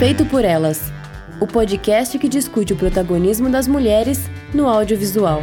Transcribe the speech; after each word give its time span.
Feito 0.00 0.24
por 0.24 0.46
Elas 0.46 0.80
o 1.42 1.46
podcast 1.46 2.18
que 2.18 2.26
discute 2.26 2.72
o 2.72 2.76
protagonismo 2.76 3.50
das 3.50 3.68
mulheres 3.68 4.30
no 4.54 4.66
audiovisual. 4.66 5.42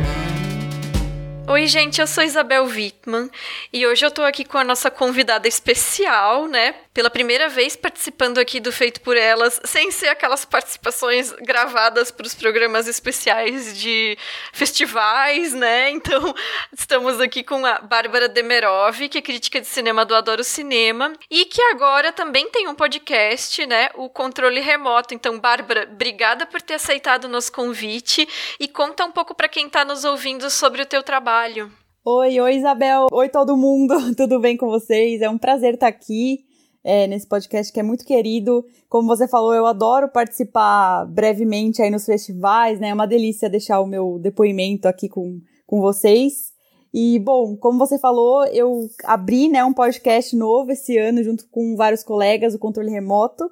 Oi, 1.47 1.67
gente, 1.67 2.01
eu 2.01 2.07
sou 2.07 2.23
Isabel 2.23 2.65
Wittmann 2.65 3.29
e 3.71 3.85
hoje 3.85 4.03
eu 4.03 4.09
tô 4.09 4.23
aqui 4.23 4.43
com 4.43 4.57
a 4.57 4.63
nossa 4.63 4.89
convidada 4.89 5.47
especial, 5.47 6.47
né? 6.47 6.73
Pela 6.97 7.11
primeira 7.11 7.47
vez 7.47 7.75
participando 7.75 8.39
aqui 8.39 8.59
do 8.59 8.71
Feito 8.71 9.01
por 9.01 9.15
Elas, 9.15 9.61
sem 9.63 9.91
ser 9.91 10.07
aquelas 10.07 10.45
participações 10.45 11.31
gravadas 11.31 12.09
para 12.09 12.25
os 12.25 12.33
programas 12.33 12.87
especiais 12.87 13.77
de 13.77 14.17
festivais, 14.51 15.53
né? 15.53 15.91
Então, 15.91 16.33
estamos 16.75 17.21
aqui 17.21 17.43
com 17.43 17.63
a 17.63 17.77
Bárbara 17.81 18.27
Demerov, 18.27 18.97
que 19.09 19.19
é 19.19 19.21
crítica 19.21 19.61
de 19.61 19.67
cinema 19.67 20.03
do 20.03 20.15
Adoro 20.15 20.43
Cinema 20.43 21.13
e 21.29 21.45
que 21.45 21.61
agora 21.61 22.11
também 22.11 22.49
tem 22.49 22.67
um 22.67 22.73
podcast, 22.73 23.63
né? 23.67 23.89
O 23.93 24.09
Controle 24.09 24.59
Remoto. 24.59 25.13
Então, 25.13 25.39
Bárbara, 25.39 25.87
obrigada 25.93 26.47
por 26.47 26.63
ter 26.63 26.73
aceitado 26.73 27.25
o 27.25 27.29
nosso 27.29 27.51
convite 27.51 28.27
e 28.59 28.67
conta 28.67 29.05
um 29.05 29.11
pouco 29.11 29.35
para 29.35 29.47
quem 29.47 29.67
está 29.67 29.85
nos 29.85 30.03
ouvindo 30.03 30.49
sobre 30.49 30.81
o 30.81 30.85
teu 30.87 31.03
trabalho. 31.03 31.71
Oi, 32.03 32.39
oi 32.39 32.55
Isabel, 32.55 33.05
oi 33.11 33.29
todo 33.29 33.55
mundo, 33.55 33.93
tudo 34.17 34.39
bem 34.39 34.57
com 34.57 34.65
vocês? 34.65 35.21
É 35.21 35.29
um 35.29 35.37
prazer 35.37 35.75
estar 35.75 35.89
aqui 35.89 36.46
é, 36.83 37.07
nesse 37.07 37.27
podcast 37.27 37.71
que 37.71 37.79
é 37.79 37.83
muito 37.83 38.05
querido. 38.05 38.65
Como 38.89 39.07
você 39.07 39.27
falou, 39.27 39.53
eu 39.53 39.65
adoro 39.65 40.09
participar 40.09 41.05
brevemente 41.05 41.81
aí 41.81 41.89
nos 41.89 42.05
festivais, 42.05 42.79
né? 42.79 42.89
É 42.89 42.93
uma 42.93 43.07
delícia 43.07 43.49
deixar 43.49 43.79
o 43.81 43.87
meu 43.87 44.19
depoimento 44.19 44.87
aqui 44.87 45.07
com, 45.09 45.39
com 45.65 45.81
vocês. 45.81 46.53
E, 46.93 47.19
bom, 47.19 47.55
como 47.57 47.77
você 47.77 47.99
falou, 47.99 48.45
eu 48.45 48.87
abri 49.03 49.49
né, 49.49 49.63
um 49.63 49.73
podcast 49.73 50.35
novo 50.35 50.71
esse 50.71 50.97
ano 50.97 51.23
junto 51.23 51.47
com 51.49 51.75
vários 51.75 52.03
colegas, 52.03 52.53
o 52.53 52.59
Controle 52.59 52.89
Remoto. 52.89 53.49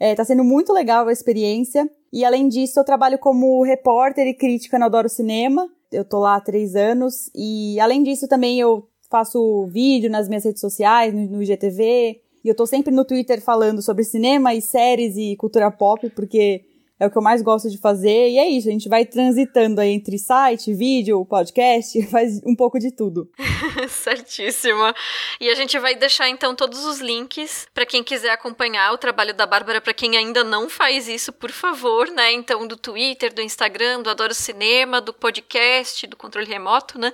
É, 0.00 0.14
tá 0.14 0.24
sendo 0.24 0.42
muito 0.44 0.72
legal 0.72 1.06
a 1.06 1.12
experiência. 1.12 1.88
E, 2.12 2.24
além 2.24 2.48
disso, 2.48 2.80
eu 2.80 2.84
trabalho 2.84 3.18
como 3.18 3.62
repórter 3.62 4.26
e 4.26 4.34
crítica 4.34 4.78
no 4.78 4.86
Adoro 4.86 5.08
Cinema 5.08 5.68
eu 5.90 6.04
tô 6.04 6.18
lá 6.18 6.36
há 6.36 6.40
três 6.40 6.76
anos. 6.76 7.30
E 7.34 7.78
além 7.80 8.02
disso, 8.02 8.28
também 8.28 8.60
eu 8.60 8.88
faço 9.10 9.66
vídeo 9.66 10.10
nas 10.10 10.28
minhas 10.28 10.44
redes 10.44 10.60
sociais, 10.60 11.14
no, 11.14 11.26
no 11.26 11.42
IGTV. 11.42 12.20
Eu 12.48 12.54
tô 12.54 12.66
sempre 12.66 12.92
no 12.92 13.04
Twitter 13.04 13.40
falando 13.40 13.82
sobre 13.82 14.04
cinema 14.04 14.54
e 14.54 14.62
séries 14.62 15.16
e 15.16 15.36
cultura 15.36 15.70
pop, 15.70 16.08
porque 16.10 16.64
é 17.00 17.06
o 17.06 17.10
que 17.10 17.16
eu 17.16 17.22
mais 17.22 17.42
gosto 17.42 17.70
de 17.70 17.78
fazer. 17.78 18.30
E 18.30 18.38
é 18.38 18.48
isso, 18.48 18.68
a 18.68 18.72
gente 18.72 18.88
vai 18.88 19.04
transitando 19.04 19.80
aí 19.80 19.90
entre 19.90 20.18
site, 20.18 20.74
vídeo, 20.74 21.24
podcast, 21.24 22.00
faz 22.10 22.40
um 22.44 22.54
pouco 22.54 22.78
de 22.78 22.90
tudo. 22.90 23.30
Certíssimo. 23.88 24.92
E 25.40 25.48
a 25.48 25.54
gente 25.54 25.78
vai 25.78 25.94
deixar 25.94 26.28
então 26.28 26.54
todos 26.54 26.84
os 26.84 27.00
links 27.00 27.66
para 27.72 27.86
quem 27.86 28.02
quiser 28.02 28.30
acompanhar 28.30 28.92
o 28.92 28.98
trabalho 28.98 29.32
da 29.32 29.46
Bárbara, 29.46 29.80
para 29.80 29.94
quem 29.94 30.16
ainda 30.16 30.42
não 30.42 30.68
faz 30.68 31.08
isso, 31.08 31.32
por 31.32 31.50
favor, 31.50 32.10
né? 32.10 32.32
Então 32.32 32.66
do 32.66 32.76
Twitter, 32.76 33.32
do 33.32 33.40
Instagram, 33.40 34.02
do 34.02 34.10
Adoro 34.10 34.34
Cinema, 34.34 35.00
do 35.00 35.12
podcast, 35.12 36.06
do 36.06 36.16
controle 36.16 36.48
remoto, 36.48 36.98
né? 36.98 37.12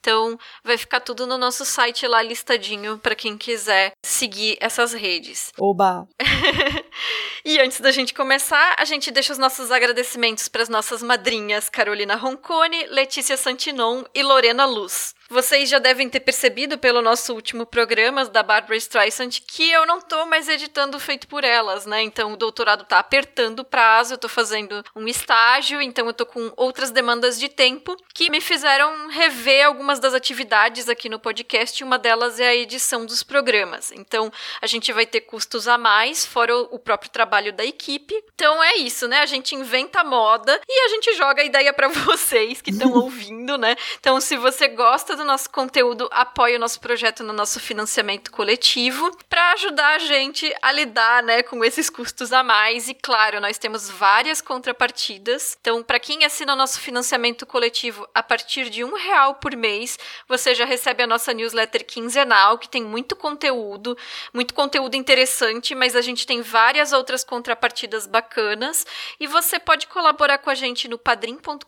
Então 0.00 0.38
vai 0.64 0.78
ficar 0.78 1.00
tudo 1.00 1.26
no 1.26 1.36
nosso 1.36 1.64
site 1.64 2.06
lá 2.06 2.22
listadinho 2.22 2.98
para 2.98 3.14
quem 3.14 3.36
quiser 3.36 3.92
seguir 4.02 4.56
essas 4.60 4.92
redes. 4.92 5.52
Oba. 5.58 6.08
e 7.44 7.58
antes 7.58 7.80
da 7.80 7.90
gente 7.90 8.14
começar, 8.14 8.74
a 8.78 8.84
gente 8.84 9.10
deixa 9.10 9.25
deixo 9.26 9.32
os 9.32 9.38
nossos 9.38 9.72
agradecimentos 9.72 10.46
para 10.46 10.62
as 10.62 10.68
nossas 10.68 11.02
madrinhas 11.02 11.68
Carolina 11.68 12.14
Roncone, 12.14 12.86
Letícia 12.86 13.36
Santinon 13.36 14.04
e 14.14 14.22
Lorena 14.22 14.64
Luz. 14.66 15.16
Vocês 15.28 15.68
já 15.68 15.78
devem 15.80 16.08
ter 16.08 16.20
percebido 16.20 16.78
pelo 16.78 17.02
nosso 17.02 17.34
último 17.34 17.66
programa 17.66 18.24
da 18.26 18.42
Barbara 18.42 18.76
Streisand 18.76 19.30
que 19.46 19.70
eu 19.72 19.84
não 19.84 20.00
tô 20.00 20.24
mais 20.26 20.48
editando 20.48 21.00
feito 21.00 21.26
por 21.26 21.42
elas, 21.42 21.84
né? 21.84 22.00
Então 22.02 22.32
o 22.32 22.36
doutorado 22.36 22.84
tá 22.84 23.00
apertando 23.00 23.60
o 23.60 23.64
prazo, 23.64 24.14
eu 24.14 24.18
tô 24.18 24.28
fazendo 24.28 24.84
um 24.94 25.08
estágio, 25.08 25.82
então 25.82 26.06
eu 26.06 26.12
tô 26.12 26.24
com 26.24 26.52
outras 26.56 26.92
demandas 26.92 27.38
de 27.40 27.48
tempo 27.48 27.96
que 28.14 28.30
me 28.30 28.40
fizeram 28.40 29.08
rever 29.08 29.66
algumas 29.66 29.98
das 29.98 30.14
atividades 30.14 30.88
aqui 30.88 31.08
no 31.08 31.18
podcast, 31.18 31.82
uma 31.82 31.98
delas 31.98 32.38
é 32.38 32.48
a 32.48 32.54
edição 32.54 33.04
dos 33.04 33.24
programas. 33.24 33.90
Então 33.92 34.32
a 34.62 34.66
gente 34.66 34.92
vai 34.92 35.06
ter 35.06 35.22
custos 35.22 35.66
a 35.66 35.76
mais, 35.76 36.24
fora 36.24 36.56
o 36.56 36.78
próprio 36.78 37.10
trabalho 37.10 37.52
da 37.52 37.64
equipe. 37.64 38.14
Então 38.34 38.62
é 38.62 38.76
isso, 38.76 39.08
né? 39.08 39.20
A 39.20 39.26
gente 39.26 39.56
inventa 39.56 40.04
moda 40.04 40.60
e 40.68 40.84
a 40.84 40.88
gente 40.88 41.14
joga 41.14 41.42
a 41.42 41.44
ideia 41.44 41.72
para 41.72 41.88
vocês 42.06 42.62
que 42.62 42.70
estão 42.70 42.92
ouvindo, 42.94 43.58
né? 43.58 43.74
Então 43.98 44.20
se 44.20 44.36
você 44.36 44.68
gosta 44.68 45.15
do 45.16 45.24
nosso 45.24 45.50
conteúdo, 45.50 46.08
apoie 46.12 46.56
o 46.56 46.58
nosso 46.58 46.78
projeto 46.80 47.24
no 47.24 47.32
nosso 47.32 47.58
financiamento 47.58 48.30
coletivo 48.30 49.10
para 49.28 49.52
ajudar 49.52 49.96
a 49.96 49.98
gente 49.98 50.54
a 50.60 50.70
lidar, 50.70 51.22
né, 51.22 51.42
com 51.42 51.64
esses 51.64 51.88
custos 51.88 52.32
a 52.32 52.42
mais. 52.42 52.88
E 52.88 52.94
claro, 52.94 53.40
nós 53.40 53.58
temos 53.58 53.88
várias 53.88 54.40
contrapartidas. 54.40 55.56
Então, 55.60 55.82
para 55.82 55.98
quem 55.98 56.24
assina 56.24 56.52
o 56.52 56.56
nosso 56.56 56.80
financiamento 56.80 57.46
coletivo 57.46 58.06
a 58.14 58.22
partir 58.22 58.68
de 58.68 58.84
um 58.84 58.94
real 58.94 59.36
por 59.36 59.56
mês, 59.56 59.98
você 60.28 60.54
já 60.54 60.64
recebe 60.64 61.02
a 61.02 61.06
nossa 61.06 61.32
newsletter 61.32 61.84
quinzenal, 61.86 62.58
que 62.58 62.68
tem 62.68 62.84
muito 62.84 63.16
conteúdo, 63.16 63.96
muito 64.32 64.52
conteúdo 64.52 64.94
interessante, 64.94 65.74
mas 65.74 65.96
a 65.96 66.00
gente 66.00 66.26
tem 66.26 66.42
várias 66.42 66.92
outras 66.92 67.24
contrapartidas 67.24 68.06
bacanas. 68.06 68.84
E 69.18 69.26
você 69.26 69.58
pode 69.58 69.86
colaborar 69.86 70.38
com 70.38 70.50
a 70.50 70.54
gente 70.54 70.86
no 70.88 70.98
padrim.com.br, 70.98 71.64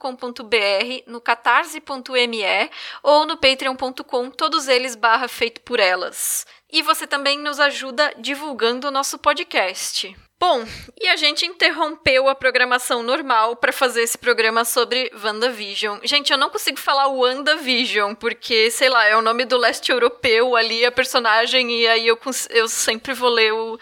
no 1.07 1.21
catarse.me 1.21 2.71
ou 3.03 3.27
no 3.27 3.38
patreon.com, 3.39 4.31
todos 4.31 4.69
eles 4.69 4.95
barra 4.95 5.29
feito 5.29 5.61
por 5.63 5.81
elas. 5.81 6.47
E 6.71 6.83
você 6.83 7.07
também 7.07 7.39
nos 7.39 7.59
ajuda 7.59 8.13
divulgando 8.19 8.89
o 8.89 8.91
nosso 8.91 9.19
podcast. 9.19 10.15
Bom, 10.41 10.65
e 11.01 11.09
a 11.09 11.17
gente 11.17 11.45
interrompeu 11.45 12.29
a 12.29 12.35
programação 12.35 13.03
normal 13.03 13.57
para 13.57 13.73
fazer 13.73 14.03
esse 14.03 14.17
programa 14.17 14.65
sobre 14.65 15.11
WandaVision. 15.25 15.99
Gente, 16.05 16.31
eu 16.31 16.39
não 16.39 16.49
consigo 16.49 16.79
falar 16.79 17.09
WandaVision, 17.09 18.15
porque, 18.15 18.71
sei 18.71 18.89
lá, 18.89 19.05
é 19.07 19.17
o 19.17 19.23
nome 19.23 19.45
do 19.45 19.57
leste 19.57 19.91
europeu 19.91 20.55
ali, 20.55 20.85
a 20.85 20.93
personagem, 20.93 21.73
e 21.81 21.89
aí 21.89 22.07
eu, 22.07 22.17
eu 22.51 22.69
sempre 22.69 23.15
vou 23.15 23.31
ler 23.31 23.53
o 23.53 23.77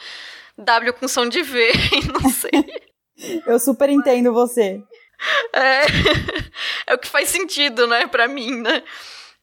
W 0.57 0.95
com 0.95 1.07
som 1.07 1.29
de 1.29 1.43
V, 1.43 1.73
e 1.93 2.07
não 2.11 2.31
sei. 2.31 3.43
eu 3.47 3.59
super 3.59 3.91
entendo 3.91 4.33
você. 4.33 4.81
É, 5.53 5.83
é 6.93 6.95
o 6.95 6.99
que 6.99 7.09
faz 7.09 7.29
sentido, 7.29 7.87
né, 7.87 8.07
pra 8.07 8.27
mim, 8.27 8.63
né? 8.63 8.83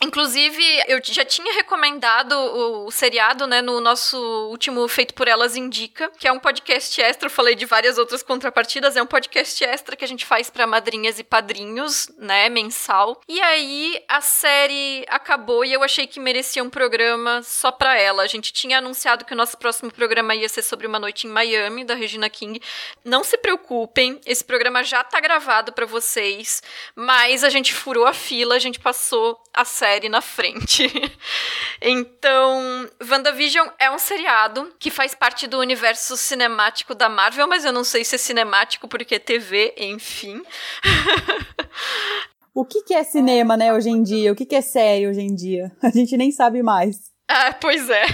Inclusive, 0.03 0.61
eu 0.89 0.99
já 1.01 1.23
tinha 1.23 1.53
recomendado 1.53 2.33
o, 2.33 2.91
seriado, 2.91 3.47
né, 3.47 3.61
no 3.61 3.79
nosso 3.79 4.17
último 4.49 4.85
Feito 4.89 5.13
por 5.13 5.29
Elas 5.29 5.55
Indica, 5.55 6.11
que 6.19 6.27
é 6.27 6.31
um 6.31 6.39
podcast 6.39 7.01
extra. 7.01 7.27
Eu 7.27 7.31
falei 7.31 7.55
de 7.55 7.65
várias 7.65 7.97
outras 7.97 8.21
contrapartidas. 8.21 8.97
É 8.97 9.01
um 9.01 9.05
podcast 9.05 9.63
extra 9.63 9.95
que 9.95 10.03
a 10.03 10.07
gente 10.07 10.25
faz 10.25 10.49
para 10.49 10.67
madrinhas 10.67 11.19
e 11.19 11.23
padrinhos, 11.23 12.09
né, 12.17 12.49
mensal. 12.49 13.21
E 13.29 13.39
aí 13.41 14.03
a 14.09 14.19
série 14.19 15.05
acabou 15.07 15.63
e 15.63 15.71
eu 15.71 15.81
achei 15.81 16.05
que 16.05 16.19
merecia 16.19 16.61
um 16.61 16.69
programa 16.69 17.41
só 17.41 17.71
para 17.71 17.97
ela. 17.97 18.23
A 18.23 18.27
gente 18.27 18.51
tinha 18.51 18.79
anunciado 18.79 19.23
que 19.23 19.33
o 19.33 19.37
nosso 19.37 19.57
próximo 19.57 19.89
programa 19.89 20.35
ia 20.35 20.49
ser 20.49 20.63
sobre 20.63 20.85
uma 20.85 20.99
noite 20.99 21.27
em 21.27 21.29
Miami 21.29 21.85
da 21.85 21.95
Regina 21.95 22.29
King. 22.29 22.61
Não 23.05 23.23
se 23.23 23.37
preocupem, 23.37 24.19
esse 24.25 24.43
programa 24.43 24.83
já 24.83 25.01
tá 25.01 25.21
gravado 25.21 25.71
para 25.71 25.85
vocês, 25.85 26.61
mas 26.93 27.41
a 27.45 27.49
gente 27.49 27.73
furou 27.73 28.05
a 28.05 28.13
fila, 28.13 28.55
a 28.55 28.59
gente 28.59 28.81
passou 28.81 29.41
a 29.53 29.63
série 29.63 29.92
série 29.93 30.09
na 30.09 30.21
frente. 30.21 30.91
então, 31.81 32.89
WandaVision 33.07 33.67
é 33.79 33.91
um 33.91 33.99
seriado 33.99 34.73
que 34.79 34.89
faz 34.89 35.13
parte 35.13 35.45
do 35.45 35.59
universo 35.59 36.17
cinemático 36.17 36.95
da 36.95 37.07
Marvel, 37.07 37.47
mas 37.47 37.63
eu 37.63 37.71
não 37.71 37.83
sei 37.83 38.03
se 38.03 38.15
é 38.15 38.17
cinemático 38.17 38.87
porque 38.87 39.15
é 39.15 39.19
TV, 39.19 39.73
enfim. 39.77 40.41
o 42.53 42.65
que, 42.65 42.81
que 42.83 42.93
é 42.93 43.03
cinema, 43.03 43.55
né, 43.55 43.71
hoje 43.71 43.89
em 43.89 44.01
dia? 44.01 44.31
O 44.31 44.35
que, 44.35 44.45
que 44.45 44.55
é 44.55 44.61
série 44.61 45.07
hoje 45.07 45.21
em 45.21 45.35
dia? 45.35 45.71
A 45.81 45.89
gente 45.89 46.17
nem 46.17 46.31
sabe 46.31 46.63
mais. 46.63 47.11
Ah, 47.27 47.53
pois 47.53 47.89
é. 47.89 48.05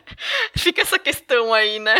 Fica 0.56 0.82
essa 0.82 0.98
questão 0.98 1.52
aí, 1.52 1.78
né? 1.78 1.96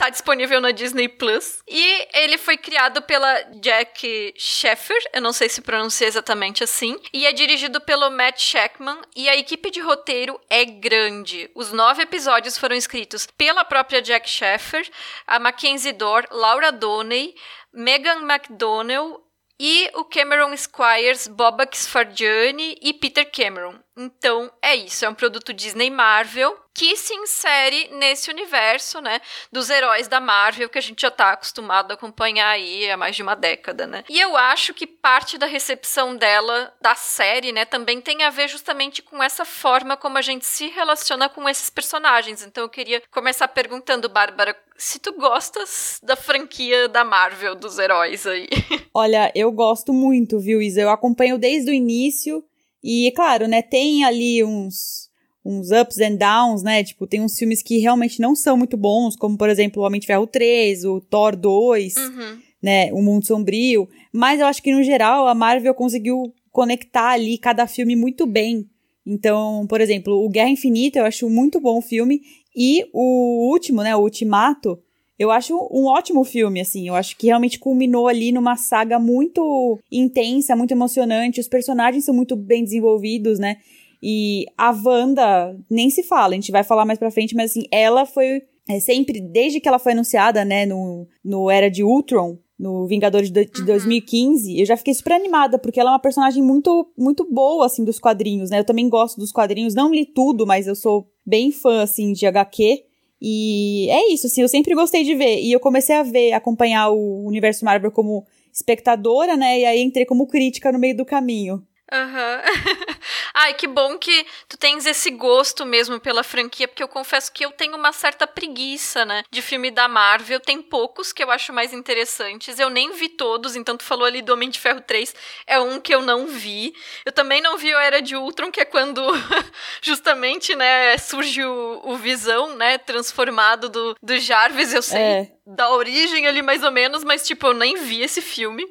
Tá 0.00 0.08
disponível 0.08 0.62
na 0.62 0.70
Disney 0.70 1.08
Plus. 1.08 1.62
E 1.68 2.08
ele 2.14 2.38
foi 2.38 2.56
criado 2.56 3.02
pela 3.02 3.42
Jack 3.60 4.32
Sheffer, 4.34 4.96
eu 5.12 5.20
não 5.20 5.30
sei 5.30 5.46
se 5.46 5.60
pronuncia 5.60 6.06
exatamente 6.06 6.64
assim, 6.64 6.98
e 7.12 7.26
é 7.26 7.32
dirigido 7.34 7.82
pelo 7.82 8.08
Matt 8.08 8.40
Shackman. 8.40 8.98
E 9.14 9.28
a 9.28 9.36
equipe 9.36 9.70
de 9.70 9.78
roteiro 9.78 10.40
é 10.48 10.64
grande. 10.64 11.50
Os 11.54 11.70
nove 11.70 12.04
episódios 12.04 12.56
foram 12.56 12.74
escritos 12.74 13.26
pela 13.26 13.62
própria 13.62 14.00
Jack 14.00 14.26
Sheffer, 14.26 14.88
a 15.26 15.38
Mackenzie 15.38 15.92
Dorr, 15.92 16.24
Laura 16.30 16.72
Doney, 16.72 17.34
Megan 17.70 18.22
McDonnell 18.22 19.22
e 19.60 19.90
o 19.92 20.04
Cameron 20.04 20.56
Squires, 20.56 21.28
Bob 21.28 21.62
Fargiani 21.74 22.78
e 22.80 22.94
Peter 22.94 23.30
Cameron. 23.30 23.78
Então 24.00 24.50
é 24.62 24.74
isso, 24.74 25.04
é 25.04 25.08
um 25.10 25.14
produto 25.14 25.52
Disney 25.52 25.90
Marvel 25.90 26.56
que 26.72 26.96
se 26.96 27.12
insere 27.14 27.90
nesse 27.92 28.30
universo, 28.30 29.00
né, 29.02 29.20
dos 29.52 29.68
heróis 29.68 30.08
da 30.08 30.20
Marvel 30.20 30.68
que 30.68 30.78
a 30.78 30.80
gente 30.80 31.02
já 31.02 31.10
tá 31.10 31.32
acostumado 31.32 31.90
a 31.90 31.94
acompanhar 31.94 32.48
aí 32.48 32.90
há 32.90 32.96
mais 32.96 33.14
de 33.14 33.22
uma 33.22 33.34
década, 33.34 33.86
né? 33.86 34.04
E 34.08 34.18
eu 34.18 34.36
acho 34.36 34.72
que 34.72 34.86
parte 34.86 35.36
da 35.36 35.44
recepção 35.44 36.16
dela 36.16 36.72
da 36.80 36.94
série, 36.94 37.52
né, 37.52 37.66
também 37.66 38.00
tem 38.00 38.22
a 38.22 38.30
ver 38.30 38.48
justamente 38.48 39.02
com 39.02 39.22
essa 39.22 39.44
forma 39.44 39.96
como 39.96 40.16
a 40.16 40.22
gente 40.22 40.46
se 40.46 40.68
relaciona 40.68 41.28
com 41.28 41.46
esses 41.46 41.68
personagens. 41.68 42.42
Então 42.42 42.64
eu 42.64 42.70
queria 42.70 43.02
começar 43.10 43.48
perguntando, 43.48 44.08
Bárbara, 44.08 44.56
se 44.76 44.98
tu 44.98 45.12
gostas 45.12 46.00
da 46.02 46.16
franquia 46.16 46.88
da 46.88 47.04
Marvel 47.04 47.54
dos 47.54 47.78
heróis 47.78 48.26
aí. 48.26 48.48
Olha, 48.94 49.30
eu 49.34 49.52
gosto 49.52 49.92
muito, 49.92 50.40
viu, 50.40 50.62
Isa? 50.62 50.80
Eu 50.80 50.90
acompanho 50.90 51.36
desde 51.36 51.70
o 51.70 51.74
início 51.74 52.42
e, 52.82 53.12
claro, 53.14 53.46
né, 53.46 53.62
tem 53.62 54.04
ali 54.04 54.42
uns 54.44 55.10
uns 55.44 55.70
ups 55.70 55.98
and 55.98 56.16
downs, 56.16 56.62
né? 56.62 56.84
Tipo, 56.84 57.06
tem 57.06 57.20
uns 57.20 57.36
filmes 57.36 57.62
que 57.62 57.78
realmente 57.78 58.20
não 58.20 58.34
são 58.34 58.56
muito 58.56 58.76
bons, 58.76 59.16
como 59.16 59.38
por 59.38 59.48
exemplo 59.48 59.82
o 59.82 59.86
Homem 59.86 60.00
de 60.00 60.06
Ferro 60.06 60.26
3, 60.26 60.84
o 60.84 61.00
Thor 61.00 61.34
2, 61.34 61.96
uhum. 61.96 62.38
né? 62.62 62.92
O 62.92 63.02
Mundo 63.02 63.26
Sombrio. 63.26 63.88
Mas 64.12 64.40
eu 64.40 64.46
acho 64.46 64.62
que 64.62 64.74
no 64.74 64.82
geral 64.82 65.26
a 65.26 65.34
Marvel 65.34 65.74
conseguiu 65.74 66.32
conectar 66.52 67.12
ali 67.12 67.38
cada 67.38 67.66
filme 67.66 67.96
muito 67.96 68.26
bem. 68.26 68.68
Então, 69.06 69.66
por 69.66 69.80
exemplo, 69.80 70.24
o 70.24 70.28
Guerra 70.28 70.50
Infinita 70.50 70.98
eu 70.98 71.06
acho 71.06 71.28
muito 71.30 71.58
bom 71.58 71.78
o 71.78 71.82
filme 71.82 72.20
e 72.54 72.84
o 72.92 73.48
último, 73.50 73.82
né, 73.82 73.96
o 73.96 74.00
Ultimato, 74.00 74.78
eu 75.20 75.30
acho 75.30 75.54
um 75.70 75.84
ótimo 75.84 76.24
filme, 76.24 76.62
assim. 76.62 76.88
Eu 76.88 76.94
acho 76.94 77.14
que 77.14 77.26
realmente 77.26 77.58
culminou 77.58 78.08
ali 78.08 78.32
numa 78.32 78.56
saga 78.56 78.98
muito 78.98 79.78
intensa, 79.92 80.56
muito 80.56 80.72
emocionante. 80.72 81.38
Os 81.38 81.46
personagens 81.46 82.06
são 82.06 82.14
muito 82.14 82.34
bem 82.34 82.64
desenvolvidos, 82.64 83.38
né? 83.38 83.58
E 84.02 84.46
a 84.56 84.70
Wanda, 84.70 85.54
nem 85.68 85.90
se 85.90 86.02
fala, 86.02 86.32
a 86.32 86.36
gente 86.36 86.50
vai 86.50 86.64
falar 86.64 86.86
mais 86.86 86.98
pra 86.98 87.10
frente, 87.10 87.36
mas 87.36 87.50
assim, 87.50 87.64
ela 87.70 88.06
foi 88.06 88.40
é, 88.66 88.80
sempre, 88.80 89.20
desde 89.20 89.60
que 89.60 89.68
ela 89.68 89.78
foi 89.78 89.92
anunciada, 89.92 90.42
né, 90.42 90.64
no, 90.64 91.06
no 91.22 91.50
Era 91.50 91.70
de 91.70 91.84
Ultron, 91.84 92.38
no 92.58 92.86
Vingadores 92.86 93.30
de, 93.30 93.44
de 93.44 93.60
uhum. 93.60 93.66
2015, 93.66 94.58
eu 94.58 94.64
já 94.64 94.76
fiquei 94.78 94.94
super 94.94 95.12
animada, 95.12 95.58
porque 95.58 95.78
ela 95.78 95.90
é 95.90 95.92
uma 95.92 95.98
personagem 95.98 96.42
muito, 96.42 96.90
muito 96.96 97.30
boa, 97.30 97.66
assim, 97.66 97.84
dos 97.84 97.98
quadrinhos, 97.98 98.48
né? 98.48 98.60
Eu 98.60 98.64
também 98.64 98.88
gosto 98.88 99.18
dos 99.18 99.32
quadrinhos, 99.32 99.74
não 99.74 99.92
li 99.92 100.06
tudo, 100.06 100.46
mas 100.46 100.66
eu 100.66 100.74
sou 100.74 101.10
bem 101.26 101.52
fã, 101.52 101.82
assim, 101.82 102.14
de 102.14 102.26
HQ. 102.26 102.84
E 103.20 103.88
é 103.90 104.12
isso, 104.12 104.26
assim, 104.26 104.42
eu 104.42 104.48
sempre 104.48 104.74
gostei 104.74 105.04
de 105.04 105.14
ver. 105.14 105.40
E 105.40 105.52
eu 105.52 105.60
comecei 105.60 105.94
a 105.94 106.02
ver, 106.02 106.32
acompanhar 106.32 106.90
o 106.90 107.26
universo 107.26 107.64
Marvel 107.64 107.90
como 107.90 108.24
espectadora, 108.52 109.36
né? 109.36 109.60
E 109.60 109.64
aí 109.64 109.80
entrei 109.80 110.06
como 110.06 110.26
crítica 110.26 110.72
no 110.72 110.78
meio 110.78 110.96
do 110.96 111.04
caminho. 111.04 111.62
Aham. 111.92 112.36
Uhum. 112.36 112.94
Ai, 113.34 113.54
que 113.54 113.66
bom 113.66 113.98
que 113.98 114.26
tu 114.48 114.56
tens 114.56 114.86
esse 114.86 115.10
gosto 115.10 115.64
mesmo 115.66 115.98
pela 115.98 116.22
franquia, 116.22 116.68
porque 116.68 116.82
eu 116.82 116.88
confesso 116.88 117.32
que 117.32 117.44
eu 117.44 117.50
tenho 117.52 117.76
uma 117.76 117.92
certa 117.92 118.26
preguiça, 118.26 119.04
né? 119.04 119.22
De 119.30 119.42
filme 119.42 119.70
da 119.70 119.88
Marvel. 119.88 120.40
Tem 120.40 120.60
poucos 120.62 121.12
que 121.12 121.22
eu 121.22 121.30
acho 121.30 121.52
mais 121.52 121.72
interessantes. 121.72 122.58
Eu 122.58 122.70
nem 122.70 122.92
vi 122.92 123.08
todos, 123.08 123.56
então 123.56 123.76
tu 123.76 123.84
falou 123.84 124.04
ali 124.04 124.22
do 124.22 124.32
Homem 124.32 124.50
de 124.50 124.60
Ferro 124.60 124.80
3, 124.80 125.14
é 125.46 125.58
um 125.58 125.80
que 125.80 125.94
eu 125.94 126.02
não 126.02 126.26
vi. 126.26 126.74
Eu 127.04 127.12
também 127.12 127.40
não 127.40 127.56
vi 127.56 127.74
o 127.74 127.78
Era 127.78 128.00
de 128.00 128.16
Ultron, 128.16 128.50
que 128.50 128.60
é 128.60 128.64
quando 128.64 129.02
justamente, 129.82 130.54
né, 130.54 130.96
surge 130.98 131.44
o, 131.44 131.80
o 131.84 131.96
Visão, 131.96 132.56
né, 132.56 132.78
transformado 132.78 133.68
do, 133.68 133.96
do 134.02 134.18
Jarvis. 134.18 134.72
Eu 134.72 134.82
sei 134.82 135.00
é. 135.00 135.32
da 135.46 135.70
origem 135.70 136.26
ali 136.26 136.42
mais 136.42 136.62
ou 136.62 136.70
menos, 136.70 137.02
mas 137.02 137.26
tipo, 137.26 137.46
eu 137.48 137.54
nem 137.54 137.76
vi 137.76 138.02
esse 138.02 138.20
filme. 138.20 138.66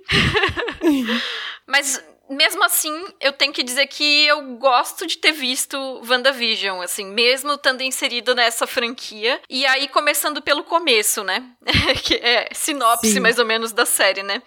mas 1.68 2.04
mesmo 2.30 2.64
assim, 2.64 2.94
eu 3.20 3.34
tenho 3.34 3.52
que 3.52 3.64
dizer 3.64 3.88
que 3.88 4.26
eu 4.28 4.42
gosto 4.58 5.06
de 5.08 5.18
ter 5.18 5.32
visto 5.32 5.78
WandaVision, 6.08 6.82
assim, 6.82 7.06
mesmo 7.06 7.54
estando 7.54 7.82
inserido 7.82 8.36
nessa 8.36 8.68
franquia. 8.68 9.42
E 9.50 9.66
aí, 9.66 9.88
começando 9.88 10.42
pelo 10.42 10.64
começo, 10.64 11.24
né? 11.24 11.44
que 12.04 12.16
é 12.16 12.50
sinopse 12.54 13.14
Sim. 13.14 13.20
mais 13.20 13.40
ou 13.40 13.46
menos 13.46 13.72
da 13.72 13.86
série, 13.86 14.24
né? 14.24 14.42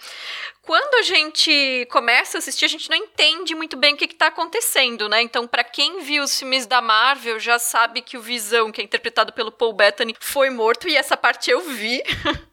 quando 0.62 0.94
a 0.94 1.02
gente 1.02 1.86
começa 1.90 2.38
a 2.38 2.40
assistir, 2.40 2.64
a 2.64 2.68
gente 2.68 2.88
não 2.88 2.96
entende 2.96 3.52
muito 3.54 3.76
bem 3.76 3.94
o 3.94 3.96
que 3.96 4.04
está 4.04 4.28
acontecendo, 4.28 5.08
né? 5.08 5.20
Então, 5.20 5.46
para 5.46 5.64
quem 5.64 6.00
viu 6.00 6.22
os 6.22 6.38
filmes 6.38 6.66
da 6.66 6.80
Marvel, 6.80 7.40
já 7.40 7.58
sabe 7.58 8.00
que 8.00 8.16
o 8.16 8.22
Visão, 8.22 8.70
que 8.70 8.80
é 8.80 8.84
interpretado 8.84 9.32
pelo 9.32 9.50
Paul 9.50 9.72
Bettany, 9.72 10.14
foi 10.20 10.50
morto, 10.50 10.88
e 10.88 10.96
essa 10.96 11.16
parte 11.16 11.50
eu 11.50 11.60
vi. 11.60 12.00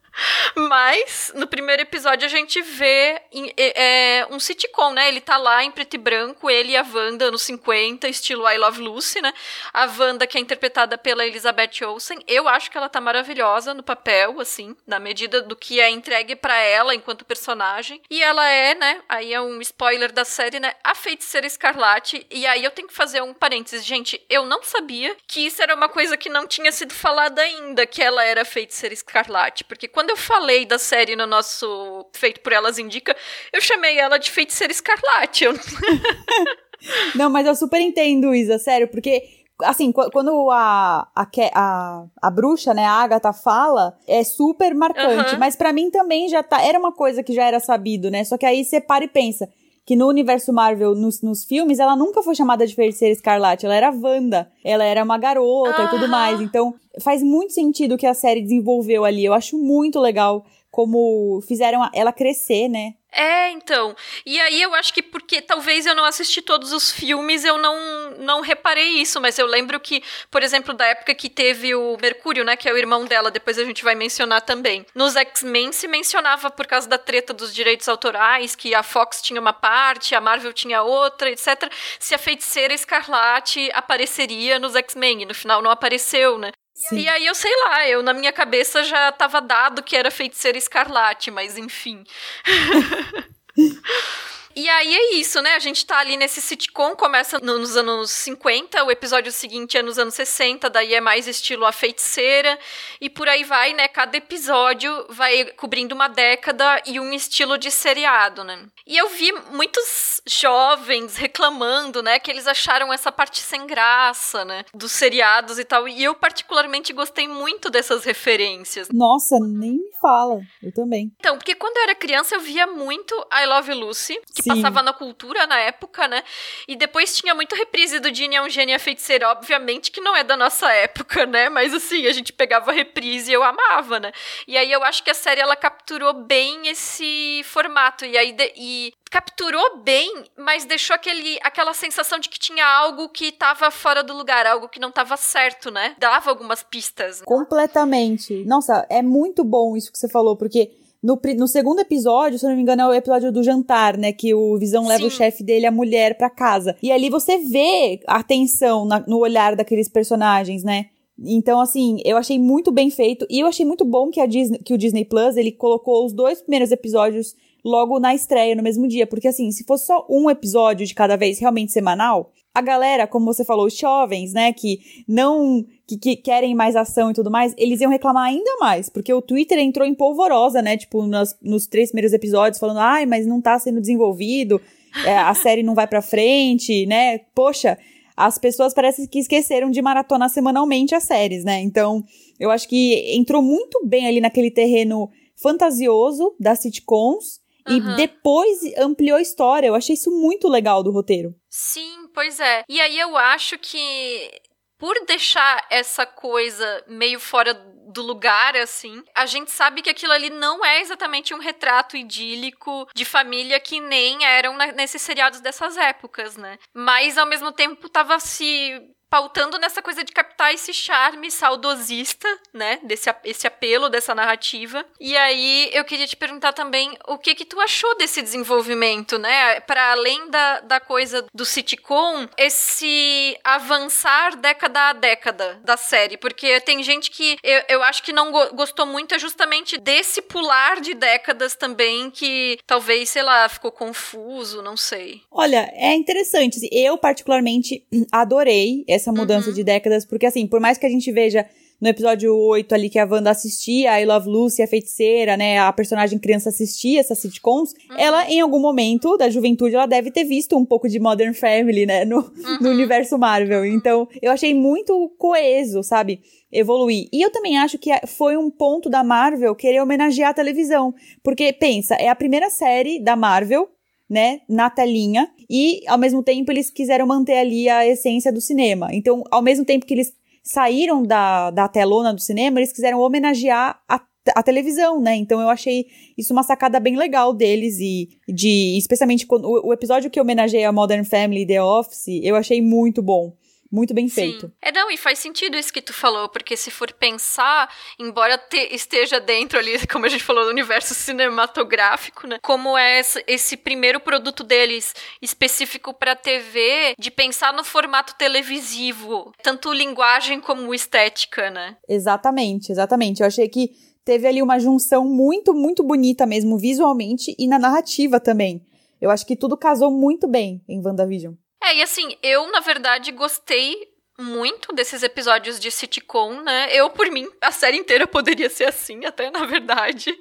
Mas, 0.54 1.32
no 1.34 1.46
primeiro 1.46 1.82
episódio, 1.82 2.26
a 2.26 2.28
gente 2.28 2.60
vê 2.60 3.20
é, 3.56 4.26
um 4.30 4.40
sitcom, 4.40 4.92
né? 4.92 5.08
Ele 5.08 5.20
tá 5.20 5.36
lá 5.36 5.62
em 5.64 5.70
preto 5.70 5.94
e 5.94 5.98
branco, 5.98 6.50
ele 6.50 6.72
e 6.72 6.76
a 6.76 6.82
Wanda 6.82 7.30
nos 7.30 7.42
50, 7.42 8.08
estilo 8.08 8.48
I 8.48 8.58
Love 8.58 8.80
Lucy, 8.80 9.20
né? 9.20 9.32
A 9.72 9.86
Wanda, 9.86 10.26
que 10.26 10.36
é 10.36 10.40
interpretada 10.40 10.98
pela 10.98 11.26
Elizabeth 11.26 11.84
Olsen, 11.84 12.22
eu 12.26 12.48
acho 12.48 12.70
que 12.70 12.76
ela 12.76 12.88
tá 12.88 13.00
maravilhosa 13.00 13.72
no 13.74 13.82
papel, 13.82 14.40
assim, 14.40 14.76
na 14.86 14.98
medida 14.98 15.40
do 15.40 15.56
que 15.56 15.80
é 15.80 15.88
entregue 15.88 16.36
para 16.36 16.56
ela 16.56 16.94
enquanto 16.94 17.24
personagem. 17.24 18.02
E 18.10 18.22
ela 18.22 18.46
é, 18.48 18.74
né? 18.74 19.02
Aí 19.08 19.32
é 19.32 19.40
um 19.40 19.60
spoiler 19.60 20.12
da 20.12 20.24
série, 20.24 20.60
né? 20.60 20.74
A 20.82 20.94
feiticeira 20.94 21.46
escarlate. 21.46 22.26
E 22.30 22.46
aí 22.46 22.64
eu 22.64 22.70
tenho 22.70 22.88
que 22.88 22.94
fazer 22.94 23.22
um 23.22 23.32
parênteses. 23.32 23.84
Gente, 23.84 24.20
eu 24.28 24.44
não 24.44 24.62
sabia 24.62 25.16
que 25.26 25.46
isso 25.46 25.62
era 25.62 25.74
uma 25.74 25.88
coisa 25.88 26.16
que 26.16 26.28
não 26.28 26.46
tinha 26.46 26.72
sido 26.72 26.92
falada 26.92 27.40
ainda, 27.40 27.86
que 27.86 28.02
ela 28.02 28.24
era 28.24 28.44
feiticeira 28.44 28.92
escarlate. 28.92 29.64
Porque 29.64 29.88
quando 29.88 30.09
quando 30.10 30.16
eu 30.16 30.16
falei 30.16 30.66
da 30.66 30.78
série 30.78 31.14
no 31.14 31.26
nosso 31.26 32.06
Feito 32.12 32.40
por 32.40 32.52
Elas 32.52 32.78
Indica, 32.78 33.16
eu 33.52 33.60
chamei 33.60 33.98
ela 33.98 34.18
de 34.18 34.30
Feiticeira 34.30 34.72
Escarlate. 34.72 35.44
Não, 37.14 37.30
mas 37.30 37.46
eu 37.46 37.54
super 37.54 37.80
entendo, 37.80 38.34
Isa, 38.34 38.58
sério, 38.58 38.88
porque 38.88 39.22
assim, 39.62 39.92
quando 39.92 40.50
a, 40.50 41.06
a, 41.14 41.26
a, 41.54 42.04
a 42.22 42.30
bruxa, 42.30 42.72
né, 42.72 42.84
a 42.84 42.92
Agatha 42.92 43.32
fala, 43.32 43.96
é 44.08 44.24
super 44.24 44.74
marcante. 44.74 45.34
Uhum. 45.34 45.38
Mas 45.38 45.54
para 45.54 45.72
mim 45.72 45.90
também 45.90 46.28
já 46.28 46.42
tá. 46.42 46.62
Era 46.62 46.78
uma 46.78 46.92
coisa 46.92 47.22
que 47.22 47.34
já 47.34 47.44
era 47.44 47.60
sabido, 47.60 48.10
né? 48.10 48.24
Só 48.24 48.38
que 48.38 48.46
aí 48.46 48.64
você 48.64 48.80
para 48.80 49.04
e 49.04 49.08
pensa 49.08 49.48
que 49.84 49.96
no 49.96 50.08
universo 50.08 50.52
Marvel, 50.52 50.94
nos, 50.94 51.22
nos 51.22 51.44
filmes, 51.44 51.78
ela 51.78 51.96
nunca 51.96 52.22
foi 52.22 52.34
chamada 52.34 52.66
de 52.66 52.74
Feiticeira 52.74 53.12
Escarlate, 53.12 53.66
ela 53.66 53.74
era 53.74 53.90
Wanda, 53.90 54.50
ela 54.64 54.84
era 54.84 55.02
uma 55.02 55.18
garota 55.18 55.80
uhum. 55.80 55.86
e 55.86 55.90
tudo 55.90 56.08
mais. 56.08 56.40
Então, 56.40 56.74
faz 57.02 57.22
muito 57.22 57.52
sentido 57.52 57.94
o 57.94 57.98
que 57.98 58.06
a 58.06 58.14
série 58.14 58.42
desenvolveu 58.42 59.04
ali. 59.04 59.24
Eu 59.24 59.34
acho 59.34 59.58
muito 59.58 59.98
legal 59.98 60.44
como 60.70 61.40
fizeram 61.46 61.88
ela 61.92 62.12
crescer, 62.12 62.68
né? 62.68 62.94
É, 63.12 63.50
então. 63.50 63.96
E 64.24 64.40
aí 64.40 64.62
eu 64.62 64.74
acho 64.74 64.94
que 64.94 65.02
porque 65.02 65.42
talvez 65.42 65.84
eu 65.84 65.94
não 65.94 66.04
assisti 66.04 66.40
todos 66.40 66.72
os 66.72 66.92
filmes, 66.92 67.44
eu 67.44 67.58
não, 67.58 68.10
não 68.18 68.40
reparei 68.40 69.00
isso, 69.00 69.20
mas 69.20 69.38
eu 69.38 69.46
lembro 69.46 69.80
que, 69.80 70.02
por 70.30 70.42
exemplo, 70.42 70.72
da 70.72 70.86
época 70.86 71.14
que 71.14 71.28
teve 71.28 71.74
o 71.74 71.96
Mercúrio, 72.00 72.44
né, 72.44 72.56
que 72.56 72.68
é 72.68 72.72
o 72.72 72.78
irmão 72.78 73.04
dela, 73.04 73.30
depois 73.30 73.58
a 73.58 73.64
gente 73.64 73.82
vai 73.82 73.94
mencionar 73.94 74.42
também. 74.42 74.86
Nos 74.94 75.16
X-Men 75.16 75.72
se 75.72 75.88
mencionava 75.88 76.50
por 76.50 76.66
causa 76.66 76.88
da 76.88 76.98
treta 76.98 77.32
dos 77.32 77.52
direitos 77.52 77.88
autorais, 77.88 78.54
que 78.54 78.74
a 78.74 78.82
Fox 78.82 79.20
tinha 79.20 79.40
uma 79.40 79.52
parte, 79.52 80.14
a 80.14 80.20
Marvel 80.20 80.52
tinha 80.52 80.82
outra, 80.82 81.30
etc. 81.30 81.70
Se 81.98 82.14
a 82.14 82.18
feiticeira 82.18 82.72
Escarlate 82.72 83.70
apareceria 83.72 84.58
nos 84.58 84.76
X-Men, 84.76 85.22
e 85.22 85.26
no 85.26 85.34
final 85.34 85.60
não 85.60 85.70
apareceu, 85.70 86.38
né? 86.38 86.52
Sim. 86.88 86.98
E 86.98 87.08
aí 87.08 87.26
eu 87.26 87.34
sei 87.34 87.54
lá, 87.64 87.86
eu 87.88 88.02
na 88.02 88.14
minha 88.14 88.32
cabeça 88.32 88.82
já 88.82 89.12
tava 89.12 89.40
dado 89.40 89.82
que 89.82 89.94
era 89.94 90.10
feiticeira 90.10 90.56
escarlate, 90.56 91.30
mas 91.30 91.58
enfim. 91.58 92.04
E 94.60 94.68
aí 94.68 94.94
é 94.94 95.14
isso, 95.14 95.40
né? 95.40 95.54
A 95.54 95.58
gente 95.58 95.86
tá 95.86 96.00
ali 96.00 96.18
nesse 96.18 96.42
sitcom, 96.42 96.94
começa 96.94 97.38
nos 97.38 97.78
anos 97.78 98.10
50, 98.10 98.84
o 98.84 98.90
episódio 98.90 99.32
seguinte 99.32 99.78
é 99.78 99.82
nos 99.82 99.98
anos 99.98 100.12
60, 100.12 100.68
daí 100.68 100.92
é 100.92 101.00
mais 101.00 101.26
estilo 101.26 101.64
A 101.64 101.72
Feiticeira, 101.72 102.58
e 103.00 103.08
por 103.08 103.26
aí 103.26 103.42
vai, 103.42 103.72
né? 103.72 103.88
Cada 103.88 104.18
episódio 104.18 105.06
vai 105.08 105.46
cobrindo 105.52 105.94
uma 105.94 106.08
década 106.08 106.82
e 106.84 107.00
um 107.00 107.10
estilo 107.14 107.56
de 107.56 107.70
seriado, 107.70 108.44
né? 108.44 108.66
E 108.86 108.98
eu 108.98 109.08
vi 109.08 109.32
muitos 109.50 110.20
jovens 110.26 111.16
reclamando, 111.16 112.02
né, 112.02 112.18
que 112.18 112.30
eles 112.30 112.46
acharam 112.46 112.92
essa 112.92 113.10
parte 113.10 113.40
sem 113.40 113.66
graça, 113.66 114.44
né, 114.44 114.66
dos 114.74 114.92
seriados 114.92 115.58
e 115.58 115.64
tal, 115.64 115.88
e 115.88 116.04
eu 116.04 116.14
particularmente 116.14 116.92
gostei 116.92 117.26
muito 117.26 117.70
dessas 117.70 118.04
referências. 118.04 118.88
Nossa, 118.92 119.38
nem 119.40 119.72
me 119.72 119.92
fala, 120.02 120.40
eu 120.62 120.72
também. 120.74 121.10
Então, 121.18 121.38
porque 121.38 121.54
quando 121.54 121.78
eu 121.78 121.84
era 121.84 121.94
criança 121.94 122.34
eu 122.34 122.40
via 122.40 122.66
muito 122.66 123.14
I 123.32 123.46
Love 123.46 123.72
Lucy, 123.72 124.20
que 124.34 124.42
Sim. 124.42 124.49
Passava 124.54 124.82
na 124.82 124.92
cultura 124.92 125.46
na 125.46 125.58
época, 125.58 126.08
né? 126.08 126.22
E 126.66 126.76
depois 126.76 127.16
tinha 127.16 127.34
muito 127.34 127.54
reprise 127.54 127.98
do 127.98 128.14
Ginny 128.14 128.36
é 128.36 128.42
um 128.42 128.48
gênio 128.48 128.76
a 128.76 128.78
feiticeira, 128.78 129.28
obviamente 129.30 129.90
que 129.90 130.00
não 130.00 130.16
é 130.16 130.24
da 130.24 130.36
nossa 130.36 130.70
época, 130.72 131.26
né? 131.26 131.48
Mas 131.48 131.74
assim, 131.74 132.06
a 132.06 132.12
gente 132.12 132.32
pegava 132.32 132.72
reprise 132.72 133.30
e 133.30 133.34
eu 133.34 133.42
amava, 133.42 134.00
né? 134.00 134.12
E 134.46 134.56
aí 134.56 134.70
eu 134.70 134.82
acho 134.82 135.02
que 135.02 135.10
a 135.10 135.14
série 135.14 135.40
ela 135.40 135.56
capturou 135.56 136.12
bem 136.12 136.68
esse 136.68 137.42
formato 137.44 138.04
e 138.04 138.16
aí 138.16 138.32
de, 138.32 138.52
e 138.56 138.92
capturou 139.10 139.78
bem, 139.78 140.24
mas 140.36 140.64
deixou 140.64 140.94
aquele, 140.94 141.38
aquela 141.42 141.74
sensação 141.74 142.18
de 142.18 142.28
que 142.28 142.38
tinha 142.38 142.64
algo 142.64 143.08
que 143.08 143.26
estava 143.26 143.70
fora 143.70 144.04
do 144.04 144.16
lugar, 144.16 144.46
algo 144.46 144.68
que 144.68 144.78
não 144.78 144.90
estava 144.90 145.16
certo, 145.16 145.70
né? 145.70 145.96
Dava 145.98 146.30
algumas 146.30 146.62
pistas. 146.62 147.20
Completamente. 147.22 148.44
Nossa, 148.44 148.86
é 148.88 149.02
muito 149.02 149.42
bom 149.42 149.76
isso 149.76 149.90
que 149.90 149.98
você 149.98 150.08
falou, 150.08 150.36
porque 150.36 150.70
no, 151.02 151.18
no 151.36 151.48
segundo 151.48 151.80
episódio, 151.80 152.38
se 152.38 152.44
eu 152.44 152.50
não 152.50 152.56
me 152.56 152.62
engano, 152.62 152.82
é 152.82 152.88
o 152.88 152.94
episódio 152.94 153.32
do 153.32 153.42
jantar, 153.42 153.96
né? 153.96 154.12
Que 154.12 154.34
o 154.34 154.58
Visão 154.58 154.86
leva 154.86 155.00
Sim. 155.02 155.06
o 155.06 155.10
chefe 155.10 155.42
dele, 155.42 155.66
a 155.66 155.70
mulher, 155.70 156.16
pra 156.18 156.28
casa. 156.28 156.76
E 156.82 156.92
ali 156.92 157.08
você 157.08 157.38
vê 157.38 158.00
a 158.06 158.22
tensão 158.22 158.84
na, 158.84 159.00
no 159.06 159.18
olhar 159.18 159.56
daqueles 159.56 159.88
personagens, 159.88 160.62
né? 160.62 160.86
Então, 161.18 161.60
assim, 161.60 161.98
eu 162.04 162.16
achei 162.16 162.38
muito 162.38 162.70
bem 162.70 162.90
feito. 162.90 163.26
E 163.30 163.40
eu 163.40 163.46
achei 163.46 163.64
muito 163.64 163.84
bom 163.84 164.10
que, 164.10 164.20
a 164.20 164.26
Disney, 164.26 164.58
que 164.58 164.74
o 164.74 164.78
Disney 164.78 165.04
Plus, 165.04 165.36
ele 165.36 165.52
colocou 165.52 166.04
os 166.04 166.12
dois 166.12 166.42
primeiros 166.42 166.70
episódios 166.70 167.34
logo 167.64 167.98
na 167.98 168.14
estreia, 168.14 168.54
no 168.54 168.62
mesmo 168.62 168.86
dia. 168.86 169.06
Porque, 169.06 169.28
assim, 169.28 169.50
se 169.50 169.64
fosse 169.64 169.86
só 169.86 170.06
um 170.08 170.28
episódio 170.30 170.86
de 170.86 170.94
cada 170.94 171.16
vez, 171.16 171.38
realmente 171.38 171.72
semanal, 171.72 172.30
a 172.54 172.60
galera, 172.60 173.06
como 173.06 173.26
você 173.26 173.44
falou, 173.44 173.66
os 173.66 173.76
jovens, 173.76 174.32
né, 174.32 174.52
que 174.52 174.80
não. 175.06 175.64
Que, 175.86 175.98
que, 175.98 176.16
querem 176.16 176.54
mais 176.54 176.76
ação 176.76 177.10
e 177.10 177.14
tudo 177.14 177.30
mais, 177.32 177.52
eles 177.58 177.80
iam 177.80 177.90
reclamar 177.90 178.28
ainda 178.28 178.56
mais, 178.60 178.88
porque 178.88 179.12
o 179.12 179.20
Twitter 179.20 179.58
entrou 179.58 179.84
em 179.86 179.94
polvorosa, 179.94 180.62
né, 180.62 180.76
tipo, 180.76 181.04
nos, 181.04 181.34
nos 181.42 181.66
três 181.66 181.90
primeiros 181.90 182.12
episódios, 182.12 182.60
falando, 182.60 182.78
ai, 182.78 183.06
mas 183.06 183.26
não 183.26 183.40
tá 183.40 183.58
sendo 183.58 183.80
desenvolvido, 183.80 184.60
é, 185.04 185.18
a 185.18 185.34
série 185.34 185.64
não 185.64 185.74
vai 185.74 185.88
pra 185.88 186.00
frente, 186.00 186.86
né, 186.86 187.18
poxa, 187.34 187.76
as 188.16 188.38
pessoas 188.38 188.72
parecem 188.72 189.04
que 189.08 189.18
esqueceram 189.18 189.68
de 189.68 189.82
maratonar 189.82 190.30
semanalmente 190.30 190.94
as 190.94 191.02
séries, 191.02 191.44
né, 191.44 191.60
então, 191.60 192.04
eu 192.38 192.52
acho 192.52 192.68
que 192.68 193.12
entrou 193.16 193.42
muito 193.42 193.84
bem 193.84 194.06
ali 194.06 194.20
naquele 194.20 194.50
terreno 194.50 195.10
fantasioso 195.34 196.36
das 196.38 196.60
sitcoms, 196.60 197.40
Uhum. 197.68 197.76
E 197.76 197.96
depois 197.96 198.58
ampliou 198.78 199.16
a 199.18 199.22
história. 199.22 199.68
Eu 199.68 199.74
achei 199.74 199.94
isso 199.94 200.10
muito 200.10 200.48
legal 200.48 200.82
do 200.82 200.90
roteiro. 200.90 201.34
Sim, 201.48 201.99
pois 202.14 202.40
é. 202.40 202.64
E 202.68 202.80
aí 202.80 202.98
eu 202.98 203.16
acho 203.16 203.58
que 203.58 204.30
por 204.78 204.94
deixar 205.04 205.66
essa 205.68 206.06
coisa 206.06 206.84
meio 206.88 207.20
fora 207.20 207.52
do 207.52 208.02
lugar, 208.02 208.56
assim, 208.56 209.02
a 209.14 209.26
gente 209.26 209.50
sabe 209.50 209.82
que 209.82 209.90
aquilo 209.90 210.12
ali 210.12 210.30
não 210.30 210.64
é 210.64 210.80
exatamente 210.80 211.34
um 211.34 211.38
retrato 211.38 211.96
idílico 211.96 212.88
de 212.94 213.04
família 213.04 213.60
que 213.60 213.80
nem 213.80 214.24
eram 214.24 214.56
nesses 214.74 215.02
seriados 215.02 215.40
dessas 215.40 215.76
épocas, 215.76 216.36
né? 216.36 216.56
Mas 216.72 217.18
ao 217.18 217.26
mesmo 217.26 217.52
tempo 217.52 217.88
tava 217.88 218.18
se 218.18 218.80
pautando 219.10 219.58
nessa 219.58 219.82
coisa 219.82 220.04
de 220.04 220.12
captar 220.12 220.54
esse 220.54 220.72
charme 220.72 221.30
saudosista, 221.30 222.28
né, 222.54 222.78
desse 222.84 223.10
esse 223.24 223.46
apelo 223.46 223.88
dessa 223.88 224.14
narrativa. 224.14 224.84
E 225.00 225.16
aí 225.16 225.68
eu 225.72 225.84
queria 225.84 226.06
te 226.06 226.16
perguntar 226.16 226.52
também 226.52 226.96
o 227.08 227.18
que 227.18 227.34
que 227.34 227.44
tu 227.44 227.60
achou 227.60 227.96
desse 227.98 228.22
desenvolvimento, 228.22 229.18
né, 229.18 229.58
para 229.60 229.92
além 229.92 230.30
da, 230.30 230.60
da 230.60 230.80
coisa 230.80 231.26
do 231.34 231.44
sitcom, 231.44 232.28
esse 232.38 233.36
avançar 233.42 234.36
década 234.36 234.90
a 234.90 234.92
década 234.92 235.60
da 235.64 235.76
série, 235.76 236.16
porque 236.16 236.60
tem 236.60 236.82
gente 236.82 237.10
que 237.10 237.36
eu, 237.42 237.62
eu 237.68 237.82
acho 237.82 238.02
que 238.02 238.12
não 238.12 238.30
go 238.30 238.54
gostou 238.54 238.86
muito 238.86 239.14
é 239.14 239.18
justamente 239.18 239.78
desse 239.78 240.22
pular 240.22 240.80
de 240.80 240.94
décadas 240.94 241.54
também 241.54 242.10
que 242.10 242.58
talvez, 242.66 243.08
sei 243.08 243.22
lá, 243.22 243.48
ficou 243.48 243.72
confuso, 243.72 244.62
não 244.62 244.76
sei. 244.76 245.22
Olha, 245.30 245.68
é 245.74 245.94
interessante, 245.94 246.58
assim, 246.58 246.68
eu 246.70 246.96
particularmente 246.96 247.84
adorei 248.12 248.84
essa 249.00 249.12
mudança 249.12 249.48
uhum. 249.48 249.54
de 249.54 249.64
décadas, 249.64 250.04
porque 250.04 250.26
assim, 250.26 250.46
por 250.46 250.60
mais 250.60 250.78
que 250.78 250.86
a 250.86 250.90
gente 250.90 251.10
veja 251.10 251.46
no 251.80 251.88
episódio 251.88 252.36
8 252.36 252.74
ali 252.74 252.90
que 252.90 252.98
a 252.98 253.06
Wanda 253.06 253.30
assistia 253.30 253.92
a 253.92 254.00
I 254.00 254.04
Love 254.04 254.28
Lucy, 254.28 254.62
a 254.62 254.66
feiticeira, 254.66 255.36
né, 255.36 255.58
a 255.58 255.72
personagem 255.72 256.18
criança 256.18 256.50
assistia 256.50 257.00
essas 257.00 257.18
sitcoms, 257.18 257.72
uhum. 257.90 257.98
ela 257.98 258.30
em 258.30 258.40
algum 258.40 258.60
momento 258.60 259.16
da 259.16 259.30
juventude 259.30 259.74
ela 259.74 259.86
deve 259.86 260.10
ter 260.10 260.24
visto 260.24 260.56
um 260.56 260.64
pouco 260.64 260.88
de 260.88 261.00
Modern 261.00 261.32
Family, 261.32 261.86
né, 261.86 262.04
no, 262.04 262.18
uhum. 262.18 262.58
no 262.60 262.70
universo 262.70 263.18
Marvel. 263.18 263.64
Então, 263.64 264.06
eu 264.20 264.30
achei 264.30 264.52
muito 264.52 265.10
coeso, 265.18 265.82
sabe? 265.82 266.20
Evoluir. 266.52 267.08
E 267.12 267.22
eu 267.22 267.30
também 267.30 267.56
acho 267.56 267.78
que 267.78 267.90
foi 268.06 268.36
um 268.36 268.50
ponto 268.50 268.90
da 268.90 269.02
Marvel 269.02 269.54
querer 269.54 269.80
homenagear 269.80 270.30
a 270.30 270.34
televisão, 270.34 270.92
porque 271.22 271.52
pensa, 271.52 271.94
é 271.94 272.08
a 272.08 272.14
primeira 272.14 272.50
série 272.50 273.00
da 273.02 273.16
Marvel 273.16 273.68
né, 274.10 274.40
na 274.48 274.68
telinha, 274.68 275.30
e 275.48 275.82
ao 275.86 275.96
mesmo 275.96 276.20
tempo 276.20 276.50
eles 276.50 276.68
quiseram 276.68 277.06
manter 277.06 277.38
ali 277.38 277.68
a 277.68 277.86
essência 277.86 278.32
do 278.32 278.40
cinema. 278.40 278.88
Então, 278.90 279.22
ao 279.30 279.40
mesmo 279.40 279.64
tempo 279.64 279.86
que 279.86 279.94
eles 279.94 280.12
saíram 280.42 281.02
da, 281.04 281.50
da 281.52 281.68
telona 281.68 282.12
do 282.12 282.20
cinema, 282.20 282.58
eles 282.58 282.72
quiseram 282.72 282.98
homenagear 282.98 283.80
a, 283.88 284.00
a 284.34 284.42
televisão, 284.42 285.00
né? 285.00 285.14
Então 285.14 285.40
eu 285.40 285.48
achei 285.48 285.86
isso 286.18 286.32
uma 286.32 286.42
sacada 286.42 286.80
bem 286.80 286.96
legal 286.96 287.32
deles 287.32 287.78
e 287.78 288.08
de, 288.28 288.76
especialmente 288.76 289.26
quando, 289.26 289.44
o, 289.44 289.68
o 289.68 289.72
episódio 289.72 290.10
que 290.10 290.20
homenageia 290.20 290.68
a 290.68 290.72
Modern 290.72 291.04
Family 291.04 291.46
The 291.46 291.62
Office, 291.62 292.20
eu 292.22 292.34
achei 292.34 292.60
muito 292.60 293.00
bom. 293.00 293.32
Muito 293.70 293.94
bem 293.94 294.08
feito. 294.08 294.46
Sim. 294.46 294.52
É, 294.60 294.72
não, 294.72 294.90
e 294.90 294.96
faz 294.96 295.20
sentido 295.20 295.56
isso 295.56 295.72
que 295.72 295.80
tu 295.80 295.92
falou, 295.92 296.28
porque 296.28 296.56
se 296.56 296.70
for 296.70 296.92
pensar, 296.92 297.72
embora 297.98 298.36
te, 298.36 298.74
esteja 298.74 299.20
dentro 299.20 299.58
ali, 299.58 299.74
como 299.86 300.06
a 300.06 300.08
gente 300.08 300.24
falou, 300.24 300.44
do 300.44 300.50
universo 300.50 300.92
cinematográfico, 300.92 302.26
né? 302.26 302.38
Como 302.42 302.76
é 302.76 303.00
esse 303.26 303.56
primeiro 303.56 304.00
produto 304.00 304.42
deles 304.42 304.92
específico 305.22 305.94
para 305.94 306.16
TV, 306.16 306.94
de 306.98 307.10
pensar 307.10 307.52
no 307.52 307.62
formato 307.62 308.16
televisivo, 308.16 309.32
tanto 309.42 309.72
linguagem 309.72 310.40
como 310.40 310.74
estética, 310.74 311.50
né? 311.50 311.76
Exatamente, 311.88 312.72
exatamente. 312.72 313.20
Eu 313.20 313.26
achei 313.28 313.48
que 313.48 313.70
teve 314.04 314.26
ali 314.26 314.42
uma 314.42 314.58
junção 314.58 315.04
muito, 315.04 315.54
muito 315.54 315.84
bonita 315.84 316.26
mesmo, 316.26 316.58
visualmente 316.58 317.34
e 317.38 317.46
na 317.46 317.58
narrativa 317.58 318.18
também. 318.18 318.66
Eu 319.00 319.10
acho 319.10 319.24
que 319.24 319.36
tudo 319.36 319.56
casou 319.56 319.90
muito 319.90 320.26
bem 320.26 320.62
em 320.68 320.84
WandaVision. 320.84 321.34
É, 321.62 321.76
e 321.76 321.82
assim, 321.82 322.16
eu, 322.22 322.50
na 322.50 322.60
verdade, 322.60 323.12
gostei 323.12 323.90
muito 324.20 324.74
desses 324.74 325.02
episódios 325.02 325.58
de 325.58 325.70
sitcom, 325.70 326.42
né? 326.42 326.68
Eu, 326.70 326.90
por 326.90 327.10
mim, 327.10 327.26
a 327.40 327.50
série 327.50 327.78
inteira 327.78 328.06
poderia 328.06 328.50
ser 328.50 328.64
assim, 328.64 329.04
até 329.04 329.30
na 329.30 329.46
verdade. 329.46 330.14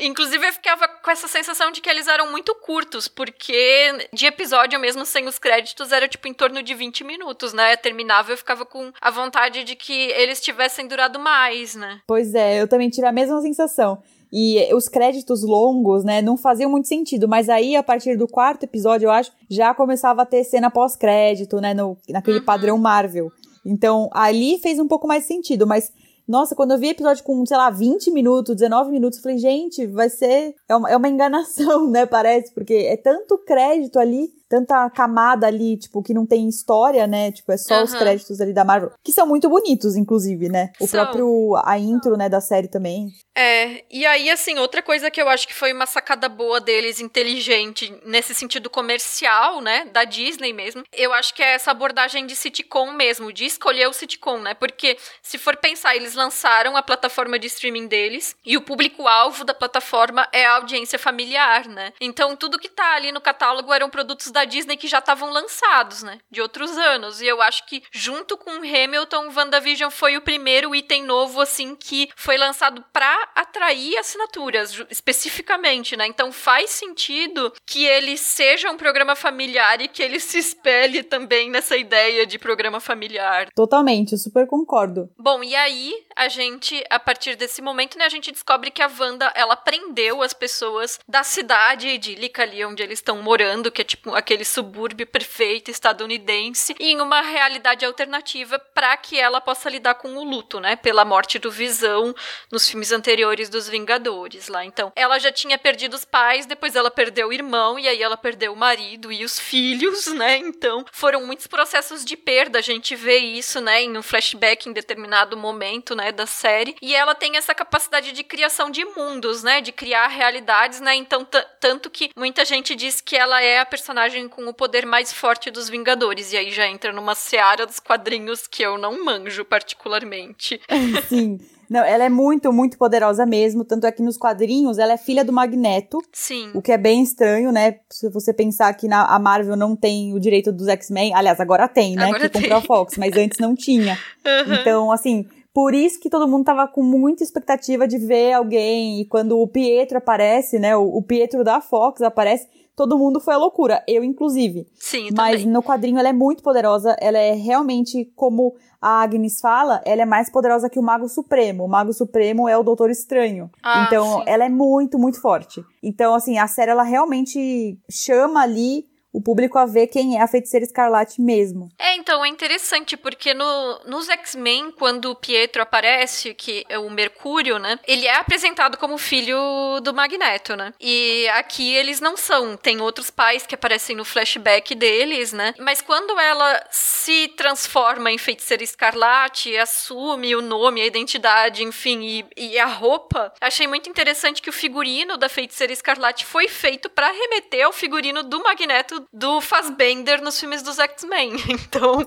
Inclusive, 0.00 0.46
eu 0.46 0.52
ficava 0.52 0.86
com 0.86 1.10
essa 1.10 1.26
sensação 1.26 1.70
de 1.70 1.80
que 1.80 1.88
eles 1.88 2.06
eram 2.06 2.30
muito 2.30 2.54
curtos, 2.54 3.08
porque 3.08 4.08
de 4.12 4.26
episódio 4.26 4.78
mesmo 4.78 5.06
sem 5.06 5.26
os 5.26 5.38
créditos 5.38 5.90
era 5.90 6.06
tipo 6.06 6.28
em 6.28 6.34
torno 6.34 6.62
de 6.62 6.74
20 6.74 7.02
minutos, 7.02 7.52
né? 7.52 7.76
Terminava, 7.76 8.32
eu 8.32 8.36
ficava 8.36 8.66
com 8.66 8.92
a 9.00 9.10
vontade 9.10 9.64
de 9.64 9.74
que 9.74 10.10
eles 10.12 10.40
tivessem 10.40 10.86
durado 10.86 11.18
mais, 11.18 11.74
né? 11.74 12.00
Pois 12.06 12.34
é, 12.34 12.60
eu 12.60 12.68
também 12.68 12.90
tive 12.90 13.06
a 13.06 13.12
mesma 13.12 13.40
sensação. 13.40 14.02
E 14.32 14.72
os 14.74 14.88
créditos 14.88 15.42
longos, 15.42 16.04
né, 16.04 16.22
não 16.22 16.36
faziam 16.36 16.70
muito 16.70 16.86
sentido. 16.86 17.28
Mas 17.28 17.48
aí, 17.48 17.74
a 17.74 17.82
partir 17.82 18.16
do 18.16 18.28
quarto 18.28 18.64
episódio, 18.64 19.06
eu 19.06 19.10
acho, 19.10 19.32
já 19.48 19.74
começava 19.74 20.22
a 20.22 20.26
ter 20.26 20.44
cena 20.44 20.70
pós-crédito, 20.70 21.60
né, 21.60 21.74
no, 21.74 21.96
naquele 22.08 22.38
uhum. 22.38 22.44
padrão 22.44 22.78
Marvel. 22.78 23.30
Então, 23.64 24.08
ali 24.12 24.58
fez 24.58 24.78
um 24.78 24.86
pouco 24.86 25.06
mais 25.06 25.24
sentido, 25.24 25.66
mas 25.66 25.92
nossa, 26.30 26.54
quando 26.54 26.70
eu 26.70 26.78
vi 26.78 26.90
episódio 26.90 27.24
com, 27.24 27.44
sei 27.44 27.56
lá, 27.56 27.70
20 27.70 28.12
minutos, 28.12 28.54
19 28.54 28.92
minutos, 28.92 29.18
eu 29.18 29.22
falei, 29.24 29.38
gente, 29.38 29.84
vai 29.88 30.08
ser. 30.08 30.54
É 30.68 30.76
uma, 30.76 30.88
é 30.88 30.96
uma 30.96 31.08
enganação, 31.08 31.88
né? 31.90 32.06
Parece, 32.06 32.54
porque 32.54 32.72
é 32.72 32.96
tanto 32.96 33.36
crédito 33.38 33.98
ali 33.98 34.28
tanta 34.50 34.90
camada 34.90 35.46
ali, 35.46 35.76
tipo, 35.76 36.02
que 36.02 36.12
não 36.12 36.26
tem 36.26 36.48
história, 36.48 37.06
né? 37.06 37.30
Tipo, 37.30 37.52
é 37.52 37.56
só 37.56 37.78
uhum. 37.78 37.84
os 37.84 37.94
créditos 37.94 38.40
ali 38.40 38.52
da 38.52 38.64
Marvel. 38.64 38.90
Que 39.02 39.12
são 39.12 39.24
muito 39.24 39.48
bonitos, 39.48 39.94
inclusive, 39.94 40.48
né? 40.48 40.72
O 40.80 40.88
são. 40.88 41.04
próprio. 41.04 41.54
A 41.64 41.78
intro, 41.78 42.16
né, 42.16 42.28
da 42.28 42.40
série 42.40 42.66
também. 42.66 43.12
É, 43.32 43.84
e 43.88 44.04
aí, 44.04 44.28
assim, 44.28 44.58
outra 44.58 44.82
coisa 44.82 45.08
que 45.08 45.22
eu 45.22 45.28
acho 45.28 45.46
que 45.46 45.54
foi 45.54 45.72
uma 45.72 45.86
sacada 45.86 46.28
boa 46.28 46.60
deles, 46.60 47.00
inteligente, 47.00 47.96
nesse 48.04 48.34
sentido 48.34 48.68
comercial, 48.68 49.60
né? 49.60 49.84
Da 49.92 50.02
Disney 50.02 50.52
mesmo. 50.52 50.82
Eu 50.92 51.12
acho 51.12 51.32
que 51.32 51.42
é 51.42 51.54
essa 51.54 51.70
abordagem 51.70 52.26
de 52.26 52.34
sitcom 52.34 52.90
mesmo, 52.92 53.32
de 53.32 53.44
escolher 53.44 53.86
o 53.86 53.92
sitcom, 53.92 54.38
né? 54.38 54.54
Porque, 54.54 54.98
se 55.22 55.38
for 55.38 55.56
pensar, 55.56 55.94
eles 55.94 56.14
lançaram 56.14 56.76
a 56.76 56.82
plataforma 56.82 57.38
de 57.38 57.46
streaming 57.46 57.86
deles 57.86 58.34
e 58.44 58.56
o 58.56 58.62
público-alvo 58.62 59.44
da 59.44 59.54
plataforma 59.54 60.26
é 60.32 60.44
a 60.44 60.56
audiência 60.56 60.98
familiar, 60.98 61.68
né? 61.68 61.92
Então, 62.00 62.34
tudo 62.34 62.58
que 62.58 62.68
tá 62.68 62.96
ali 62.96 63.12
no 63.12 63.20
catálogo 63.20 63.72
eram 63.72 63.88
produtos 63.88 64.32
da 64.32 64.39
da 64.40 64.44
Disney 64.44 64.76
que 64.76 64.88
já 64.88 64.98
estavam 64.98 65.30
lançados, 65.30 66.02
né? 66.02 66.18
De 66.30 66.40
outros 66.40 66.76
anos. 66.78 67.20
E 67.20 67.26
eu 67.26 67.42
acho 67.42 67.66
que, 67.66 67.82
junto 67.92 68.36
com 68.36 68.50
Hamilton, 68.50 69.30
WandaVision 69.34 69.90
foi 69.90 70.16
o 70.16 70.22
primeiro 70.22 70.74
item 70.74 71.04
novo, 71.04 71.40
assim, 71.40 71.74
que 71.74 72.08
foi 72.16 72.38
lançado 72.38 72.82
para 72.92 73.28
atrair 73.34 73.98
assinaturas, 73.98 74.82
especificamente, 74.90 75.96
né? 75.96 76.06
Então 76.06 76.32
faz 76.32 76.70
sentido 76.70 77.52
que 77.66 77.84
ele 77.84 78.16
seja 78.16 78.70
um 78.70 78.76
programa 78.76 79.14
familiar 79.14 79.80
e 79.80 79.88
que 79.88 80.02
ele 80.02 80.18
se 80.18 80.38
espelhe 80.38 81.02
também 81.02 81.50
nessa 81.50 81.76
ideia 81.76 82.26
de 82.26 82.38
programa 82.38 82.80
familiar. 82.80 83.48
Totalmente, 83.54 84.12
eu 84.12 84.18
super 84.18 84.46
concordo. 84.46 85.10
Bom, 85.18 85.44
e 85.44 85.54
aí 85.54 85.92
a 86.16 86.28
gente, 86.28 86.82
a 86.88 86.98
partir 86.98 87.36
desse 87.36 87.60
momento, 87.60 87.98
né, 87.98 88.06
a 88.06 88.10
gente 88.10 88.32
descobre 88.32 88.70
que 88.70 88.82
a 88.82 88.90
Wanda, 88.98 89.32
ela 89.34 89.56
prendeu 89.56 90.22
as 90.22 90.32
pessoas 90.32 90.98
da 91.08 91.22
cidade 91.22 91.88
idílica 91.88 92.42
ali 92.42 92.64
onde 92.64 92.82
eles 92.82 92.98
estão 92.98 93.22
morando, 93.22 93.70
que 93.70 93.82
é 93.82 93.84
tipo 93.84 94.14
aquele 94.30 94.44
subúrbio 94.44 95.06
perfeito 95.08 95.72
estadunidense, 95.72 96.76
em 96.78 97.00
uma 97.00 97.20
realidade 97.20 97.84
alternativa 97.84 98.60
para 98.60 98.96
que 98.96 99.18
ela 99.18 99.40
possa 99.40 99.68
lidar 99.68 99.96
com 99.96 100.16
o 100.16 100.22
luto, 100.22 100.60
né, 100.60 100.76
pela 100.76 101.04
morte 101.04 101.36
do 101.40 101.50
Visão 101.50 102.14
nos 102.50 102.68
filmes 102.68 102.92
anteriores 102.92 103.48
dos 103.48 103.68
Vingadores 103.68 104.46
lá. 104.46 104.64
Então, 104.64 104.92
ela 104.94 105.18
já 105.18 105.32
tinha 105.32 105.58
perdido 105.58 105.94
os 105.94 106.04
pais, 106.04 106.46
depois 106.46 106.76
ela 106.76 106.92
perdeu 106.92 107.28
o 107.28 107.32
irmão, 107.32 107.76
e 107.76 107.88
aí 107.88 108.00
ela 108.00 108.16
perdeu 108.16 108.52
o 108.52 108.56
marido 108.56 109.10
e 109.10 109.24
os 109.24 109.38
filhos, 109.38 110.06
né? 110.06 110.36
Então, 110.36 110.84
foram 110.92 111.26
muitos 111.26 111.48
processos 111.48 112.04
de 112.04 112.16
perda. 112.16 112.60
A 112.60 112.62
gente 112.62 112.94
vê 112.94 113.18
isso, 113.18 113.60
né, 113.60 113.82
em 113.82 113.96
um 113.96 114.02
flashback 114.02 114.68
em 114.68 114.72
determinado 114.72 115.36
momento, 115.36 115.96
né, 115.96 116.12
da 116.12 116.26
série. 116.26 116.76
E 116.80 116.94
ela 116.94 117.16
tem 117.16 117.36
essa 117.36 117.54
capacidade 117.54 118.12
de 118.12 118.22
criação 118.22 118.70
de 118.70 118.84
mundos, 118.84 119.42
né? 119.42 119.60
De 119.60 119.72
criar 119.72 120.06
realidades, 120.06 120.80
né? 120.80 120.94
Então, 120.94 121.26
tanto 121.58 121.90
que 121.90 122.10
muita 122.16 122.44
gente 122.44 122.76
diz 122.76 123.00
que 123.00 123.16
ela 123.16 123.42
é 123.42 123.58
a 123.58 123.66
personagem 123.66 124.19
com 124.28 124.46
o 124.46 124.54
poder 124.54 124.86
mais 124.86 125.12
forte 125.12 125.50
dos 125.50 125.68
Vingadores. 125.68 126.32
E 126.32 126.36
aí 126.36 126.50
já 126.50 126.66
entra 126.66 126.92
numa 126.92 127.14
seara 127.14 127.66
dos 127.66 127.78
quadrinhos 127.78 128.46
que 128.46 128.62
eu 128.62 128.78
não 128.78 129.04
manjo 129.04 129.44
particularmente. 129.44 130.60
Sim. 131.08 131.38
Não, 131.70 131.84
ela 131.84 132.02
é 132.02 132.08
muito, 132.08 132.52
muito 132.52 132.76
poderosa 132.76 133.24
mesmo. 133.24 133.64
Tanto 133.64 133.86
é 133.86 133.92
que 133.92 134.02
nos 134.02 134.16
quadrinhos 134.16 134.76
ela 134.76 134.94
é 134.94 134.96
filha 134.96 135.24
do 135.24 135.32
Magneto. 135.32 135.98
Sim. 136.12 136.50
O 136.52 136.60
que 136.60 136.72
é 136.72 136.76
bem 136.76 137.00
estranho, 137.00 137.52
né? 137.52 137.76
Se 137.88 138.10
você 138.10 138.34
pensar 138.34 138.74
que 138.74 138.88
na, 138.88 139.04
a 139.04 139.18
Marvel 139.20 139.54
não 139.54 139.76
tem 139.76 140.12
o 140.12 140.18
direito 140.18 140.50
dos 140.50 140.66
X-Men. 140.66 141.14
Aliás, 141.14 141.38
agora 141.38 141.68
tem, 141.68 141.94
né? 141.94 142.06
Agora 142.06 142.28
que 142.28 142.28
tem. 142.28 142.42
comprou 142.42 142.58
a 142.58 142.62
Fox, 142.62 142.98
mas 142.98 143.16
antes 143.16 143.38
não 143.38 143.54
tinha. 143.54 143.96
Uhum. 144.22 144.54
Então, 144.54 144.92
assim, 144.92 145.26
por 145.52 145.74
isso 145.74 145.98
que 145.98 146.10
todo 146.10 146.28
mundo 146.28 146.44
tava 146.44 146.68
com 146.68 146.82
muita 146.82 147.24
expectativa 147.24 147.88
de 147.88 147.98
ver 147.98 148.32
alguém. 148.32 149.00
E 149.00 149.04
quando 149.06 149.38
o 149.38 149.48
Pietro 149.48 149.98
aparece, 149.98 150.58
né? 150.58 150.76
O, 150.76 150.82
o 150.82 151.02
Pietro 151.02 151.42
da 151.42 151.60
Fox 151.60 152.02
aparece 152.02 152.46
todo 152.80 152.96
mundo 152.96 153.20
foi 153.20 153.34
a 153.34 153.36
loucura, 153.36 153.84
eu 153.86 154.02
inclusive. 154.02 154.66
Sim, 154.74 155.10
Mas 155.14 155.40
também. 155.40 155.52
no 155.52 155.62
quadrinho 155.62 155.98
ela 155.98 156.08
é 156.08 156.14
muito 156.14 156.42
poderosa, 156.42 156.96
ela 156.98 157.18
é 157.18 157.34
realmente 157.34 158.10
como 158.16 158.54
a 158.80 159.02
Agnes 159.02 159.38
fala, 159.38 159.82
ela 159.84 160.00
é 160.00 160.06
mais 160.06 160.30
poderosa 160.30 160.70
que 160.70 160.78
o 160.78 160.82
Mago 160.82 161.06
Supremo. 161.06 161.64
O 161.64 161.68
Mago 161.68 161.92
Supremo 161.92 162.48
é 162.48 162.56
o 162.56 162.62
Doutor 162.62 162.88
Estranho. 162.88 163.50
Ah, 163.62 163.84
então, 163.86 164.20
sim. 164.20 164.22
ela 164.24 164.46
é 164.46 164.48
muito, 164.48 164.98
muito 164.98 165.20
forte. 165.20 165.62
Então, 165.82 166.14
assim, 166.14 166.38
a 166.38 166.46
série 166.46 166.70
ela 166.70 166.82
realmente 166.82 167.78
chama 167.90 168.40
ali 168.40 168.86
o 169.12 169.20
público 169.20 169.58
a 169.58 169.66
ver 169.66 169.88
quem 169.88 170.18
é 170.18 170.22
a 170.22 170.28
feiticeira 170.28 170.64
escarlate 170.64 171.20
mesmo. 171.20 171.68
É, 171.78 171.94
então 171.96 172.24
é 172.24 172.28
interessante, 172.28 172.96
porque 172.96 173.34
no, 173.34 173.80
nos 173.86 174.08
X-Men, 174.08 174.70
quando 174.72 175.10
o 175.10 175.14
Pietro 175.14 175.62
aparece, 175.62 176.34
que 176.34 176.64
é 176.68 176.78
o 176.78 176.90
Mercúrio, 176.90 177.58
né? 177.58 177.78
Ele 177.86 178.06
é 178.06 178.16
apresentado 178.16 178.76
como 178.76 178.96
filho 178.98 179.80
do 179.82 179.92
Magneto, 179.92 180.54
né? 180.56 180.72
E 180.80 181.28
aqui 181.30 181.74
eles 181.74 182.00
não 182.00 182.16
são. 182.16 182.56
Tem 182.56 182.80
outros 182.80 183.10
pais 183.10 183.46
que 183.46 183.54
aparecem 183.54 183.96
no 183.96 184.04
flashback 184.04 184.74
deles, 184.74 185.32
né? 185.32 185.54
Mas 185.58 185.82
quando 185.82 186.18
ela 186.18 186.64
se 186.70 187.28
transforma 187.36 188.10
em 188.10 188.18
feiticeira 188.18 188.62
escarlate, 188.62 189.56
assume 189.56 190.36
o 190.36 190.42
nome, 190.42 190.80
a 190.80 190.86
identidade, 190.86 191.64
enfim, 191.64 192.00
e, 192.02 192.26
e 192.36 192.58
a 192.58 192.66
roupa, 192.66 193.32
achei 193.40 193.66
muito 193.66 193.88
interessante 193.88 194.40
que 194.40 194.50
o 194.50 194.52
figurino 194.52 195.16
da 195.16 195.28
feiticeira 195.28 195.72
escarlate 195.72 196.24
foi 196.24 196.46
feito 196.48 196.88
para 196.88 197.10
remeter 197.10 197.66
ao 197.66 197.72
figurino 197.72 198.22
do 198.22 198.42
Magneto 198.42 198.99
do 199.12 199.40
Fassbender 199.40 200.22
nos 200.22 200.38
filmes 200.38 200.62
dos 200.62 200.78
X-Men. 200.78 201.32
Então, 201.70 202.06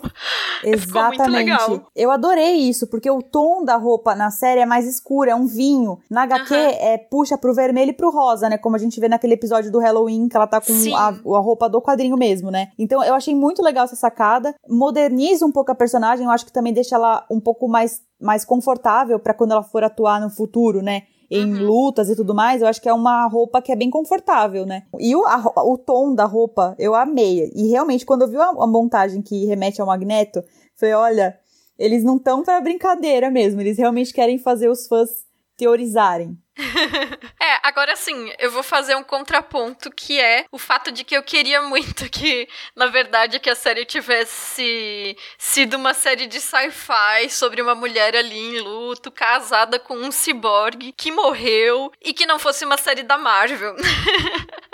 Exatamente. 0.64 1.82
Eu 1.96 2.12
adorei 2.12 2.54
isso, 2.56 2.88
porque 2.88 3.10
o 3.10 3.22
tom 3.22 3.64
da 3.64 3.76
roupa 3.76 4.16
na 4.16 4.30
série 4.30 4.62
é 4.62 4.66
mais 4.66 4.86
escuro, 4.86 5.30
é 5.30 5.36
um 5.36 5.46
vinho. 5.46 6.00
Na 6.10 6.24
HQ, 6.24 6.54
é, 6.54 6.98
puxa 6.98 7.38
pro 7.38 7.54
vermelho 7.54 7.92
e 7.92 7.94
pro 7.94 8.10
rosa, 8.10 8.50
né? 8.50 8.58
Como 8.58 8.76
a 8.76 8.80
gente 8.80 9.00
vê 9.00 9.08
naquele 9.08 9.34
episódio 9.34 9.72
do 9.72 9.80
Halloween, 9.80 10.28
que 10.28 10.36
ela 10.36 10.48
tá 10.48 10.60
com 10.60 10.74
a, 10.96 11.08
a, 11.08 11.40
roupa 11.40 11.70
do 11.70 11.82
quadrinho 11.82 12.18
mesmo, 12.18 12.50
né? 12.52 12.72
Então, 12.78 13.04
eu 13.04 13.14
achei 13.14 13.36
muito 13.36 13.62
legal 13.62 13.86
essa 13.86 13.96
sacada. 13.96 14.56
Moderniza 14.68 15.46
um 15.46 15.52
pouco 15.52 15.72
a 15.72 15.76
personagem, 15.76 16.26
eu 16.26 16.32
acho 16.32 16.46
que 16.46 16.54
também 16.54 16.74
deixa 16.74 16.96
ela 16.96 17.26
um 17.30 17.40
pouco 17.40 17.68
mais, 17.68 18.02
mais 18.20 18.44
confortável 18.44 19.20
para 19.20 19.34
quando 19.34 19.52
ela 19.52 19.64
for 19.64 19.84
atuar 19.84 20.20
no 20.20 20.30
futuro, 20.30 20.82
né? 20.82 21.04
Em 21.34 21.52
uhum. 21.52 21.66
lutas 21.66 22.10
e 22.10 22.16
tudo 22.16 22.36
mais, 22.36 22.62
eu 22.62 22.68
acho 22.68 22.80
que 22.80 22.88
é 22.88 22.94
uma 22.94 23.28
roupa 23.28 23.60
que 23.60 23.72
é 23.72 23.75
bem 23.75 23.90
confortável, 23.90 24.68
né? 24.68 24.84
E 25.00 25.16
o, 25.16 25.25
a, 25.25 25.44
o 25.63 25.78
tom 25.78 26.13
da 26.13 26.25
roupa, 26.25 26.75
eu 26.78 26.94
amei. 26.94 27.52
E 27.56 27.70
realmente, 27.70 28.06
quando 28.06 28.22
eu 28.22 28.28
vi 28.28 28.38
a, 28.38 28.50
a 28.50 28.68
montagem 28.68 29.22
que 29.22 29.46
remete 29.46 29.82
ao 29.82 29.88
Magneto, 29.88 30.44
foi 30.75 30.94
olha, 30.94 31.36
eles 31.78 32.04
não 32.04 32.18
estão 32.18 32.44
para 32.44 32.62
brincadeira 32.62 33.32
mesmo, 33.32 33.60
eles 33.60 33.80
realmente 33.80 34.13
querem 34.13 34.38
fazer 34.38 34.70
os 34.70 34.86
fãs 34.86 35.10
teorizarem. 35.58 36.38
É, 36.56 37.60
agora 37.64 37.96
sim, 37.96 38.32
eu 38.38 38.52
vou 38.52 38.62
fazer 38.62 38.96
um 38.96 39.04
contraponto 39.04 39.90
que 39.90 40.20
é 40.20 40.46
o 40.52 40.58
fato 40.58 40.92
de 40.92 41.04
que 41.04 41.16
eu 41.16 41.24
queria 41.24 41.62
muito 41.62 42.08
que, 42.10 42.48
na 42.76 42.88
verdade, 42.88 43.40
que 43.40 43.50
a 43.50 43.56
série 43.56 43.86
tivesse 43.86 45.18
sido 45.38 45.76
uma 45.76 45.94
série 45.94 46.28
de 46.28 46.40
sci-fi 46.40 47.30
sobre 47.30 47.62
uma 47.62 47.74
mulher 47.74 48.16
ali 48.16 48.38
em 48.38 48.60
luto, 48.60 49.12
casada 49.12 49.80
com 49.80 49.96
um 49.96 50.12
ciborgue 50.12 50.92
que 50.92 51.12
morreu 51.12 51.92
e 52.02 52.14
que 52.14 52.26
não 52.26 52.38
fosse 52.38 52.66
uma 52.66 52.78
série 52.78 53.04
da 53.04 53.18
Marvel. 53.18 53.76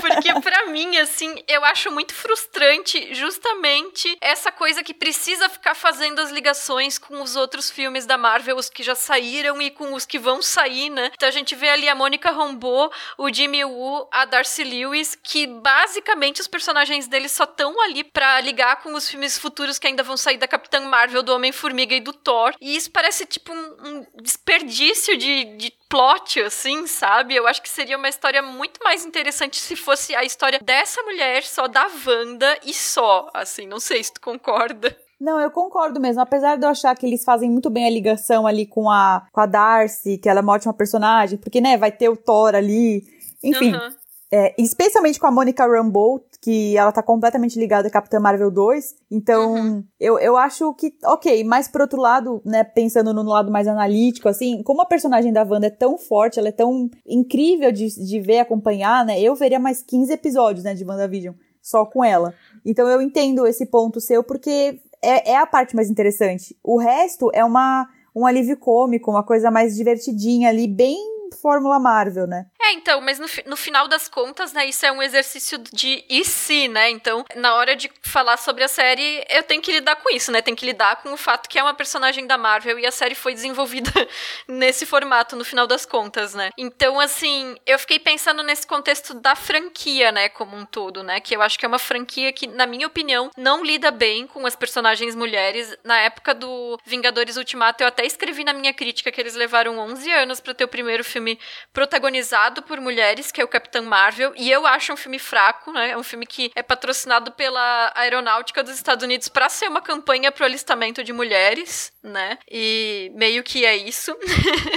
Porque 0.00 0.40
para 0.40 0.66
mim, 0.66 0.96
assim, 0.98 1.42
eu 1.46 1.64
acho 1.64 1.90
muito 1.90 2.14
frustrante 2.14 3.14
justamente 3.14 4.16
essa 4.20 4.50
coisa 4.50 4.82
que 4.82 4.94
precisa 4.94 5.48
ficar 5.48 5.74
fazendo 5.74 6.20
as 6.20 6.30
ligações 6.30 6.98
com 6.98 7.22
os 7.22 7.36
outros 7.36 7.70
filmes 7.70 8.06
da 8.06 8.18
Marvel, 8.18 8.56
os 8.56 8.68
que 8.68 8.82
já 8.82 8.94
saíram 8.94 9.60
e 9.62 9.70
com 9.70 9.94
os 9.94 10.04
que 10.04 10.18
vão 10.18 10.42
sair, 10.42 10.90
né? 10.90 11.10
Então 11.14 11.28
a 11.28 11.32
gente 11.32 11.54
vê 11.54 11.68
ali 11.68 11.88
a 11.88 11.94
Mônica 11.94 12.30
Rambeau, 12.30 12.90
o 13.16 13.32
Jimmy 13.32 13.64
Woo, 13.64 14.08
a 14.12 14.24
Darcy 14.24 14.64
Lewis, 14.64 15.16
que 15.22 15.46
basicamente 15.46 16.40
os 16.40 16.48
personagens 16.48 17.06
deles 17.06 17.32
só 17.32 17.44
estão 17.44 17.80
ali 17.80 18.04
para 18.04 18.40
ligar 18.40 18.82
com 18.82 18.94
os 18.94 19.08
filmes 19.08 19.38
futuros 19.38 19.78
que 19.78 19.86
ainda 19.86 20.02
vão 20.02 20.16
sair 20.16 20.36
da 20.36 20.48
Capitã 20.48 20.80
Marvel, 20.80 21.22
do 21.22 21.34
Homem-Formiga 21.34 21.94
e 21.94 22.00
do 22.00 22.12
Thor. 22.12 22.54
E 22.60 22.76
isso 22.76 22.90
parece 22.90 23.26
tipo 23.26 23.52
um, 23.52 23.76
um 23.84 24.06
desperdício 24.22 25.16
de, 25.16 25.44
de 25.56 25.77
plot, 25.88 26.40
assim, 26.40 26.86
sabe? 26.86 27.34
Eu 27.34 27.46
acho 27.46 27.62
que 27.62 27.68
seria 27.68 27.96
uma 27.96 28.08
história 28.08 28.42
muito 28.42 28.80
mais 28.84 29.04
interessante 29.04 29.58
se 29.58 29.74
fosse 29.74 30.14
a 30.14 30.24
história 30.24 30.60
dessa 30.62 31.02
mulher, 31.02 31.42
só 31.44 31.66
da 31.66 31.88
Wanda 32.06 32.58
e 32.64 32.74
só, 32.74 33.28
assim, 33.32 33.66
não 33.66 33.80
sei 33.80 34.02
se 34.04 34.12
tu 34.12 34.20
concorda. 34.20 34.96
Não, 35.20 35.40
eu 35.40 35.50
concordo 35.50 35.98
mesmo. 35.98 36.22
Apesar 36.22 36.56
de 36.56 36.64
eu 36.64 36.70
achar 36.70 36.94
que 36.94 37.04
eles 37.04 37.24
fazem 37.24 37.50
muito 37.50 37.68
bem 37.68 37.86
a 37.86 37.90
ligação 37.90 38.46
ali 38.46 38.66
com 38.66 38.88
a, 38.88 39.26
com 39.32 39.40
a 39.40 39.46
Darcy, 39.46 40.16
que 40.16 40.28
ela 40.28 40.40
é 40.40 40.42
uma 40.42 40.52
ótima 40.52 40.72
personagem, 40.72 41.38
porque, 41.38 41.60
né, 41.60 41.76
vai 41.76 41.90
ter 41.90 42.08
o 42.08 42.16
Thor 42.16 42.54
ali. 42.54 43.02
Enfim, 43.42 43.74
uhum. 43.74 43.92
É, 44.30 44.54
especialmente 44.58 45.18
com 45.18 45.26
a 45.26 45.30
Monica 45.30 45.66
Rambeau, 45.66 46.22
que 46.40 46.76
ela 46.76 46.92
tá 46.92 47.02
completamente 47.02 47.58
ligada 47.58 47.88
a 47.88 47.90
Capitã 47.90 48.20
Marvel 48.20 48.50
2. 48.50 48.94
Então, 49.10 49.54
uhum. 49.54 49.84
eu, 49.98 50.18
eu 50.18 50.36
acho 50.36 50.72
que, 50.74 50.94
ok, 51.04 51.42
mas 51.42 51.66
por 51.66 51.80
outro 51.80 52.00
lado, 52.00 52.40
né, 52.44 52.62
pensando 52.62 53.12
no 53.12 53.22
lado 53.22 53.50
mais 53.50 53.66
analítico, 53.66 54.28
assim, 54.28 54.62
como 54.62 54.82
a 54.82 54.86
personagem 54.86 55.32
da 55.32 55.42
Wanda 55.42 55.66
é 55.66 55.70
tão 55.70 55.98
forte, 55.98 56.38
ela 56.38 56.48
é 56.48 56.52
tão 56.52 56.88
incrível 57.06 57.72
de, 57.72 57.88
de 57.88 58.20
ver, 58.20 58.38
acompanhar, 58.38 59.04
né, 59.04 59.20
eu 59.20 59.34
veria 59.34 59.58
mais 59.58 59.82
15 59.82 60.12
episódios, 60.12 60.64
né, 60.64 60.74
de 60.74 60.84
WandaVision, 60.84 61.34
só 61.60 61.84
com 61.84 62.04
ela. 62.04 62.32
Então, 62.64 62.88
eu 62.88 63.02
entendo 63.02 63.46
esse 63.46 63.66
ponto 63.66 64.00
seu, 64.00 64.22
porque 64.22 64.80
é, 65.02 65.32
é 65.32 65.36
a 65.36 65.46
parte 65.46 65.74
mais 65.74 65.90
interessante. 65.90 66.56
O 66.62 66.78
resto 66.78 67.30
é 67.34 67.44
uma, 67.44 67.88
um 68.14 68.26
alívio 68.26 68.56
cômico, 68.56 69.10
uma 69.10 69.24
coisa 69.24 69.50
mais 69.50 69.74
divertidinha 69.74 70.50
ali, 70.50 70.68
bem 70.68 71.17
Fórmula 71.36 71.78
Marvel, 71.78 72.26
né? 72.26 72.46
É, 72.60 72.72
então, 72.72 73.00
mas 73.00 73.18
no, 73.18 73.26
no 73.46 73.56
final 73.56 73.88
das 73.88 74.08
contas, 74.08 74.52
né, 74.52 74.66
isso 74.66 74.84
é 74.84 74.92
um 74.92 75.02
exercício 75.02 75.58
de 75.72 76.04
e 76.08 76.24
se, 76.24 76.68
né? 76.68 76.90
Então, 76.90 77.24
na 77.36 77.54
hora 77.54 77.74
de 77.74 77.90
falar 78.02 78.36
sobre 78.36 78.64
a 78.64 78.68
série, 78.68 79.24
eu 79.28 79.42
tenho 79.42 79.62
que 79.62 79.72
lidar 79.72 79.96
com 79.96 80.10
isso, 80.10 80.30
né? 80.30 80.42
Tem 80.42 80.54
que 80.54 80.66
lidar 80.66 80.96
com 80.96 81.12
o 81.12 81.16
fato 81.16 81.48
que 81.48 81.58
é 81.58 81.62
uma 81.62 81.74
personagem 81.74 82.26
da 82.26 82.36
Marvel 82.36 82.78
e 82.78 82.86
a 82.86 82.90
série 82.90 83.14
foi 83.14 83.32
desenvolvida 83.34 83.90
nesse 84.46 84.84
formato, 84.84 85.36
no 85.36 85.44
final 85.44 85.66
das 85.66 85.86
contas, 85.86 86.34
né? 86.34 86.50
Então, 86.56 87.00
assim, 87.00 87.56
eu 87.66 87.78
fiquei 87.78 87.98
pensando 87.98 88.42
nesse 88.42 88.66
contexto 88.66 89.14
da 89.14 89.34
franquia, 89.34 90.12
né, 90.12 90.28
como 90.28 90.56
um 90.56 90.64
todo, 90.64 91.02
né? 91.02 91.20
Que 91.20 91.34
eu 91.36 91.42
acho 91.42 91.58
que 91.58 91.64
é 91.64 91.68
uma 91.68 91.78
franquia 91.78 92.32
que, 92.32 92.46
na 92.46 92.66
minha 92.66 92.86
opinião, 92.86 93.30
não 93.36 93.64
lida 93.64 93.90
bem 93.90 94.26
com 94.26 94.44
as 94.46 94.56
personagens 94.56 95.14
mulheres. 95.14 95.76
Na 95.84 95.98
época 95.98 96.34
do 96.34 96.78
Vingadores 96.84 97.36
Ultimato, 97.36 97.82
eu 97.82 97.88
até 97.88 98.04
escrevi 98.04 98.44
na 98.44 98.52
minha 98.52 98.72
crítica 98.72 99.10
que 99.10 99.20
eles 99.20 99.34
levaram 99.34 99.78
11 99.78 100.10
anos 100.12 100.40
para 100.40 100.54
ter 100.54 100.64
o 100.64 100.68
primeiro 100.68 101.04
filme 101.04 101.17
filme 101.18 101.38
protagonizado 101.72 102.62
por 102.62 102.80
mulheres, 102.80 103.32
que 103.32 103.40
é 103.40 103.44
o 103.44 103.48
Capitão 103.48 103.82
Marvel, 103.82 104.32
e 104.36 104.50
eu 104.50 104.66
acho 104.66 104.92
um 104.92 104.96
filme 104.96 105.18
fraco, 105.18 105.72
né? 105.72 105.90
É 105.90 105.96
um 105.96 106.02
filme 106.02 106.26
que 106.26 106.50
é 106.54 106.62
patrocinado 106.62 107.32
pela 107.32 107.92
Aeronáutica 107.94 108.62
dos 108.62 108.74
Estados 108.74 109.04
Unidos 109.04 109.28
para 109.28 109.48
ser 109.48 109.68
uma 109.68 109.82
campanha 109.82 110.30
pro 110.30 110.44
alistamento 110.44 111.02
de 111.02 111.12
mulheres, 111.12 111.92
né? 112.02 112.38
E 112.50 113.10
meio 113.14 113.42
que 113.42 113.66
é 113.66 113.76
isso. 113.76 114.16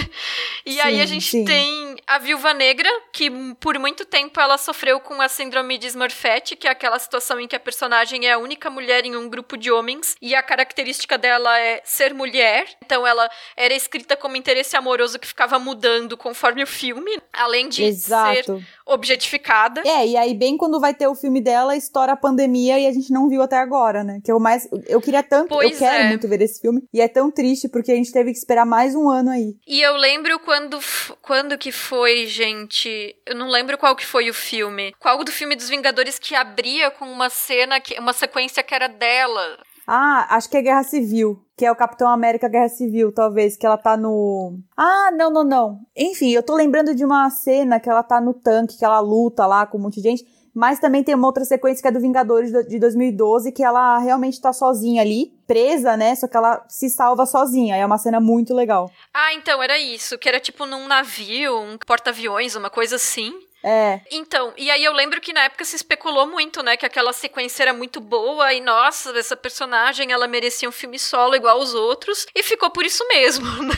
e 0.66 0.74
sim, 0.74 0.82
aí 0.82 1.02
a 1.02 1.06
gente 1.06 1.30
sim. 1.30 1.46
tem 1.46 1.96
a 2.08 2.18
Viúva 2.18 2.54
Negra, 2.54 2.90
que 3.14 3.30
por 3.60 3.78
muito 3.78 4.04
tempo 4.04 4.40
ela 4.40 4.58
sofreu 4.58 5.00
com 5.00 5.22
a 5.22 5.30
síndrome 5.30 5.78
de 5.78 5.88
Smurfette, 5.88 6.56
que 6.56 6.68
é 6.68 6.72
aquela 6.72 6.98
situação 6.98 7.40
em 7.40 7.48
que 7.48 7.56
a 7.56 7.60
personagem 7.60 8.28
é 8.28 8.34
a 8.34 8.38
única 8.38 8.70
mulher 8.70 9.06
em 9.06 9.16
um 9.16 9.30
grupo 9.30 9.56
de 9.56 9.72
homens 9.72 10.16
e 10.22 10.34
a 10.34 10.42
característica 10.42 11.18
dela 11.18 11.60
é 11.60 11.82
ser 11.86 12.14
mulher. 12.14 12.68
Então 12.84 13.06
ela 13.06 13.30
era 13.56 13.74
escrita 13.74 14.18
como 14.18 14.36
interesse 14.36 14.76
amoroso 14.76 15.20
que 15.20 15.28
ficava 15.28 15.60
mudando 15.60 16.18
conforme 16.32 16.64
o 16.64 16.68
filme, 16.68 17.12
além 17.34 17.68
de 17.68 17.84
Exato. 17.84 18.58
ser 18.58 18.68
objetificada. 18.86 19.82
É, 19.86 20.08
e 20.08 20.16
aí 20.16 20.34
bem 20.34 20.56
quando 20.56 20.80
vai 20.80 20.94
ter 20.94 21.08
o 21.08 21.16
filme 21.16 21.42
dela, 21.42 21.76
estoura 21.76 22.14
a 22.14 22.16
pandemia 22.16 22.80
e 22.80 22.88
a 22.88 22.92
gente 22.94 23.12
não 23.12 23.28
viu 23.28 23.42
até 23.42 23.58
agora, 23.58 24.02
né? 24.02 24.22
Que 24.24 24.32
eu 24.32 24.40
mais 24.40 24.68
eu 24.88 25.02
queria 25.02 25.22
tanto, 25.22 25.50
pois 25.50 25.74
eu 25.74 25.78
quero 25.78 26.04
é. 26.04 26.08
muito 26.08 26.28
ver 26.30 26.42
esse 26.42 26.62
filme 26.62 26.82
e 26.94 27.02
é 27.02 27.08
tão 27.10 27.30
triste 27.30 27.68
porque 27.68 27.92
a 27.92 27.96
gente 27.96 28.14
teve 28.14 28.32
que 28.32 28.38
esperar 28.38 28.66
mais 28.66 28.96
um 28.96 29.10
ano 29.10 29.30
aí. 29.30 29.56
E 29.68 29.82
eu 29.82 29.96
lembro 29.98 30.40
quando 30.40 30.80
quando 31.22 31.58
que 31.58 31.72
foi, 31.72 32.26
gente, 32.28 33.14
eu 33.26 33.36
não 33.36 33.50
lembro 33.50 33.78
qual 33.78 33.96
que 33.96 34.06
foi 34.06 34.30
o 34.30 34.34
filme. 34.34 34.96
Qual 35.00 35.22
do 35.24 35.32
filme 35.32 35.56
dos 35.56 35.70
Vingadores 35.70 36.18
que 36.18 36.34
abria 36.34 36.92
com 36.92 37.06
uma 37.06 37.30
cena 37.30 37.80
que 37.82 38.00
uma 38.00 38.14
sequência 38.14 38.64
que 38.64 38.74
era 38.74 38.88
dela. 38.88 39.60
Ah, 39.94 40.38
acho 40.38 40.50
que 40.50 40.56
é 40.56 40.62
Guerra 40.62 40.84
Civil, 40.84 41.46
que 41.58 41.66
é 41.66 41.72
o 41.72 41.76
Capitão 41.76 42.08
América 42.08 42.48
Guerra 42.48 42.70
Civil, 42.70 43.12
talvez, 43.12 43.58
que 43.58 43.66
ela 43.66 43.78
tá 43.78 43.98
no. 43.98 44.58
Ah, 44.78 45.12
não, 45.12 45.30
não, 45.30 45.44
não. 45.44 45.80
Enfim, 45.94 46.32
eu 46.32 46.42
tô 46.42 46.56
lembrando 46.56 46.96
de 46.96 47.04
uma 47.04 47.30
cena 47.30 47.78
que 47.78 47.90
ela 47.90 48.02
tá 48.02 48.22
no 48.22 48.34
tanque, 48.34 48.78
que 48.78 48.86
ela 48.86 49.02
luta 49.02 49.46
lá 49.46 49.66
com 49.66 49.78
um 49.78 49.82
monte 49.82 49.96
de 49.96 50.04
gente. 50.04 50.26
Mas 50.56 50.80
também 50.80 51.04
tem 51.04 51.14
uma 51.14 51.28
outra 51.28 51.44
sequência 51.44 51.82
que 51.82 51.90
é 51.90 51.92
do 51.92 52.00
Vingadores 52.00 52.54
de 52.70 52.80
2012, 52.80 53.52
que 53.52 53.66
ela 53.66 53.98
realmente 53.98 54.40
tá 54.40 54.54
sozinha 54.54 55.02
ali, 55.02 55.34
presa, 55.46 55.98
né? 55.98 56.16
Só 56.16 56.26
que 56.26 56.38
ela 56.38 56.64
se 56.70 56.90
salva 56.90 57.26
sozinha. 57.26 57.76
É 57.76 57.86
uma 57.86 57.98
cena 57.98 58.22
muito 58.22 58.54
legal. 58.54 58.90
Ah, 59.14 59.34
então 59.34 59.62
era 59.62 59.78
isso, 59.78 60.18
que 60.18 60.30
era 60.30 60.40
tipo 60.40 60.66
num 60.66 60.88
navio, 60.88 61.60
um 61.60 61.78
porta-aviões, 61.78 62.56
uma 62.56 62.70
coisa 62.70 62.96
assim. 62.96 63.34
É. 63.64 64.02
Então, 64.12 64.54
e 64.58 64.70
aí 64.72 64.84
eu 64.84 64.94
lembro 64.94 65.22
que 65.22 65.34
na 65.34 65.44
época 65.44 65.66
se 65.66 65.76
especulou 65.76 66.28
muito, 66.28 66.64
né, 66.64 66.76
que 66.78 66.86
aquela 66.86 67.14
sequência 67.14 67.64
era 67.64 67.74
muito 67.74 68.00
boa 68.00 68.54
e 68.54 68.62
nossa, 68.62 69.18
essa 69.18 69.36
personagem 69.36 70.12
ela 70.12 70.28
merecia 70.28 70.68
um 70.68 70.72
filme 70.72 70.98
solo 70.98 71.36
igual 71.36 71.60
os 71.60 71.74
outros 71.74 72.26
e 72.36 72.44
ficou 72.44 72.70
por 72.70 72.86
isso 72.86 73.08
mesmo, 73.08 73.46
né? 73.64 73.76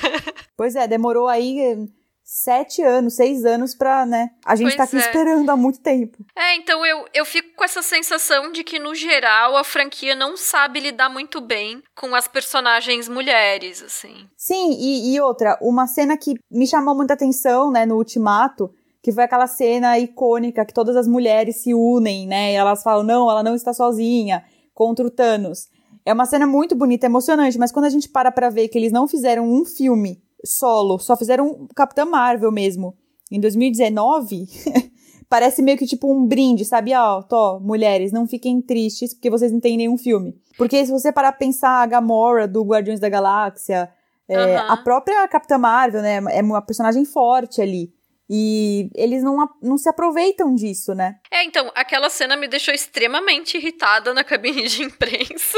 Pois 0.56 0.76
é, 0.76 0.88
demorou 0.88 1.28
aí 1.28 1.78
sete 2.24 2.82
anos, 2.82 3.16
seis 3.16 3.46
anos 3.46 3.76
pra, 3.76 4.06
né? 4.06 4.30
A 4.46 4.56
gente 4.56 4.68
pois 4.68 4.78
tá 4.78 4.84
aqui 4.84 4.96
é. 4.96 5.00
esperando 5.00 5.50
há 5.50 5.58
muito 5.58 5.80
tempo. 5.80 6.26
É, 6.36 6.56
então 6.56 6.86
eu, 6.86 7.06
eu 7.14 7.26
fico 7.26 7.56
com 7.56 7.64
essa 7.64 7.82
sensação 7.82 8.52
de 8.52 8.64
que, 8.64 8.80
no 8.80 8.96
geral, 8.96 9.56
a 9.56 9.64
franquia 9.64 10.16
não 10.16 10.36
sabe 10.36 10.80
lidar 10.80 11.10
muito 11.10 11.40
bem 11.42 11.84
com 11.96 12.16
as 12.16 12.28
personagens 12.28 13.08
mulheres, 13.08 13.84
assim. 13.84 14.28
Sim, 14.38 14.72
e, 14.80 15.14
e 15.14 15.22
outra, 15.22 15.58
uma 15.62 15.86
cena 15.86 16.18
que 16.18 16.36
me 16.50 16.66
chamou 16.66 16.96
muita 16.96 17.14
atenção, 17.14 17.72
né, 17.72 17.86
no 17.86 17.98
Ultimato, 17.98 18.74
que 19.04 19.12
foi 19.12 19.26
aquela 19.26 19.48
cena 19.48 20.00
icônica 20.00 20.66
que 20.66 20.74
todas 20.74 20.96
as 20.96 21.06
mulheres 21.06 21.58
se 21.58 21.74
unem, 21.74 22.26
né? 22.26 22.54
E 22.54 22.56
elas 22.56 22.82
falam, 22.82 23.04
não, 23.04 23.30
ela 23.30 23.44
não 23.44 23.54
está 23.54 23.74
sozinha 23.74 24.46
contra 24.74 25.06
o 25.06 25.12
Thanos. 25.12 25.68
É 26.06 26.14
uma 26.14 26.26
cena 26.26 26.48
muito 26.48 26.74
bonita, 26.74 27.06
emocionante, 27.06 27.60
mas 27.60 27.70
quando 27.70 27.86
a 27.86 27.90
gente 27.90 28.08
para 28.08 28.32
pra 28.32 28.50
ver 28.50 28.70
que 28.70 28.78
eles 28.78 28.94
não 28.94 29.06
fizeram 29.06 29.46
um 29.46 29.66
filme 29.66 30.24
solo, 30.46 30.98
só 31.00 31.18
fizeram 31.18 31.48
um 31.48 31.68
Capitã 31.76 32.06
Marvel 32.06 32.52
mesmo, 32.52 32.96
em 33.30 33.42
2019, 33.42 34.48
parece 35.30 35.62
meio 35.62 35.78
que 35.78 35.86
tipo 35.86 36.10
um 36.10 36.26
brinde, 36.26 36.64
sabe? 36.64 36.94
Ó, 36.94 37.20
oh, 37.20 37.24
tô, 37.24 37.60
mulheres, 37.60 38.14
não 38.14 38.26
fiquem 38.26 38.62
tristes 38.62 39.14
porque 39.14 39.30
vocês 39.30 39.52
não 39.52 39.60
têm 39.60 39.76
nenhum 39.76 39.98
filme. 39.98 40.34
Porque 40.58 40.86
se 40.86 40.92
você 40.92 41.12
parar 41.12 41.34
pra 41.34 41.40
pensar 41.40 41.82
a 41.82 41.86
Gamora 41.86 42.48
do 42.48 42.64
Guardiões 42.64 43.02
da 43.02 43.10
Galáxia, 43.10 43.90
é, 44.30 44.62
uhum. 44.62 44.72
a 44.72 44.78
própria 44.78 45.28
Capitã 45.28 45.58
Marvel, 45.58 46.02
né, 46.02 46.22
é 46.32 46.42
uma 46.42 46.62
personagem 46.62 47.04
forte 47.04 47.62
ali. 47.62 47.92
E 48.30 48.90
eles 48.96 49.22
não, 49.22 49.48
não 49.62 49.78
se 49.78 49.90
aproveitam 49.90 50.56
disso, 50.56 50.94
né? 50.94 51.16
É, 51.30 51.44
então, 51.44 51.72
aquela 51.76 52.10
cena 52.10 52.36
me 52.36 52.48
deixou 52.48 52.74
extremamente 52.74 53.58
irritada 53.58 54.14
na 54.14 54.24
cabine 54.24 54.68
de 54.68 54.84
imprensa. 54.84 55.58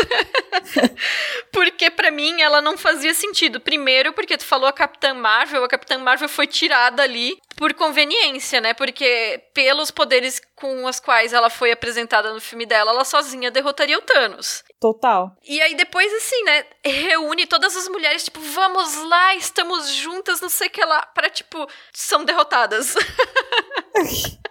porque 1.54 1.90
para 1.90 2.12
mim 2.12 2.42
ela 2.42 2.62
não 2.62 2.78
fazia 2.78 3.14
sentido. 3.14 3.60
Primeiro, 3.60 4.14
porque 4.14 4.38
tu 4.38 4.44
falou 4.44 4.68
a 4.68 4.74
Capitã 4.74 5.14
Marvel, 5.14 5.64
a 5.64 5.68
Capitã 5.68 5.98
Marvel 5.98 6.28
foi 6.28 6.48
tirada 6.48 7.04
ali 7.04 7.38
por 7.56 7.74
conveniência, 7.74 8.60
né? 8.60 8.74
Porque 8.74 9.42
pelos 9.54 9.92
poderes 9.92 10.42
com 10.56 10.86
os 10.86 11.00
quais 11.00 11.34
ela 11.34 11.50
foi 11.50 11.72
apresentada 11.72 12.34
no 12.34 12.42
filme 12.42 12.66
dela, 12.66 12.92
ela 12.92 13.06
sozinha 13.06 13.52
derrotaria 13.52 13.98
o 13.98 14.02
Thanos. 14.02 14.64
Total. 14.80 15.36
E 15.48 15.62
aí 15.62 15.76
depois, 15.76 16.12
assim, 16.14 16.44
né? 16.44 16.66
Reúne 16.84 17.48
todas 17.48 17.76
as 17.76 17.88
mulheres, 17.88 18.26
tipo, 18.26 18.40
vamos 18.40 18.96
lá, 19.06 19.36
estamos 19.36 19.90
juntas, 19.90 20.42
não 20.42 20.50
sei 20.50 20.68
o 20.68 20.72
que 20.72 20.84
lá, 20.84 21.06
para 21.08 21.30
tipo, 21.30 21.68
são 21.94 22.24
derrotadas. 22.24 22.96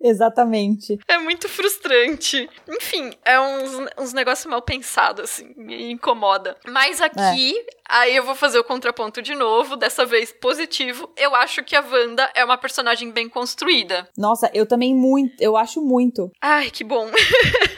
Exatamente. 0.00 0.98
É 1.06 1.18
muito 1.18 1.48
frustrante. 1.48 2.48
Enfim, 2.68 3.12
é 3.24 3.40
uns, 3.40 3.88
uns 3.98 4.12
negócios 4.12 4.46
mal 4.46 4.60
pensados, 4.60 5.24
assim, 5.24 5.52
me 5.56 5.92
incomoda. 5.92 6.56
Mas 6.66 7.00
aqui, 7.00 7.56
é. 7.56 7.64
aí 7.88 8.16
eu 8.16 8.24
vou 8.24 8.34
fazer 8.34 8.58
o 8.58 8.64
contraponto 8.64 9.22
de 9.22 9.34
novo, 9.34 9.76
dessa 9.76 10.04
vez 10.04 10.32
positivo. 10.32 11.10
Eu 11.16 11.34
acho 11.34 11.62
que 11.62 11.76
a 11.76 11.80
Wanda 11.80 12.28
é 12.34 12.44
uma 12.44 12.58
personagem 12.58 13.10
bem 13.10 13.28
construída. 13.28 14.08
Nossa, 14.16 14.50
eu 14.52 14.66
também 14.66 14.94
muito, 14.94 15.40
eu 15.40 15.56
acho 15.56 15.80
muito. 15.80 16.30
Ai, 16.40 16.70
que 16.70 16.84
bom. 16.84 17.08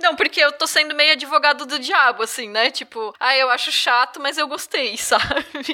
Não, 0.00 0.14
porque 0.14 0.40
eu 0.40 0.52
tô 0.52 0.66
sendo 0.66 0.94
meio 0.94 1.12
advogado 1.12 1.66
do 1.66 1.78
diabo, 1.78 2.22
assim, 2.22 2.48
né? 2.48 2.70
Tipo, 2.70 3.14
ah, 3.18 3.36
eu 3.36 3.50
acho 3.50 3.70
chato, 3.72 4.20
mas 4.20 4.38
eu 4.38 4.48
gostei, 4.48 4.96
sabe? 4.98 5.24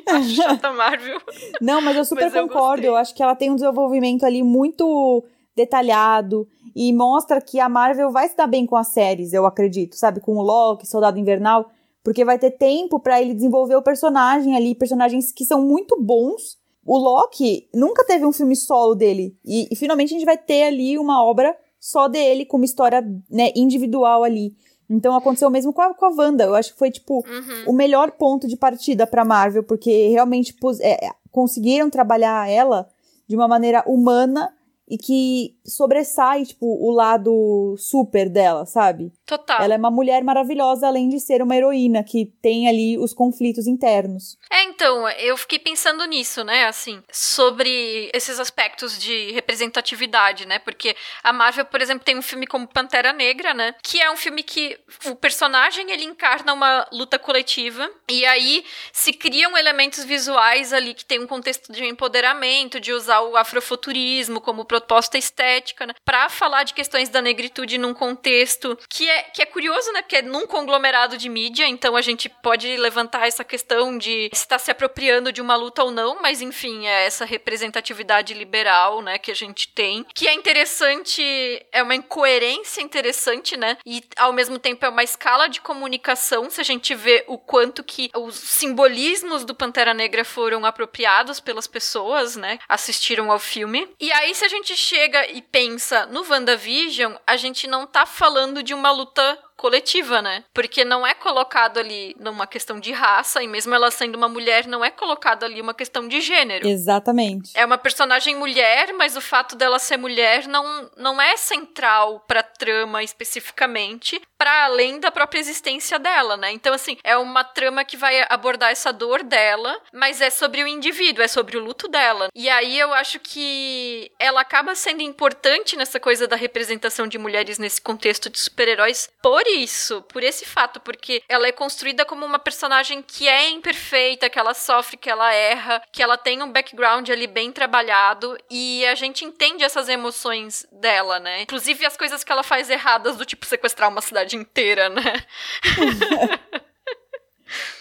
acho 0.06 0.30
chata 0.30 0.72
Marvel. 0.72 1.20
Não, 1.61 1.80
mas 1.80 1.96
eu 1.96 2.04
super 2.04 2.30
mas 2.30 2.40
concordo. 2.40 2.85
Eu, 2.85 2.92
eu 2.92 2.96
acho 2.96 3.14
que 3.14 3.22
ela 3.22 3.35
tem 3.35 3.50
um 3.50 3.56
desenvolvimento 3.56 4.24
ali 4.24 4.42
muito 4.42 5.24
detalhado 5.56 6.48
e 6.74 6.92
mostra 6.92 7.40
que 7.40 7.59
a 7.59 7.68
Marvel 7.68 8.11
vai 8.11 8.28
se 8.28 8.37
dar 8.37 8.46
bem 8.46 8.64
com 8.64 8.76
as 8.76 8.88
séries, 8.88 9.33
eu 9.33 9.44
acredito, 9.46 9.96
sabe? 9.96 10.20
Com 10.20 10.37
o 10.37 10.42
Loki, 10.42 10.87
Soldado 10.87 11.18
Invernal, 11.18 11.70
porque 12.02 12.24
vai 12.24 12.38
ter 12.38 12.52
tempo 12.52 12.98
para 12.98 13.20
ele 13.20 13.35
desenvolver 13.35 13.76
o 13.76 13.83
personagem 13.83 14.56
ali, 14.56 14.74
personagens 14.74 15.33
que 15.33 15.44
são 15.44 15.62
muito 15.62 16.00
bons. 16.00 16.59
O 16.85 16.96
Loki 16.96 17.68
nunca 17.74 18.04
teve 18.04 18.24
um 18.24 18.33
filme 18.33 18.56
solo 18.56 18.94
dele 18.94 19.37
e, 19.44 19.68
e 19.70 19.76
finalmente 19.76 20.14
a 20.14 20.18
gente 20.18 20.26
vai 20.26 20.38
ter 20.38 20.62
ali 20.64 20.98
uma 20.98 21.22
obra 21.22 21.54
só 21.81 22.07
dele, 22.07 22.45
com 22.45 22.59
uma 22.59 22.66
história 22.66 23.03
né, 23.31 23.51
individual 23.57 24.23
ali. 24.23 24.55
Então 24.88 25.16
aconteceu 25.16 25.49
o 25.49 25.51
mesmo 25.51 25.73
com 25.73 25.81
a, 25.81 25.95
com 25.95 26.05
a 26.05 26.11
Wanda. 26.11 26.45
Eu 26.45 26.55
acho 26.55 26.73
que 26.73 26.79
foi, 26.79 26.90
tipo, 26.90 27.25
uhum. 27.27 27.64
o 27.69 27.73
melhor 27.73 28.11
ponto 28.12 28.47
de 28.47 28.57
partida 28.57 29.07
pra 29.07 29.25
Marvel, 29.25 29.62
porque 29.62 30.09
realmente 30.09 30.55
é, 30.83 31.11
conseguiram 31.31 31.88
trabalhar 31.88 32.49
ela 32.51 32.88
de 33.27 33.37
uma 33.37 33.49
maneira 33.49 33.83
humana 33.87 34.53
e 34.90 34.98
que 34.98 35.57
sobressai, 35.64 36.44
tipo, 36.44 36.66
o 36.66 36.90
lado 36.90 37.76
super 37.79 38.29
dela, 38.29 38.66
sabe? 38.66 39.12
Total. 39.24 39.62
Ela 39.62 39.74
é 39.74 39.79
uma 39.79 39.90
mulher 39.90 40.24
maravilhosa, 40.24 40.88
além 40.88 41.09
de 41.09 41.20
ser 41.20 41.40
uma 41.42 41.55
heroína 41.55 42.03
que 42.03 42.26
tem 42.42 42.68
ali 42.68 42.98
os 42.98 43.14
conflitos 43.14 43.68
internos. 43.68 44.37
É, 44.50 44.64
então, 44.64 45.09
eu 45.11 45.37
fiquei 45.37 45.61
pensando 45.61 46.05
nisso, 46.07 46.42
né, 46.42 46.64
assim, 46.64 47.00
sobre 47.12 48.11
esses 48.12 48.40
aspectos 48.40 48.98
de 48.98 49.31
representatividade, 49.31 50.44
né? 50.44 50.59
Porque 50.59 50.96
a 51.22 51.33
Marvel, 51.33 51.66
por 51.66 51.81
exemplo, 51.81 52.05
tem 52.05 52.18
um 52.18 52.22
filme 52.22 52.46
como 52.46 52.66
Pantera 52.66 53.12
Negra, 53.12 53.55
né? 53.55 53.76
Que 53.85 54.00
é 54.00 54.11
um 54.11 54.16
filme 54.16 54.42
que 54.42 54.76
o 55.07 55.14
personagem 55.14 55.88
ele 55.92 56.05
encarna 56.05 56.53
uma 56.53 56.85
luta 56.90 57.16
coletiva 57.16 57.88
e 58.11 58.24
aí 58.26 58.64
se 58.92 59.12
criam 59.12 59.57
elementos 59.57 60.03
visuais 60.05 60.72
ali 60.72 60.94
que 60.94 61.05
tem 61.05 61.20
um 61.20 61.29
contexto 61.29 61.72
de 61.72 61.85
empoderamento, 61.85 62.81
de 62.81 62.92
usar 62.92 63.20
o 63.20 63.37
afrofuturismo 63.37 64.40
como 64.40 64.64
proposta 64.81 65.19
estética, 65.19 65.87
né? 65.87 65.95
Para 66.05 66.29
falar 66.29 66.64
de 66.64 66.73
questões 66.73 67.09
da 67.09 67.21
negritude 67.21 67.77
num 67.77 67.93
contexto 67.93 68.79
que 68.88 69.09
é, 69.09 69.23
que 69.25 69.43
é 69.43 69.47
curioso, 69.47 69.93
né? 69.93 70.01
Porque 70.03 70.16
é 70.16 70.23
num 70.23 70.47
conglomerado 70.47 71.19
de 71.19 71.29
mídia, 71.29 71.66
então 71.66 71.95
a 71.97 72.01
gente 72.01 72.29
pode 72.29 72.77
levantar 72.77 73.27
essa 73.27 73.45
questão 73.45 73.99
de 73.99 74.31
se 74.33 74.40
está 74.40 74.59
se 74.59 74.71
apropriando 74.71 75.33
de 75.33 75.40
uma 75.40 75.55
luta 75.55 75.85
ou 75.85 75.90
não, 75.90 76.21
mas 76.23 76.40
enfim, 76.40 76.87
é 76.87 77.07
essa 77.07 77.25
representatividade 77.25 78.33
liberal, 78.33 79.03
né, 79.03 79.19
que 79.19 79.31
a 79.31 79.35
gente 79.35 79.69
tem, 79.69 80.05
que 80.14 80.27
é 80.27 80.33
interessante, 80.33 81.23
é 81.71 81.83
uma 81.83 81.95
incoerência 81.95 82.81
interessante, 82.81 83.57
né? 83.57 83.77
E 83.85 84.03
ao 84.16 84.33
mesmo 84.33 84.59
tempo 84.59 84.85
é 84.85 84.88
uma 84.88 85.05
escala 85.05 85.49
de 85.49 85.61
comunicação, 85.61 86.49
se 86.49 86.61
a 86.61 86.64
gente 86.64 86.95
vê 86.95 87.25
o 87.29 87.37
quanto 87.37 87.85
que 87.85 88.11
os 88.16 88.35
simbolismos 88.35 89.45
do 89.45 89.55
Pantera 89.55 89.93
Negra 89.93 90.25
foram 90.25 90.64
apropriados 90.64 91.38
pelas 91.38 91.66
pessoas, 91.66 92.35
né? 92.37 92.59
Assistiram 92.69 93.31
ao 93.31 93.38
filme. 93.38 93.88
E 94.01 94.11
aí 94.12 94.35
se 94.35 94.45
a 94.45 94.49
gente 94.49 94.69
chega 94.76 95.30
e 95.30 95.42
pensa 95.42 96.06
no 96.06 96.22
WandaVision, 96.28 97.14
a 97.26 97.37
gente 97.37 97.66
não 97.66 97.87
tá 97.87 98.06
falando 98.06 98.62
de 98.62 98.74
uma 98.74 98.90
luta 98.90 99.38
coletiva, 99.61 100.23
né? 100.23 100.42
Porque 100.55 100.87
não 100.87 101.07
é 101.07 101.12
colocado 101.12 101.77
ali 101.77 102.16
numa 102.18 102.46
questão 102.46 102.81
de 102.81 102.92
raça, 102.92 103.42
e 103.42 103.46
mesmo 103.46 103.75
ela 103.75 103.90
sendo 103.90 104.16
uma 104.16 104.27
mulher, 104.27 104.66
não 104.66 104.83
é 104.83 104.90
colocado 104.90 105.44
ali 105.44 105.61
uma 105.61 105.75
questão 105.75 106.09
de 106.09 106.18
gênero. 106.23 106.66
Exatamente. 106.66 107.53
É 107.55 107.66
uma 107.66 107.77
personagem 107.77 108.35
mulher, 108.35 108.94
mas 108.94 109.18
o 109.18 109.20
fato 109.20 109.55
dela 109.55 109.79
ser 109.79 109.99
mulher 109.99 110.49
não, 110.49 110.90
não 110.96 111.20
é 111.20 111.37
central 111.37 112.25
pra 112.27 112.42
trama 112.42 113.03
especificamente, 113.03 114.18
para 114.38 114.64
além 114.64 114.99
da 114.99 115.11
própria 115.11 115.38
existência 115.38 115.99
dela, 115.99 116.38
né? 116.38 116.51
Então, 116.53 116.73
assim, 116.73 116.96
é 117.05 117.14
uma 117.18 117.44
trama 117.44 117.85
que 117.85 117.99
vai 117.99 118.25
abordar 118.31 118.70
essa 118.70 118.90
dor 118.90 119.23
dela, 119.23 119.79
mas 119.92 120.23
é 120.23 120.31
sobre 120.31 120.64
o 120.64 120.66
indivíduo, 120.66 121.23
é 121.23 121.29
sobre 121.29 121.59
o 121.59 121.62
luto 121.62 121.87
dela. 121.87 122.29
E 122.35 122.49
aí 122.49 122.79
eu 122.79 122.94
acho 122.94 123.20
que 123.20 124.11
ela 124.18 124.40
acaba 124.40 124.75
sendo 124.75 125.03
importante 125.03 125.77
nessa 125.77 126.01
coisa 126.01 126.27
da 126.27 126.37
representação 126.37 127.07
de 127.07 127.18
mulheres 127.18 127.59
nesse 127.59 127.83
contexto 127.83 128.31
de 128.31 128.40
super-heróis 128.40 129.11
por 129.20 129.46
isso, 129.57 130.03
por 130.03 130.23
esse 130.23 130.45
fato, 130.45 130.81
porque 130.81 131.23
ela 131.29 131.47
é 131.47 131.53
construída 131.53 132.05
como 132.05 132.25
uma 132.25 132.39
personagem 132.39 133.03
que 133.03 133.29
é 133.29 133.51
imperfeita, 133.51 134.31
que 134.31 134.39
ela 134.39 134.55
sofre, 134.55 134.97
que 134.97 135.11
ela 135.11 135.33
erra, 135.33 135.83
que 135.93 136.03
ela 136.03 136.17
tem 136.17 136.43
um 136.43 136.53
background 136.53 137.09
ali 137.09 137.27
bem 137.27 137.53
trabalhado 137.53 138.37
e 138.51 138.85
a 138.87 138.95
gente 138.95 139.25
entende 139.25 139.65
essas 139.65 139.89
emoções 139.89 140.67
dela, 140.73 141.19
né? 141.19 141.43
Inclusive 141.43 141.87
as 141.87 141.97
coisas 141.97 142.25
que 142.25 142.33
ela 142.33 142.43
faz 142.43 142.71
erradas, 142.71 143.17
do 143.17 143.25
tipo 143.25 143.47
sequestrar 143.47 143.89
uma 143.89 144.01
cidade 144.01 144.37
inteira, 144.37 144.89
né? 144.89 145.25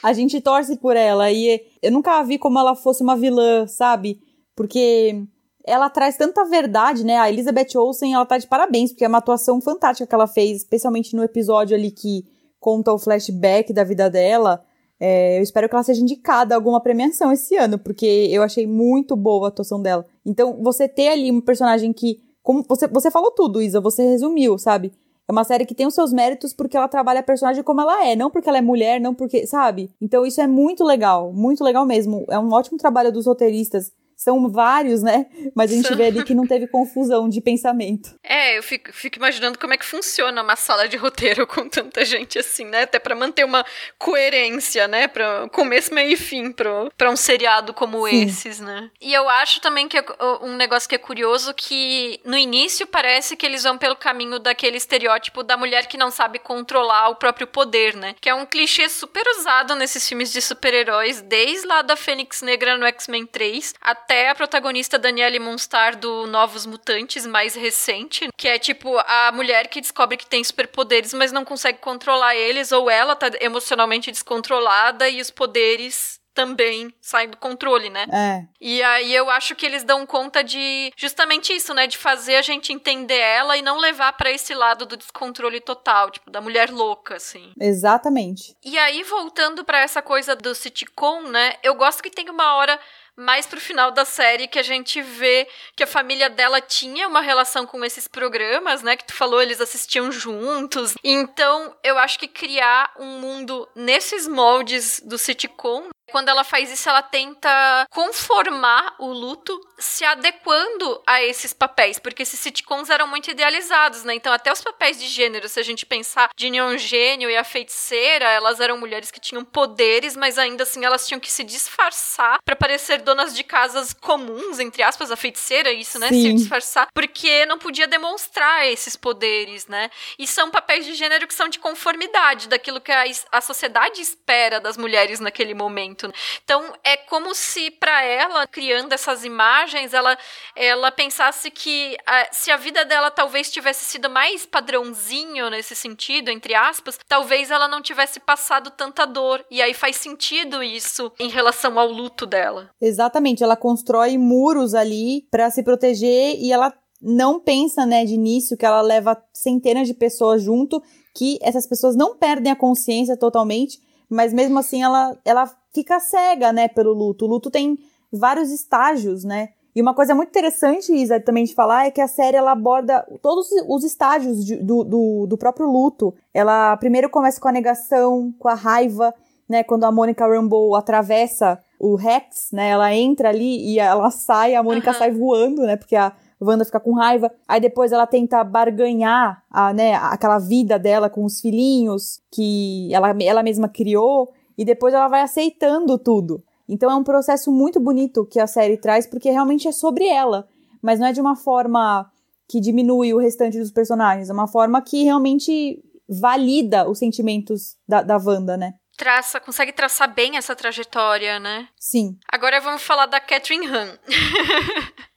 a 0.02 0.14
gente 0.14 0.42
torce 0.42 0.78
por 0.78 0.96
ela 0.96 1.32
e 1.32 1.62
eu 1.82 1.92
nunca 1.92 2.20
a 2.20 2.24
vi 2.24 2.38
como 2.38 2.60
ela 2.60 2.76
fosse 2.76 3.04
uma 3.04 3.16
vilã, 3.16 3.68
sabe? 3.68 4.22
Porque 4.56 5.24
ela 5.70 5.90
traz 5.90 6.18
tanta 6.18 6.44
verdade, 6.46 7.06
né? 7.06 7.18
A 7.18 7.30
Elizabeth 7.30 7.78
Olsen, 7.78 8.14
ela 8.14 8.26
tá 8.26 8.38
de 8.38 8.48
parabéns, 8.48 8.92
porque 8.92 9.06
é 9.06 9.08
uma 9.08 9.20
atuação 9.20 9.62
fantástica 9.62 10.08
que 10.08 10.16
ela 10.16 10.28
fez, 10.28 10.58
especialmente 10.58 11.16
no 11.16 11.24
episódio 11.24 11.76
ali 11.76 11.92
que 11.92 12.26
conta 12.60 12.92
o 12.92 13.00
flashback 13.00 13.72
da 13.72 13.84
vida 13.84 14.10
dela. 14.10 14.64
É, 15.00 15.38
eu 15.38 15.44
espero 15.44 15.70
que 15.70 15.76
ela 15.76 15.84
seja 15.84 16.02
indicada 16.02 16.54
a 16.54 16.58
alguma 16.58 16.82
premiação 16.82 17.32
esse 17.32 17.56
ano, 17.56 17.80
porque 17.80 18.28
eu 18.32 18.44
achei 18.44 18.68
muito 18.68 19.16
boa 19.16 19.48
a 19.48 19.50
atuação 19.50 19.82
dela. 19.82 20.06
Então, 20.26 20.62
você 20.62 20.88
ter 20.88 21.10
ali 21.10 21.32
um 21.32 21.40
personagem 21.40 21.94
que. 21.94 22.22
Como 22.44 22.66
você, 22.68 22.88
você 22.88 23.12
falou 23.12 23.32
tudo, 23.32 23.62
Isa, 23.62 23.80
você 23.80 24.04
resumiu, 24.04 24.58
sabe? 24.58 24.92
É 25.28 25.32
uma 25.32 25.44
série 25.44 25.64
que 25.64 25.76
tem 25.76 25.86
os 25.86 25.94
seus 25.94 26.12
méritos 26.12 26.54
porque 26.54 26.76
ela 26.76 26.88
trabalha 26.88 27.20
a 27.20 27.24
personagem 27.24 27.62
como 27.64 27.80
ela 27.80 28.04
é, 28.04 28.16
não 28.16 28.32
porque 28.32 28.50
ela 28.50 28.58
é 28.58 28.62
mulher, 28.62 29.00
não 29.00 29.14
porque, 29.14 29.46
sabe? 29.46 29.92
Então 30.02 30.26
isso 30.26 30.42
é 30.42 30.48
muito 30.48 30.84
legal, 30.84 31.32
muito 31.32 31.64
legal 31.64 31.86
mesmo. 31.86 32.26
É 32.30 32.40
um 32.40 32.52
ótimo 32.52 32.80
trabalho 32.80 33.12
dos 33.12 33.28
roteiristas 33.28 33.92
são 34.20 34.52
vários, 34.52 35.02
né? 35.02 35.28
Mas 35.56 35.72
a 35.72 35.76
gente 35.76 35.96
vê 35.96 36.08
ali 36.08 36.26
que 36.26 36.36
não 36.36 36.46
teve 36.46 36.68
confusão 36.68 37.30
de 37.30 37.40
pensamento. 37.40 38.20
É, 38.22 38.58
eu 38.58 38.62
fico, 38.62 38.92
fico, 38.92 39.18
imaginando 39.18 39.58
como 39.58 39.74
é 39.74 39.78
que 39.78 39.86
funciona 39.86 40.44
uma 40.44 40.58
sala 40.58 40.90
de 40.90 40.98
roteiro 40.98 41.48
com 41.48 41.70
tanta 41.70 42.04
gente 42.04 42.38
assim, 42.38 42.66
né? 42.66 42.82
Até 42.82 43.00
para 43.00 43.16
manter 43.16 43.46
uma 43.46 43.66
coerência, 43.98 44.90
né? 44.90 45.08
Pra 45.08 45.48
começo, 45.54 45.94
meio 45.94 46.12
e 46.12 46.18
fim 46.18 46.52
para 46.52 47.10
um 47.10 47.16
seriado 47.16 47.74
como 47.74 48.06
Sim. 48.10 48.26
esses, 48.26 48.60
né? 48.60 48.92
E 49.00 49.14
eu 49.14 49.30
acho 49.30 49.62
também 49.62 49.88
que 49.88 49.98
é 49.98 50.04
um 50.42 50.58
negócio 50.58 50.90
que 50.90 50.96
é 50.96 51.00
curioso 51.00 51.54
que 51.54 52.20
no 52.26 52.38
início 52.38 52.86
parece 52.86 53.38
que 53.38 53.46
eles 53.46 53.64
vão 53.64 53.78
pelo 53.78 53.96
caminho 53.96 54.38
daquele 54.38 54.76
estereótipo 54.76 55.44
da 55.44 55.56
mulher 55.56 55.88
que 55.88 55.98
não 55.98 56.12
sabe 56.12 56.40
controlar 56.40 57.08
o 57.08 57.16
próprio 57.16 57.48
poder, 57.48 57.96
né? 57.96 58.16
Que 58.20 58.28
é 58.28 58.36
um 58.36 58.46
clichê 58.46 58.90
super 58.90 59.24
usado 59.40 59.76
nesses 59.76 60.06
filmes 60.06 60.30
de 60.34 60.42
super-heróis, 60.42 61.22
desde 61.22 61.66
lá 61.66 61.82
da 61.82 61.96
Fênix 61.96 62.42
Negra 62.42 62.78
no 62.78 62.86
X-Men 62.86 63.26
3 63.26 63.76
até 63.80 64.09
até 64.10 64.28
a 64.28 64.34
protagonista 64.34 64.98
Danielle 64.98 65.38
Monstar 65.38 65.96
do 65.96 66.26
Novos 66.26 66.66
Mutantes, 66.66 67.28
mais 67.28 67.54
recente, 67.54 68.28
que 68.36 68.48
é 68.48 68.58
tipo 68.58 68.98
a 68.98 69.32
mulher 69.32 69.68
que 69.68 69.80
descobre 69.80 70.18
que 70.18 70.26
tem 70.26 70.44
superpoderes, 70.44 71.14
mas 71.14 71.32
não 71.32 71.46
consegue 71.46 71.78
controlar 71.78 72.36
eles, 72.36 72.72
ou 72.72 72.90
ela 72.90 73.16
tá 73.16 73.30
emocionalmente 73.40 74.10
descontrolada 74.10 75.08
e 75.08 75.22
os 75.22 75.30
poderes 75.30 76.20
também 76.34 76.94
saem 77.02 77.30
do 77.30 77.38
controle, 77.38 77.90
né? 77.90 78.06
É. 78.12 78.48
E 78.62 78.82
aí 78.82 79.14
eu 79.14 79.30
acho 79.30 79.56
que 79.56 79.66
eles 79.66 79.84
dão 79.84 80.06
conta 80.06 80.44
de 80.44 80.92
justamente 80.96 81.54
isso, 81.54 81.74
né? 81.74 81.86
De 81.86 81.98
fazer 81.98 82.36
a 82.36 82.42
gente 82.42 82.72
entender 82.72 83.18
ela 83.18 83.58
e 83.58 83.62
não 83.62 83.78
levar 83.78 84.14
para 84.14 84.32
esse 84.32 84.54
lado 84.54 84.86
do 84.86 84.96
descontrole 84.96 85.60
total, 85.60 86.10
tipo, 86.10 86.32
da 86.32 86.40
mulher 86.40 86.72
louca, 86.72 87.18
assim. 87.18 87.52
Exatamente. 87.60 88.56
E 88.64 88.78
aí, 88.78 89.04
voltando 89.04 89.66
para 89.66 89.82
essa 89.82 90.02
coisa 90.02 90.36
do 90.36 90.56
sitcom, 90.56 91.24
né? 91.24 91.56
Eu 91.62 91.76
gosto 91.76 92.02
que 92.02 92.10
tem 92.10 92.30
uma 92.30 92.56
hora 92.56 92.80
mais 93.20 93.46
pro 93.46 93.60
final 93.60 93.92
da 93.92 94.06
série 94.06 94.48
que 94.48 94.58
a 94.58 94.64
gente 94.64 95.02
vê 95.02 95.48
que 95.76 95.84
a 95.84 95.88
família 95.88 96.30
dela 96.30 96.62
tinha 96.62 97.08
uma 97.08 97.22
relação 97.22 97.66
com 97.66 97.84
esses 97.84 98.08
programas, 98.08 98.82
né? 98.82 98.96
Que 98.96 99.06
tu 99.06 99.14
falou, 99.14 99.42
eles 99.42 99.60
assistiam 99.62 100.12
juntos. 100.12 100.96
Então, 101.04 101.76
eu 101.84 101.98
acho 101.98 102.18
que 102.18 102.28
criar 102.28 102.92
um 102.98 103.20
mundo 103.20 103.68
nesses 103.76 104.28
moldes 104.28 105.02
do 105.06 105.18
sitcom 105.18 105.90
quando 106.10 106.30
ela 106.30 106.44
faz 106.44 106.72
isso, 106.72 106.90
ela 106.90 107.02
tenta 107.02 107.86
conformar 107.92 108.96
o 109.00 109.08
luto 109.08 109.60
se 109.78 110.04
adequando 110.04 111.02
a 111.08 111.24
esses 111.24 111.54
papéis, 111.54 111.98
porque 111.98 112.24
esses 112.24 112.40
sitcoms 112.40 112.90
eram 112.90 113.08
muito 113.08 113.32
idealizados, 113.32 114.04
né? 114.04 114.14
Então, 114.14 114.32
até 114.32 114.52
os 114.52 114.62
papéis 114.62 115.00
de 115.00 115.08
gênero, 115.08 115.48
se 115.48 115.60
a 115.60 115.64
gente 115.64 115.86
pensar 115.86 116.30
de 116.36 116.50
Neon 116.50 116.78
Gênio 116.78 117.30
e 117.30 117.38
a 117.38 117.44
feiticeira, 117.44 118.26
elas 118.26 118.60
eram 118.60 118.78
mulheres 118.78 119.10
que 119.10 119.20
tinham 119.20 119.44
poderes, 119.44 120.16
mas 120.16 120.38
ainda 120.38 120.64
assim 120.64 120.84
elas 120.84 121.08
tinham 121.08 121.20
que 121.20 121.32
se 121.32 121.44
disfarçar 121.44 122.40
para 122.44 122.56
parecer 122.56 123.02
donas 123.02 123.34
de 123.34 123.44
casas 123.44 123.94
comuns, 123.94 124.60
entre 124.60 124.84
aspas, 124.84 125.12
a 125.12 125.16
feiticeira, 125.16 125.72
isso, 125.72 125.98
né? 125.98 126.10
Sim. 126.10 126.22
Se 126.22 126.34
disfarçar, 126.34 126.88
porque 126.94 127.46
não 127.46 127.58
podia 127.58 127.88
demonstrar 127.88 128.68
esses 128.68 128.96
poderes, 128.96 129.68
né? 129.68 129.90
E 130.18 130.28
são 130.28 130.52
papéis 130.52 130.86
de 130.86 130.94
gênero 130.94 131.28
que 131.28 131.34
são 131.34 131.48
de 131.48 131.60
conformidade 131.60 132.48
daquilo 132.50 132.82
que 132.82 132.92
a, 132.92 133.04
a 133.32 133.42
sociedade 133.42 134.02
espera 134.02 134.60
das 134.60 134.78
mulheres 134.78 135.20
naquele 135.20 135.54
momento 135.54 135.99
muito. 136.08 136.14
Então, 136.44 136.64
é 136.84 136.96
como 136.96 137.36
se 137.36 137.72
para 137.72 138.04
ela, 138.04 138.48
criando 138.48 138.94
essas 138.94 139.26
imagens, 139.26 139.94
ela, 139.94 140.18
ela 140.56 140.92
pensasse 140.92 141.52
que 141.52 141.98
a, 142.06 142.28
se 142.32 142.52
a 142.52 142.58
vida 142.58 142.86
dela 142.86 143.12
talvez 143.12 143.52
tivesse 143.52 143.86
sido 143.86 144.10
mais 144.10 144.46
padrãozinho 144.46 145.50
nesse 145.50 145.76
sentido, 145.76 146.30
entre 146.30 146.56
aspas, 146.56 146.98
talvez 147.08 147.52
ela 147.52 147.68
não 147.68 147.82
tivesse 147.82 148.20
passado 148.20 148.72
tanta 148.72 149.06
dor. 149.06 149.44
E 149.52 149.62
aí 149.62 149.74
faz 149.74 149.98
sentido 149.98 150.64
isso 150.64 151.12
em 151.20 151.30
relação 151.30 151.78
ao 151.78 151.92
luto 151.92 152.26
dela. 152.26 152.70
Exatamente, 152.82 153.44
ela 153.44 153.58
constrói 153.58 154.18
muros 154.18 154.74
ali 154.74 155.28
para 155.30 155.50
se 155.50 155.64
proteger 155.64 156.36
e 156.40 156.52
ela 156.52 156.74
não 157.02 157.40
pensa, 157.40 157.86
né, 157.86 158.04
de 158.04 158.14
início 158.14 158.58
que 158.58 158.66
ela 158.66 158.82
leva 158.82 159.18
centenas 159.34 159.88
de 159.88 159.94
pessoas 159.94 160.42
junto, 160.42 160.84
que 161.16 161.40
essas 161.42 161.66
pessoas 161.66 161.96
não 161.96 162.18
perdem 162.18 162.52
a 162.52 162.56
consciência 162.58 163.16
totalmente, 163.16 163.80
mas 164.10 164.34
mesmo 164.34 164.60
assim 164.60 164.84
ela, 164.84 165.18
ela 165.24 165.50
fica 165.80 166.00
cega, 166.00 166.52
né, 166.52 166.68
pelo 166.68 166.94
luto. 166.94 167.26
O 167.26 167.28
luto 167.28 167.50
tem 167.50 167.78
vários 168.12 168.52
estágios, 168.52 169.24
né? 169.24 169.50
E 169.74 169.82
uma 169.82 169.94
coisa 169.94 170.14
muito 170.14 170.30
interessante, 170.30 170.92
Isa, 170.92 171.20
também 171.20 171.46
de 171.46 171.54
falar, 171.54 171.86
é 171.86 171.92
que 171.92 172.02
a 172.02 172.08
série 172.08 172.36
ela 172.36 172.52
aborda 172.52 173.06
todos 173.22 173.48
os 173.68 173.84
estágios 173.84 174.44
de, 174.44 174.58
do, 174.58 174.84
do, 174.84 175.28
do, 175.28 175.38
próprio 175.38 175.68
luto. 175.68 176.14
Ela 176.34 176.76
primeiro 176.78 177.10
começa 177.10 177.40
com 177.40 177.48
a 177.48 177.52
negação, 177.52 178.34
com 178.38 178.50
a 178.50 178.56
raiva, 178.56 179.14
né? 179.48 179.64
Quando 179.64 179.86
a 179.86 179.92
Mônica 179.92 180.28
Rambeau 180.28 180.76
atravessa 180.76 181.60
o 181.80 181.96
Rex, 181.96 182.50
né? 182.52 182.70
Ela 182.70 182.94
entra 182.94 183.30
ali 183.30 183.74
e 183.74 183.80
ela 183.80 184.10
sai, 184.10 184.56
a 184.56 184.64
Mônica 184.64 184.92
uhum. 184.92 184.98
sai 184.98 185.12
voando, 185.12 185.62
né? 185.62 185.78
Porque 185.78 185.96
a 185.96 186.14
Wanda 186.42 186.66
fica 186.66 186.80
com 186.80 186.94
raiva. 186.94 187.32
Aí 187.48 187.62
depois 187.62 187.92
ela 187.92 188.08
tenta 188.08 188.44
barganhar 188.44 189.44
a, 189.50 189.74
né, 189.74 189.96
aquela 189.96 190.40
vida 190.40 190.80
dela 190.80 191.10
com 191.10 191.24
os 191.24 191.40
filhinhos 191.40 192.22
que 192.32 192.94
ela, 192.94 193.16
ela 193.22 193.44
mesma 193.44 193.70
criou 193.70 194.34
e 194.60 194.66
depois 194.66 194.94
ela 194.94 195.08
vai 195.08 195.22
aceitando 195.22 195.98
tudo. 195.98 196.44
Então 196.68 196.92
é 196.92 196.96
um 196.96 197.04
processo 197.04 197.50
muito 197.50 197.80
bonito 197.80 198.26
que 198.26 198.42
a 198.42 198.46
série 198.46 198.76
traz, 198.76 199.08
porque 199.08 199.32
realmente 199.32 199.70
é 199.70 199.72
sobre 199.72 200.06
ela, 200.06 200.50
mas 200.82 201.00
não 201.00 201.08
é 201.08 201.14
de 201.14 201.22
uma 201.22 201.34
forma 201.34 202.12
que 202.46 202.60
diminui 202.60 203.14
o 203.14 203.20
restante 203.20 203.58
dos 203.58 203.72
personagens, 203.72 204.30
é 204.30 204.34
uma 204.34 204.50
forma 204.50 204.82
que 204.82 205.06
realmente 205.06 205.82
valida 206.10 206.90
os 206.90 207.00
sentimentos 207.00 207.78
da, 207.88 208.02
da 208.02 208.18
Wanda, 208.18 208.58
né? 208.58 208.74
Traça, 208.98 209.40
consegue 209.40 209.72
traçar 209.72 210.14
bem 210.14 210.36
essa 210.36 210.54
trajetória, 210.54 211.40
né? 211.40 211.70
Sim. 211.80 212.18
Agora 212.30 212.60
vamos 212.60 212.84
falar 212.84 213.06
da 213.06 213.22
Catherine 213.22 213.66
Han. 213.66 213.98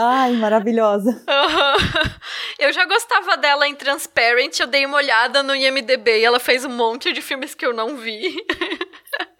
Ai, 0.00 0.32
maravilhosa. 0.32 1.10
Uhum. 1.28 2.18
Eu 2.58 2.72
já 2.72 2.84
gostava 2.84 3.36
dela 3.36 3.66
em 3.66 3.74
Transparent, 3.74 4.58
eu 4.58 4.66
dei 4.66 4.84
uma 4.84 4.96
olhada 4.96 5.42
no 5.42 5.54
IMDB 5.54 6.20
e 6.20 6.24
ela 6.24 6.40
fez 6.40 6.64
um 6.64 6.68
monte 6.68 7.12
de 7.12 7.22
filmes 7.22 7.54
que 7.54 7.64
eu 7.64 7.72
não 7.72 7.96
vi. 7.96 8.36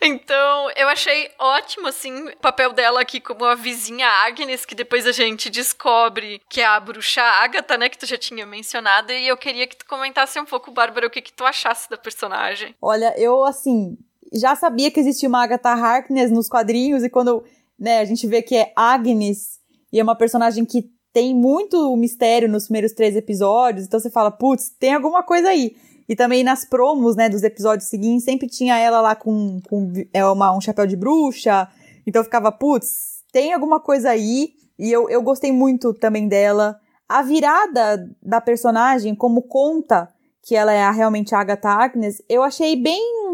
Então, 0.00 0.70
eu 0.76 0.88
achei 0.88 1.30
ótimo, 1.38 1.88
assim, 1.88 2.28
o 2.28 2.36
papel 2.38 2.72
dela 2.72 3.00
aqui 3.00 3.20
como 3.20 3.44
a 3.44 3.54
vizinha 3.54 4.08
Agnes, 4.26 4.64
que 4.64 4.74
depois 4.74 5.06
a 5.06 5.12
gente 5.12 5.50
descobre 5.50 6.40
que 6.48 6.60
é 6.60 6.64
a 6.64 6.78
bruxa 6.78 7.22
Agatha, 7.22 7.76
né, 7.76 7.88
que 7.88 7.98
tu 7.98 8.06
já 8.06 8.16
tinha 8.16 8.46
mencionado, 8.46 9.12
e 9.12 9.26
eu 9.26 9.36
queria 9.36 9.66
que 9.66 9.76
tu 9.76 9.86
comentasse 9.86 10.38
um 10.38 10.44
pouco, 10.44 10.70
Bárbara, 10.70 11.06
o 11.06 11.10
que 11.10 11.20
que 11.20 11.32
tu 11.32 11.44
achasse 11.44 11.88
da 11.90 11.96
personagem. 11.96 12.74
Olha, 12.80 13.14
eu, 13.18 13.44
assim, 13.44 13.98
já 14.32 14.54
sabia 14.54 14.90
que 14.90 15.00
existia 15.00 15.28
uma 15.28 15.42
Agatha 15.42 15.70
Harkness 15.70 16.30
nos 16.30 16.48
quadrinhos, 16.48 17.02
e 17.02 17.10
quando, 17.10 17.44
né, 17.78 18.00
a 18.00 18.04
gente 18.04 18.26
vê 18.26 18.42
que 18.42 18.56
é 18.56 18.72
Agnes, 18.76 19.58
e 19.96 19.98
é 19.98 20.02
uma 20.02 20.14
personagem 20.14 20.66
que 20.66 20.90
tem 21.10 21.34
muito 21.34 21.96
mistério 21.96 22.50
nos 22.50 22.64
primeiros 22.64 22.92
três 22.92 23.16
episódios, 23.16 23.86
então 23.86 23.98
você 23.98 24.10
fala, 24.10 24.30
putz, 24.30 24.68
tem 24.78 24.92
alguma 24.92 25.22
coisa 25.22 25.48
aí. 25.48 25.74
E 26.06 26.14
também 26.14 26.44
nas 26.44 26.66
promos, 26.66 27.16
né, 27.16 27.30
dos 27.30 27.42
episódios 27.42 27.88
seguintes, 27.88 28.26
sempre 28.26 28.46
tinha 28.46 28.76
ela 28.78 29.00
lá 29.00 29.16
com, 29.16 29.58
com 29.70 29.90
é, 30.12 30.22
uma, 30.26 30.54
um 30.54 30.60
chapéu 30.60 30.86
de 30.86 30.96
bruxa. 30.96 31.66
Então 32.06 32.22
ficava, 32.22 32.52
putz, 32.52 33.22
tem 33.32 33.54
alguma 33.54 33.80
coisa 33.80 34.10
aí. 34.10 34.50
E 34.78 34.92
eu, 34.92 35.08
eu 35.08 35.22
gostei 35.22 35.50
muito 35.50 35.94
também 35.94 36.28
dela. 36.28 36.78
A 37.08 37.22
virada 37.22 38.06
da 38.22 38.38
personagem, 38.38 39.14
como 39.14 39.40
conta 39.40 40.10
que 40.42 40.54
ela 40.54 40.74
é 40.74 40.82
a, 40.82 40.90
realmente 40.90 41.34
a 41.34 41.40
Agatha 41.40 41.70
Agnes, 41.70 42.22
eu 42.28 42.42
achei 42.42 42.76
bem, 42.76 43.25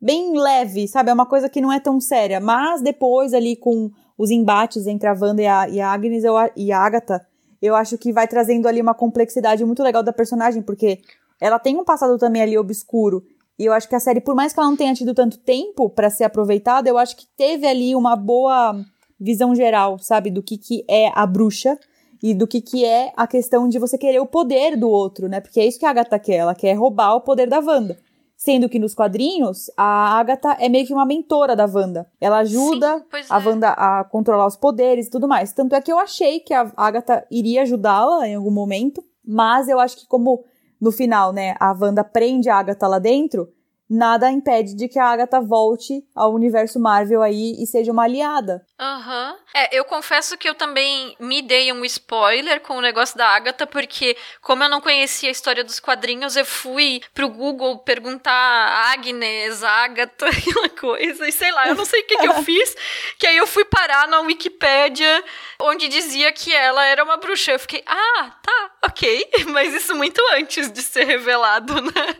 bem 0.00 0.38
leve, 0.38 0.86
sabe? 0.86 1.10
É 1.10 1.12
uma 1.12 1.26
coisa 1.26 1.48
que 1.48 1.60
não 1.60 1.72
é 1.72 1.80
tão 1.80 2.00
séria. 2.00 2.40
Mas 2.40 2.80
depois, 2.80 3.34
ali, 3.34 3.56
com 3.56 3.90
os 4.16 4.30
embates 4.30 4.86
entre 4.86 5.08
a 5.08 5.16
Wanda 5.18 5.42
e 5.42 5.46
a, 5.46 5.68
e 5.68 5.80
a 5.80 5.92
Agnes 5.92 6.24
eu, 6.24 6.34
e 6.56 6.72
a 6.72 6.80
Agatha, 6.80 7.24
eu 7.60 7.74
acho 7.74 7.98
que 7.98 8.12
vai 8.12 8.26
trazendo 8.26 8.66
ali 8.66 8.80
uma 8.80 8.94
complexidade 8.94 9.64
muito 9.64 9.82
legal 9.82 10.02
da 10.02 10.12
personagem, 10.12 10.62
porque 10.62 11.00
ela 11.40 11.58
tem 11.58 11.76
um 11.76 11.84
passado 11.84 12.16
também 12.18 12.42
ali 12.42 12.58
obscuro. 12.58 13.22
E 13.58 13.64
eu 13.64 13.72
acho 13.72 13.88
que 13.88 13.94
a 13.94 14.00
série, 14.00 14.20
por 14.20 14.34
mais 14.34 14.52
que 14.52 14.60
ela 14.60 14.68
não 14.68 14.76
tenha 14.76 14.94
tido 14.94 15.12
tanto 15.14 15.38
tempo 15.38 15.90
para 15.90 16.10
ser 16.10 16.24
aproveitada, 16.24 16.88
eu 16.88 16.96
acho 16.96 17.16
que 17.16 17.26
teve 17.36 17.66
ali 17.66 17.94
uma 17.94 18.14
boa 18.14 18.80
visão 19.18 19.54
geral, 19.54 19.98
sabe, 19.98 20.30
do 20.30 20.42
que, 20.42 20.56
que 20.56 20.84
é 20.88 21.10
a 21.12 21.26
bruxa 21.26 21.76
e 22.22 22.34
do 22.34 22.46
que, 22.46 22.60
que 22.60 22.84
é 22.84 23.12
a 23.16 23.26
questão 23.26 23.68
de 23.68 23.78
você 23.78 23.98
querer 23.98 24.20
o 24.20 24.26
poder 24.26 24.76
do 24.76 24.88
outro, 24.88 25.28
né? 25.28 25.40
Porque 25.40 25.58
é 25.58 25.66
isso 25.66 25.78
que 25.78 25.86
a 25.86 25.90
Agatha 25.90 26.18
quer, 26.18 26.36
ela 26.36 26.54
quer 26.54 26.74
roubar 26.74 27.14
o 27.14 27.20
poder 27.20 27.48
da 27.48 27.58
Wanda. 27.58 27.98
Sendo 28.38 28.68
que 28.68 28.78
nos 28.78 28.94
quadrinhos, 28.94 29.68
a 29.76 30.16
Agatha 30.16 30.56
é 30.60 30.68
meio 30.68 30.86
que 30.86 30.94
uma 30.94 31.04
mentora 31.04 31.56
da 31.56 31.66
Wanda. 31.66 32.08
Ela 32.20 32.38
ajuda 32.38 33.04
Sim, 33.10 33.26
a 33.28 33.42
é. 33.42 33.44
Wanda 33.44 33.70
a 33.70 34.04
controlar 34.04 34.46
os 34.46 34.56
poderes 34.56 35.08
e 35.08 35.10
tudo 35.10 35.26
mais. 35.26 35.52
Tanto 35.52 35.74
é 35.74 35.80
que 35.80 35.90
eu 35.90 35.98
achei 35.98 36.38
que 36.38 36.54
a 36.54 36.72
Agatha 36.76 37.26
iria 37.32 37.62
ajudá-la 37.62 38.28
em 38.28 38.36
algum 38.36 38.52
momento, 38.52 39.02
mas 39.26 39.68
eu 39.68 39.80
acho 39.80 39.96
que 39.96 40.06
como 40.06 40.44
no 40.80 40.92
final, 40.92 41.32
né, 41.32 41.56
a 41.58 41.72
Wanda 41.72 42.04
prende 42.04 42.48
a 42.48 42.58
Agatha 42.58 42.86
lá 42.86 43.00
dentro, 43.00 43.52
nada 43.88 44.30
impede 44.30 44.74
de 44.74 44.88
que 44.88 44.98
a 44.98 45.06
Agatha 45.06 45.40
volte 45.40 46.04
ao 46.14 46.34
universo 46.34 46.78
Marvel 46.78 47.22
aí 47.22 47.54
e 47.58 47.66
seja 47.66 47.92
uma 47.92 48.04
aliada. 48.04 48.64
Aham. 48.78 49.30
Uhum. 49.32 49.38
É, 49.54 49.76
eu 49.76 49.84
confesso 49.84 50.36
que 50.36 50.48
eu 50.48 50.54
também 50.54 51.16
me 51.18 51.40
dei 51.42 51.72
um 51.72 51.84
spoiler 51.84 52.60
com 52.60 52.76
o 52.76 52.80
negócio 52.80 53.16
da 53.16 53.26
Agatha, 53.28 53.66
porque 53.66 54.16
como 54.40 54.62
eu 54.62 54.68
não 54.68 54.80
conhecia 54.80 55.28
a 55.28 55.32
história 55.32 55.64
dos 55.64 55.80
quadrinhos, 55.80 56.36
eu 56.36 56.44
fui 56.44 57.00
pro 57.14 57.28
Google 57.28 57.78
perguntar 57.78 58.92
Agnes, 58.92 59.62
Agatha, 59.62 60.26
aquela 60.28 60.68
coisa, 60.68 61.26
e 61.26 61.32
sei 61.32 61.50
lá, 61.50 61.68
eu 61.68 61.74
não 61.74 61.84
sei 61.84 62.02
o 62.02 62.06
que, 62.06 62.18
que 62.18 62.28
eu 62.28 62.42
fiz, 62.42 62.76
que 63.18 63.26
aí 63.26 63.36
eu 63.36 63.46
fui 63.46 63.64
parar 63.64 64.06
na 64.06 64.20
Wikipédia, 64.20 65.24
onde 65.60 65.88
dizia 65.88 66.30
que 66.30 66.54
ela 66.54 66.84
era 66.84 67.02
uma 67.02 67.16
bruxa. 67.16 67.52
Eu 67.52 67.58
fiquei, 67.58 67.82
ah, 67.86 68.30
tá, 68.42 68.70
ok, 68.84 69.30
mas 69.48 69.74
isso 69.74 69.94
muito 69.94 70.20
antes 70.34 70.70
de 70.70 70.82
ser 70.82 71.04
revelado, 71.04 71.80
né? 71.80 72.16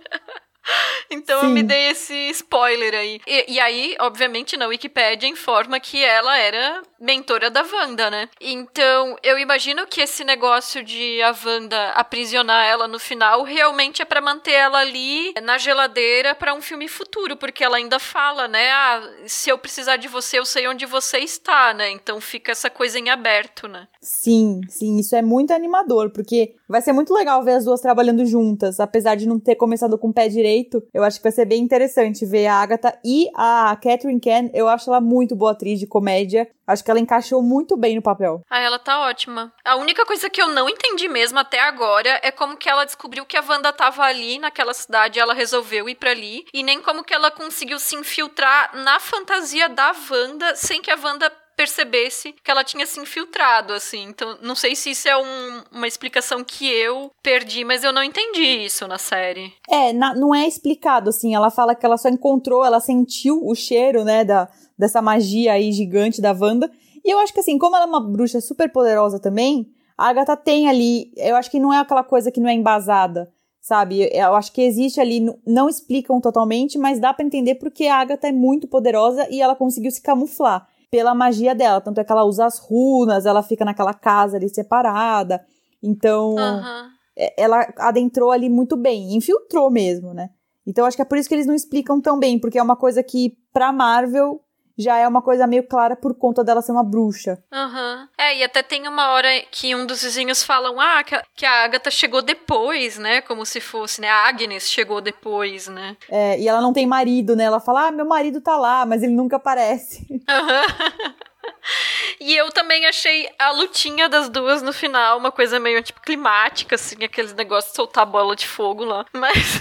Então 1.11 1.41
Sim. 1.41 1.47
eu 1.47 1.53
me 1.53 1.63
dei 1.63 1.89
esse 1.89 2.15
spoiler 2.31 2.95
aí. 2.95 3.21
E, 3.27 3.55
e, 3.55 3.61
aí, 3.61 3.97
obviamente, 3.99 4.57
na 4.57 4.67
Wikipédia 4.67 5.27
informa 5.27 5.81
que 5.81 6.05
ela 6.05 6.37
era 6.39 6.83
mentora 7.01 7.51
da 7.51 7.63
Wanda, 7.63 8.11
né? 8.11 8.29
Então 8.41 9.17
eu 9.23 9.39
imagino 9.39 9.87
que 9.87 10.01
esse 10.01 10.25
negócio 10.25 10.83
de 10.83 11.21
a 11.23 11.35
Wanda 11.45 11.91
aprisionar 11.91 12.67
ela 12.67 12.89
no 12.89 12.99
final 12.99 13.43
realmente 13.43 14.03
é 14.03 14.05
para 14.05 14.21
manter 14.21 14.53
ela 14.53 14.79
ali 14.79 15.33
na 15.43 15.59
geladeira 15.59 16.35
para 16.35 16.55
um 16.55 16.61
filme 16.61 16.89
futuro, 16.89 17.37
porque 17.37 17.63
ela 17.63 17.77
ainda 17.77 17.99
fala, 17.99 18.49
né? 18.49 18.71
Ah, 18.71 19.11
se 19.27 19.51
eu 19.51 19.59
precisar 19.59 19.97
de 19.97 20.09
você, 20.09 20.39
eu 20.39 20.45
sei 20.45 20.67
onde 20.69 20.87
você 20.87 21.19
está, 21.19 21.73
né? 21.73 21.91
Então 21.91 22.21
fica 22.21 22.53
essa 22.53 22.71
coisa 22.71 22.99
em 22.99 23.11
aberto, 23.11 23.69
né? 23.69 23.87
Sim, 24.01 24.61
sim, 24.69 24.99
isso 24.99 25.15
é 25.15 25.23
muito 25.23 25.53
animador, 25.53 26.11
porque 26.11 26.55
vai 26.69 26.83
ser 26.83 26.93
muito 26.93 27.15
legal 27.15 27.43
ver 27.43 27.53
as 27.53 27.65
duas 27.65 27.81
trabalhando 27.81 28.25
juntas, 28.27 28.81
apesar 28.81 29.15
de 29.15 29.27
não 29.27 29.39
ter 29.39 29.57
começado 29.57 29.99
com 29.99 30.09
o 30.09 30.13
pé 30.13 30.29
direito. 30.29 30.83
Eu 30.93 31.03
acho 31.03 31.19
que 31.19 31.23
vai 31.23 31.33
ser 31.33 31.45
bem 31.45 31.63
interessante 31.63 32.27
ver 32.27 32.47
a 32.47 32.57
Agatha 32.57 32.99
e 33.05 33.29
a 33.35 33.77
Catherine 33.83 34.21
Ken. 34.21 34.51
Eu 34.53 34.69
acho 34.69 34.91
ela 34.91 35.01
muito 35.01 35.37
boa 35.37 35.53
atriz 35.53 35.79
de 35.79 35.87
comédia. 35.87 36.49
Acho 36.69 36.85
que 36.85 36.91
ela 36.91 37.01
encaixou 37.01 37.43
muito 37.43 37.79
bem 37.79 37.97
no 37.97 38.03
papel. 38.03 38.43
Ah, 38.51 38.61
ela 38.61 38.79
tá 38.79 39.01
ótima. 39.01 39.51
A 39.65 39.77
única 39.77 40.05
coisa 40.05 40.29
que 40.29 40.41
eu 40.41 40.49
não 40.49 40.69
entendi 40.69 41.09
mesmo 41.09 41.39
até 41.39 41.61
agora 41.61 42.21
é 42.23 42.31
como 42.31 42.59
que 42.59 42.69
ela 42.69 42.85
descobriu 42.85 43.25
que 43.25 43.39
a 43.39 43.43
Wanda 43.43 43.73
tava 43.73 44.03
ali 44.03 44.39
naquela 44.39 44.75
cidade, 44.75 45.19
ela 45.19 45.33
resolveu 45.33 45.89
ir 45.89 45.95
para 45.95 46.11
ali, 46.11 46.45
e 46.53 46.63
nem 46.63 46.83
como 46.83 47.03
que 47.03 47.15
ela 47.15 47.31
conseguiu 47.31 47.79
se 47.79 47.97
infiltrar 47.97 48.77
na 48.77 49.01
fantasia 49.01 49.67
da 49.71 49.95
Wanda 50.11 50.55
sem 50.57 50.83
que 50.83 50.91
a 50.91 50.99
Wanda 51.03 51.33
percebesse 51.59 52.33
que 52.33 52.49
ela 52.53 52.63
tinha 52.63 52.87
se 52.87 53.01
infiltrado, 53.01 53.73
assim. 53.73 54.05
Então, 54.05 54.39
não 54.41 54.55
sei 54.55 54.77
se 54.77 54.93
isso 54.93 55.09
é 55.09 55.17
um, 55.19 55.63
uma 55.73 55.89
explicação 55.89 56.45
que 56.45 56.65
eu 56.71 57.11
perdi, 57.21 57.65
mas 57.65 57.83
eu 57.83 57.93
não 57.93 58.05
entendi 58.05 58.65
isso 58.65 58.87
na 58.87 58.97
série. 58.97 59.53
É, 59.69 59.93
na, 59.93 60.15
não 60.15 60.33
é 60.33 60.47
explicado, 60.47 61.11
assim. 61.11 61.35
Ela 61.35 61.51
fala 61.51 61.75
que 61.75 61.85
ela 61.85 61.97
só 61.97 62.09
encontrou, 62.09 62.65
ela 62.65 62.79
sentiu 62.79 63.45
o 63.45 63.57
cheiro, 63.57 64.05
né, 64.05 64.25
da, 64.25 64.49
dessa 64.79 65.03
magia 65.03 65.55
aí 65.55 65.73
gigante 65.73 66.21
da 66.21 66.31
Wanda. 66.33 66.71
E 67.05 67.11
eu 67.11 67.19
acho 67.19 67.35
que, 67.35 67.41
assim, 67.41 67.59
como 67.59 67.75
ela 67.75 67.87
é 67.87 67.89
uma 67.89 68.09
bruxa 68.09 68.41
super 68.41 68.71
poderosa 68.71 69.19
também, 69.19 69.67
a 69.97 70.11
Agatha 70.11 70.37
tem 70.37 70.69
ali. 70.69 71.11
Eu 71.17 71.35
acho 71.35 71.51
que 71.51 71.59
não 71.59 71.75
é 71.75 71.79
aquela 71.79 72.05
coisa 72.05 72.31
que 72.31 72.41
não 72.41 72.49
é 72.49 72.55
embasada 72.55 73.33
sabe? 73.61 74.09
Eu 74.15 74.35
acho 74.35 74.51
que 74.51 74.63
existe 74.63 74.99
ali, 74.99 75.21
não 75.47 75.69
explicam 75.69 76.23
totalmente, 76.23 76.79
mas 76.79 76.99
dá 76.99 77.13
para 77.13 77.27
entender 77.27 77.57
porque 77.57 77.85
a 77.85 77.97
Agatha 77.97 78.29
é 78.29 78.33
muito 78.33 78.67
poderosa 78.67 79.29
e 79.31 79.43
ela 79.43 79.55
conseguiu 79.55 79.91
se 79.91 80.01
camuflar 80.01 80.67
pela 80.91 81.15
magia 81.15 81.55
dela. 81.55 81.81
Tanto 81.81 82.01
é 82.01 82.05
que 82.05 82.13
ela 82.13 82.25
usa 82.25 82.47
as 82.47 82.59
runas, 82.59 83.27
ela 83.27 83.43
fica 83.43 83.65
naquela 83.65 83.95
casa 83.95 84.37
ali 84.37 84.49
separada. 84.49 85.45
Então, 85.83 86.35
uhum. 86.35 86.89
ela 87.37 87.67
adentrou 87.79 88.31
ali 88.31 88.49
muito 88.49 88.77
bem, 88.77 89.15
infiltrou 89.15 89.71
mesmo, 89.71 90.13
né? 90.13 90.31
Então, 90.67 90.85
acho 90.85 90.97
que 90.97 91.03
é 91.03 91.07
por 91.07 91.17
isso 91.17 91.29
que 91.29 91.35
eles 91.35 91.47
não 91.47 91.55
explicam 91.55 92.01
tão 92.01 92.19
bem, 92.19 92.39
porque 92.39 92.59
é 92.59 92.63
uma 92.63 92.77
coisa 92.77 93.03
que, 93.03 93.39
pra 93.53 93.73
Marvel, 93.73 94.41
já 94.79 94.97
é 94.97 95.09
uma 95.09 95.21
coisa 95.21 95.47
meio 95.47 95.65
clara 95.65 95.97
por 95.97 96.15
conta 96.15 96.45
dela 96.45 96.63
ser 96.63 96.73
uma 96.73 96.85
bruxa. 96.85 97.43
Aham. 97.53 97.99
Uhum. 98.01 98.09
É, 98.17 98.37
e 98.37 98.45
até 98.45 98.63
tem 98.63 98.87
uma 98.87 99.11
hora 99.11 99.29
que 99.51 99.75
um 99.75 99.85
dos 99.85 100.03
vizinhos 100.03 100.43
falam, 100.43 100.81
ah, 100.81 101.03
que 101.03 101.15
a, 101.15 101.23
que 101.35 101.45
a 101.45 101.65
Agatha 101.65 101.91
chegou 101.91 102.23
depois, 102.23 102.99
né? 102.99 103.21
Como 103.23 103.45
se 103.45 103.61
fosse, 103.61 104.01
né? 104.01 104.09
A 104.09 104.29
Agnes 104.29 104.71
chegou 104.71 105.01
depois, 105.01 105.69
né? 105.69 105.97
É, 106.09 106.39
e 106.39 106.47
ela 106.49 106.61
não 106.61 106.73
tem 106.73 106.87
marido, 106.87 107.35
né? 107.35 107.45
Ela 107.45 107.61
fala, 107.61 107.89
ah, 107.89 107.91
meu 107.91 108.07
marido 108.07 108.41
tá 108.41 108.57
lá, 108.57 108.87
mas 108.87 109.03
ele 109.03 109.13
nunca 109.13 109.37
aparece. 109.37 110.07
Aham. 110.29 110.63
Uhum. 110.63 111.15
E 112.21 112.37
eu 112.37 112.51
também 112.51 112.85
achei 112.87 113.29
a 113.39 113.53
lutinha 113.53 114.09
das 114.09 114.29
duas 114.29 114.61
no 114.61 114.73
final 114.73 115.19
uma 115.19 115.31
coisa 115.31 115.61
meio 115.61 115.83
tipo 115.83 116.01
climática, 116.01 116.75
assim, 116.75 116.97
aqueles 117.05 117.33
negócios 117.33 117.73
de 117.73 117.77
soltar 117.77 118.05
bola 118.05 118.35
de 118.35 118.47
fogo 118.47 118.85
lá. 118.85 119.07
Mas. 119.13 119.61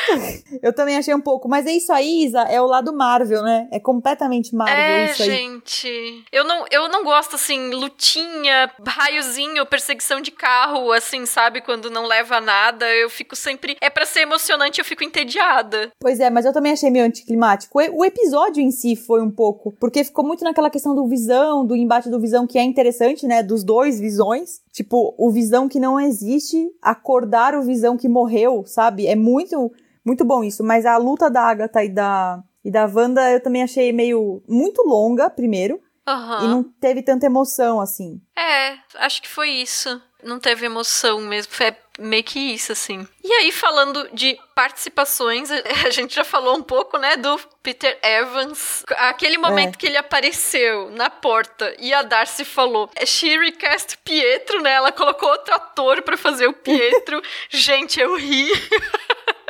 eu 0.62 0.72
também 0.72 0.96
achei 0.96 1.14
um 1.14 1.20
pouco. 1.20 1.48
Mas 1.48 1.66
é 1.66 1.72
isso 1.72 1.92
aí, 1.92 2.24
Isa, 2.24 2.42
é 2.42 2.60
o 2.60 2.66
lado 2.66 2.92
Marvel, 2.92 3.42
né? 3.42 3.68
É 3.70 3.78
completamente 3.78 4.54
Marvel 4.54 4.74
é, 4.74 5.10
isso 5.10 5.22
aí. 5.22 5.30
gente. 5.30 6.24
Eu 6.32 6.44
não, 6.44 6.64
eu 6.70 6.88
não 6.88 7.04
gosto, 7.04 7.36
assim, 7.36 7.70
lutinha, 7.70 8.70
raiozinho, 8.86 9.66
perseguição 9.66 10.20
de 10.20 10.30
carro, 10.30 10.92
assim, 10.92 11.26
sabe? 11.26 11.60
Quando 11.60 11.90
não 11.90 12.06
leva 12.06 12.36
a 12.36 12.40
nada. 12.40 12.86
Eu 12.94 13.10
fico 13.10 13.36
sempre. 13.36 13.76
É 13.80 13.90
para 13.90 14.06
ser 14.06 14.20
emocionante, 14.20 14.78
eu 14.78 14.84
fico 14.84 15.04
entediada. 15.04 15.92
Pois 16.00 16.20
é, 16.20 16.30
mas 16.30 16.46
eu 16.46 16.52
também 16.52 16.72
achei 16.72 16.90
meio 16.90 17.04
anticlimático. 17.04 17.78
O 17.92 18.04
episódio 18.04 18.62
em 18.62 18.70
si 18.70 18.96
foi 18.96 19.20
um 19.20 19.30
pouco. 19.30 19.72
Porque 19.78 20.04
ficou 20.04 20.24
muito 20.24 20.44
naquela 20.44 20.70
questão 20.70 20.94
do 20.94 21.06
visão, 21.16 21.64
do 21.64 21.74
embate 21.74 22.10
do 22.10 22.20
visão 22.20 22.46
que 22.46 22.58
é 22.58 22.62
interessante, 22.62 23.26
né? 23.26 23.42
Dos 23.42 23.64
dois 23.64 23.98
visões. 23.98 24.60
Tipo, 24.70 25.14
o 25.16 25.30
visão 25.30 25.66
que 25.68 25.80
não 25.80 25.98
existe, 25.98 26.70
acordar 26.82 27.54
o 27.54 27.62
visão 27.62 27.96
que 27.96 28.08
morreu, 28.08 28.64
sabe? 28.66 29.06
É 29.06 29.16
muito, 29.16 29.72
muito 30.04 30.24
bom 30.24 30.44
isso. 30.44 30.62
Mas 30.62 30.84
a 30.84 30.98
luta 30.98 31.30
da 31.30 31.42
Agatha 31.42 31.82
e 31.82 31.88
da, 31.88 32.42
e 32.62 32.70
da 32.70 32.84
Wanda 32.86 33.30
eu 33.30 33.42
também 33.42 33.62
achei 33.62 33.92
meio 33.92 34.42
muito 34.46 34.82
longa, 34.82 35.30
primeiro. 35.30 35.80
Uhum. 36.06 36.44
E 36.44 36.48
não 36.48 36.62
teve 36.62 37.02
tanta 37.02 37.26
emoção, 37.26 37.80
assim. 37.80 38.20
É, 38.36 38.76
acho 38.98 39.20
que 39.22 39.28
foi 39.28 39.50
isso. 39.50 40.00
Não 40.22 40.40
teve 40.40 40.66
emoção 40.66 41.20
mesmo. 41.20 41.52
Foi 41.52 41.74
meio 41.98 42.24
que 42.24 42.38
isso, 42.38 42.72
assim. 42.72 43.06
E 43.22 43.32
aí, 43.32 43.52
falando 43.52 44.08
de 44.12 44.38
participações, 44.54 45.50
a 45.86 45.90
gente 45.90 46.14
já 46.14 46.24
falou 46.24 46.56
um 46.56 46.62
pouco, 46.62 46.98
né, 46.98 47.16
do 47.16 47.38
Peter 47.62 47.98
Evans. 48.02 48.84
Aquele 48.96 49.38
momento 49.38 49.74
é. 49.74 49.78
que 49.78 49.86
ele 49.86 49.96
apareceu 49.96 50.90
na 50.90 51.10
porta 51.10 51.74
e 51.78 51.92
a 51.92 52.02
Darcy 52.02 52.44
falou: 52.44 52.90
é 52.94 53.04
She 53.04 53.38
recast 53.38 53.98
Pietro, 53.98 54.62
né? 54.62 54.72
Ela 54.72 54.92
colocou 54.92 55.28
outro 55.28 55.54
ator 55.54 56.02
para 56.02 56.16
fazer 56.16 56.46
o 56.46 56.52
Pietro. 56.52 57.22
gente, 57.50 58.00
eu 58.00 58.16
ri. 58.16 58.50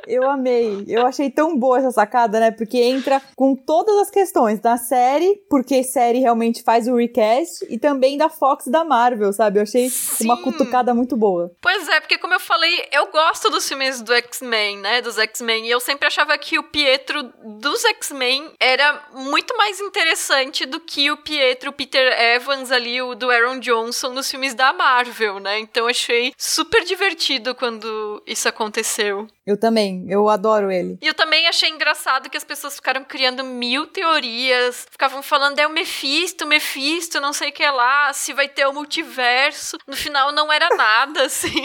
Eu 0.07 0.29
amei. 0.29 0.85
Eu 0.89 1.07
achei 1.07 1.31
tão 1.31 1.59
boa 1.59 1.79
essa 1.79 1.91
sacada, 1.91 2.41
né? 2.41 2.51
Porque 2.51 2.79
entra 2.79 3.21
com 3.35 3.55
todas 3.55 3.97
as 3.99 4.11
questões 4.11 4.61
da 4.61 4.77
série, 4.77 5.37
porque 5.49 5.83
série 5.83 6.21
realmente 6.21 6.63
faz 6.63 6.89
o 6.89 6.97
recast, 6.97 7.67
e 7.69 7.79
também 7.79 8.17
da 8.17 8.29
Fox 8.29 8.67
e 8.67 8.71
da 8.71 8.85
Marvel, 8.85 9.33
sabe? 9.33 9.59
Eu 9.59 9.63
achei 9.63 9.89
Sim. 9.89 10.25
uma 10.25 10.43
cutucada 10.43 10.95
muito 10.95 11.17
boa. 11.17 11.51
Pois 11.61 11.89
é, 11.89 12.01
porque 12.01 12.19
como 12.19 12.35
eu 12.35 12.41
falei, 12.41 12.87
eu 12.93 13.07
gosto 13.09 13.51
dos 13.51 13.69
filmes 13.69 14.01
do 14.01 14.13
X-Men, 14.13 14.79
né? 14.79 15.01
Dos 15.03 15.19
X-Men, 15.19 15.67
e 15.67 15.71
eu 15.71 15.81
sempre 15.81 16.07
achava 16.07 16.37
que 16.39 16.59
o 16.59 16.63
Pietro 16.63 17.23
dos 17.45 17.85
X-Men 17.85 18.51
era 18.61 19.09
muito 19.15 19.57
mais 19.57 19.81
interessante 19.81 20.67
do 20.67 20.81
que 20.81 21.11
o 21.11 21.17
Pietro 21.17 21.73
Peter 21.73 22.13
Evans 22.21 22.71
ali, 22.71 23.01
o 23.01 23.15
do 23.15 23.31
Aaron 23.31 23.59
Johnson, 23.59 24.11
nos 24.11 24.31
filmes 24.31 24.55
da 24.55 24.73
Marvel, 24.73 25.41
né? 25.41 25.59
Então 25.59 25.87
achei 25.87 26.33
super 26.37 26.85
divertido 26.85 27.55
quando 27.55 28.23
isso 28.27 28.49
aconteceu. 28.49 29.27
Eu 29.47 29.59
também, 29.59 29.96
eu 30.09 30.29
adoro 30.29 30.71
ele. 30.71 30.99
E 31.01 31.07
eu 31.07 31.15
também 31.15 31.47
achei 31.47 31.69
engraçado 31.71 32.29
que 32.29 32.37
as 32.37 32.45
pessoas 32.45 32.77
ficaram 32.77 33.05
criando 33.05 33.45
mil 33.45 33.87
teorias, 33.87 34.87
ficavam 34.91 35.23
falando 35.23 35.59
é 35.59 35.67
o 35.67 35.71
Mephisto, 35.71 36.47
Mephisto, 36.47 37.21
não 37.21 37.33
sei 37.33 37.51
o 37.51 37.53
que 37.53 37.69
lá, 37.69 38.13
se 38.13 38.33
vai 38.33 38.49
ter 38.49 38.67
o 38.67 38.73
multiverso. 38.73 39.79
No 39.87 39.97
final 39.97 40.33
não 40.33 40.53
era 40.53 40.69
nada, 40.77 41.23
assim. 41.27 41.63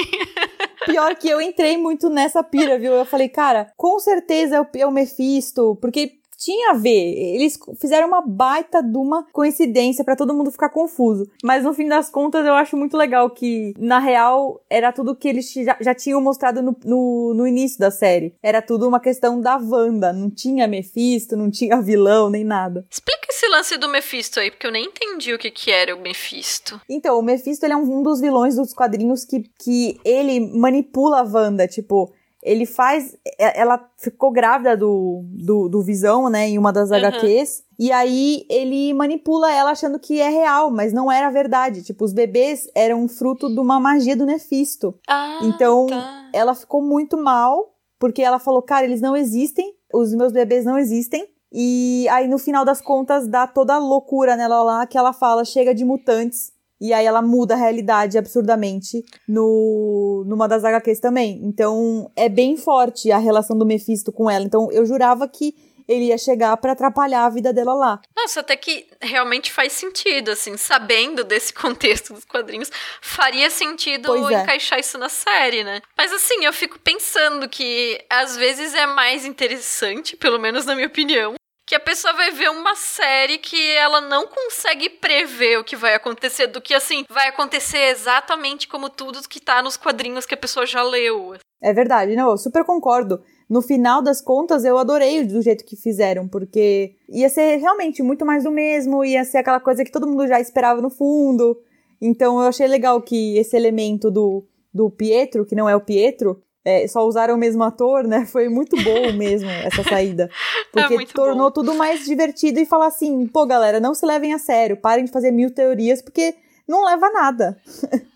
Pior 0.85 1.15
que 1.15 1.29
eu 1.29 1.41
entrei 1.41 1.77
muito 1.77 2.09
nessa 2.09 2.43
pira, 2.43 2.79
viu? 2.79 2.93
Eu 2.93 3.05
falei, 3.05 3.29
cara, 3.29 3.71
com 3.77 3.99
certeza 3.99 4.55
é 4.55 4.61
o, 4.61 4.67
é 4.75 4.85
o 4.85 4.91
Mephisto, 4.91 5.77
porque 5.81 6.20
tinha 6.41 6.71
a 6.71 6.73
ver. 6.73 7.35
Eles 7.35 7.59
fizeram 7.79 8.07
uma 8.07 8.21
baita 8.21 8.81
de 8.81 8.97
uma 8.97 9.23
coincidência 9.31 10.03
para 10.03 10.15
todo 10.15 10.33
mundo 10.33 10.51
ficar 10.51 10.69
confuso. 10.69 11.29
Mas 11.43 11.63
no 11.63 11.73
fim 11.73 11.87
das 11.87 12.09
contas, 12.09 12.43
eu 12.45 12.53
acho 12.53 12.75
muito 12.75 12.97
legal 12.97 13.29
que, 13.29 13.73
na 13.77 13.99
real, 13.99 14.59
era 14.67 14.91
tudo 14.91 15.15
que 15.15 15.27
eles 15.27 15.53
já, 15.53 15.77
já 15.79 15.93
tinham 15.93 16.19
mostrado 16.19 16.63
no, 16.63 16.75
no, 16.83 17.33
no, 17.35 17.47
início 17.47 17.77
da 17.77 17.91
série. 17.91 18.33
Era 18.41 18.59
tudo 18.59 18.87
uma 18.87 18.99
questão 18.99 19.39
da 19.39 19.57
Wanda. 19.57 20.11
Não 20.11 20.31
tinha 20.31 20.67
Mephisto, 20.67 21.37
não 21.37 21.51
tinha 21.51 21.79
vilão, 21.79 22.29
nem 22.31 22.43
nada. 22.43 22.85
Explica 22.89 23.27
esse 23.29 23.47
lance 23.47 23.77
do 23.77 23.87
Mephisto 23.87 24.39
aí, 24.39 24.49
porque 24.49 24.65
eu 24.65 24.71
nem 24.71 24.85
entendi 24.85 25.33
o 25.33 25.37
que, 25.37 25.51
que 25.51 25.69
era 25.69 25.95
o 25.95 26.01
Mephisto. 26.01 26.81
Então, 26.89 27.19
o 27.19 27.21
Mephisto 27.21 27.65
ele 27.65 27.73
é 27.73 27.77
um, 27.77 28.01
dos 28.01 28.19
vilões 28.19 28.55
dos 28.55 28.73
quadrinhos 28.73 29.23
que, 29.23 29.43
que 29.63 29.99
ele 30.03 30.39
manipula 30.39 31.19
a 31.19 31.23
Wanda. 31.23 31.67
Tipo, 31.67 32.11
ele 32.43 32.65
faz. 32.65 33.15
É, 33.39 33.59
ela 33.59 33.89
ficou 33.97 34.31
grávida 34.31 34.75
do, 34.75 35.23
do, 35.25 35.69
do 35.69 35.81
Visão, 35.81 36.29
né, 36.29 36.49
em 36.49 36.57
uma 36.57 36.73
das 36.73 36.89
uhum. 36.89 36.97
HQs. 36.97 37.63
E 37.79 37.91
aí 37.91 38.45
ele 38.49 38.93
manipula 38.93 39.51
ela 39.51 39.71
achando 39.71 39.99
que 39.99 40.19
é 40.19 40.29
real, 40.29 40.69
mas 40.71 40.93
não 40.93 41.11
era 41.11 41.29
verdade. 41.29 41.83
Tipo, 41.83 42.05
os 42.05 42.13
bebês 42.13 42.67
eram 42.75 43.07
fruto 43.07 43.49
de 43.49 43.59
uma 43.59 43.79
magia 43.79 44.15
do 44.15 44.25
Nefisto. 44.25 44.95
Ah, 45.07 45.39
então, 45.43 45.87
tá. 45.87 46.29
ela 46.33 46.53
ficou 46.53 46.81
muito 46.81 47.17
mal, 47.17 47.75
porque 47.99 48.21
ela 48.21 48.39
falou, 48.39 48.61
cara, 48.61 48.85
eles 48.85 49.01
não 49.01 49.15
existem, 49.15 49.73
os 49.93 50.13
meus 50.13 50.31
bebês 50.31 50.65
não 50.65 50.77
existem. 50.77 51.27
E 51.53 52.07
aí, 52.09 52.27
no 52.27 52.37
final 52.37 52.63
das 52.63 52.81
contas, 52.81 53.27
dá 53.27 53.45
toda 53.45 53.75
a 53.75 53.79
loucura 53.79 54.37
nela 54.37 54.63
lá, 54.63 54.87
que 54.87 54.97
ela 54.97 55.11
fala, 55.11 55.43
chega 55.43 55.75
de 55.75 55.83
mutantes 55.83 56.53
e 56.81 56.91
aí 56.91 57.05
ela 57.05 57.21
muda 57.21 57.53
a 57.53 57.57
realidade 57.57 58.17
absurdamente 58.17 59.05
no 59.27 60.25
numa 60.27 60.47
das 60.47 60.65
HQs 60.65 60.99
também. 60.99 61.39
Então 61.43 62.11
é 62.15 62.27
bem 62.27 62.57
forte 62.57 63.11
a 63.11 63.19
relação 63.19 63.55
do 63.55 63.65
Mephisto 63.65 64.11
com 64.11 64.29
ela. 64.29 64.43
Então 64.43 64.71
eu 64.71 64.83
jurava 64.83 65.27
que 65.27 65.53
ele 65.87 66.05
ia 66.05 66.17
chegar 66.17 66.55
para 66.57 66.71
atrapalhar 66.71 67.25
a 67.25 67.29
vida 67.29 67.51
dela 67.51 67.73
lá. 67.73 68.01
Nossa, 68.15 68.39
até 68.39 68.55
que 68.55 68.87
realmente 69.01 69.51
faz 69.51 69.73
sentido, 69.73 70.29
assim, 70.31 70.55
sabendo 70.57 71.23
desse 71.23 71.53
contexto 71.53 72.13
dos 72.13 72.25
quadrinhos, 72.25 72.71
faria 73.01 73.49
sentido 73.49 74.29
é. 74.29 74.41
encaixar 74.41 74.79
isso 74.79 74.97
na 74.97 75.09
série, 75.09 75.63
né? 75.63 75.81
Mas 75.97 76.11
assim, 76.11 76.45
eu 76.45 76.53
fico 76.53 76.79
pensando 76.79 77.47
que 77.49 78.03
às 78.09 78.37
vezes 78.37 78.73
é 78.73 78.85
mais 78.85 79.25
interessante, 79.25 80.15
pelo 80.15 80.39
menos 80.39 80.65
na 80.65 80.75
minha 80.75 80.87
opinião, 80.87 81.35
que 81.71 81.75
a 81.75 81.79
pessoa 81.79 82.13
vai 82.13 82.31
ver 82.31 82.49
uma 82.49 82.75
série 82.75 83.37
que 83.37 83.71
ela 83.77 84.01
não 84.01 84.27
consegue 84.27 84.89
prever 84.89 85.57
o 85.57 85.63
que 85.63 85.77
vai 85.77 85.95
acontecer, 85.95 86.47
do 86.47 86.59
que 86.59 86.73
assim, 86.73 87.05
vai 87.09 87.29
acontecer 87.29 87.91
exatamente 87.91 88.67
como 88.67 88.89
tudo 88.89 89.21
que 89.21 89.39
tá 89.39 89.61
nos 89.61 89.77
quadrinhos 89.77 90.25
que 90.25 90.33
a 90.33 90.37
pessoa 90.37 90.65
já 90.65 90.83
leu. 90.83 91.35
É 91.61 91.71
verdade, 91.71 92.13
não, 92.13 92.29
eu 92.29 92.37
super 92.37 92.65
concordo. 92.65 93.21
No 93.49 93.61
final 93.61 94.01
das 94.01 94.19
contas, 94.21 94.65
eu 94.65 94.77
adorei 94.77 95.23
do 95.23 95.41
jeito 95.41 95.63
que 95.63 95.77
fizeram, 95.77 96.27
porque 96.27 96.93
ia 97.07 97.29
ser 97.29 97.55
realmente 97.55 98.03
muito 98.03 98.25
mais 98.25 98.43
do 98.43 98.51
mesmo, 98.51 99.05
ia 99.05 99.23
ser 99.23 99.37
aquela 99.37 99.61
coisa 99.61 99.85
que 99.85 99.91
todo 99.93 100.05
mundo 100.05 100.27
já 100.27 100.41
esperava 100.41 100.81
no 100.81 100.89
fundo. 100.89 101.57
Então 102.01 102.41
eu 102.41 102.49
achei 102.49 102.67
legal 102.67 103.01
que 103.01 103.37
esse 103.37 103.55
elemento 103.55 104.11
do, 104.11 104.45
do 104.73 104.89
Pietro, 104.89 105.45
que 105.45 105.55
não 105.55 105.69
é 105.69 105.75
o 105.77 105.79
Pietro, 105.79 106.43
é, 106.63 106.87
só 106.87 107.05
usaram 107.07 107.35
o 107.35 107.37
mesmo 107.37 107.63
ator, 107.63 108.03
né? 108.03 108.25
Foi 108.25 108.47
muito 108.49 108.75
bom 108.83 109.13
mesmo 109.13 109.49
essa 109.49 109.83
saída. 109.83 110.29
É 110.73 110.87
porque 110.87 111.03
é 111.03 111.05
tornou 111.07 111.47
bom. 111.47 111.51
tudo 111.51 111.75
mais 111.75 112.05
divertido 112.05 112.57
e 112.59 112.65
falar 112.65 112.87
assim, 112.87 113.27
pô, 113.27 113.45
galera, 113.45 113.79
não 113.79 113.93
se 113.93 114.05
levem 114.05 114.33
a 114.33 114.39
sério, 114.39 114.77
parem 114.77 115.03
de 115.03 115.11
fazer 115.11 115.29
mil 115.29 115.53
teorias, 115.53 116.01
porque 116.01 116.33
não 116.67 116.85
leva 116.85 117.07
a 117.07 117.11
nada. 117.11 117.61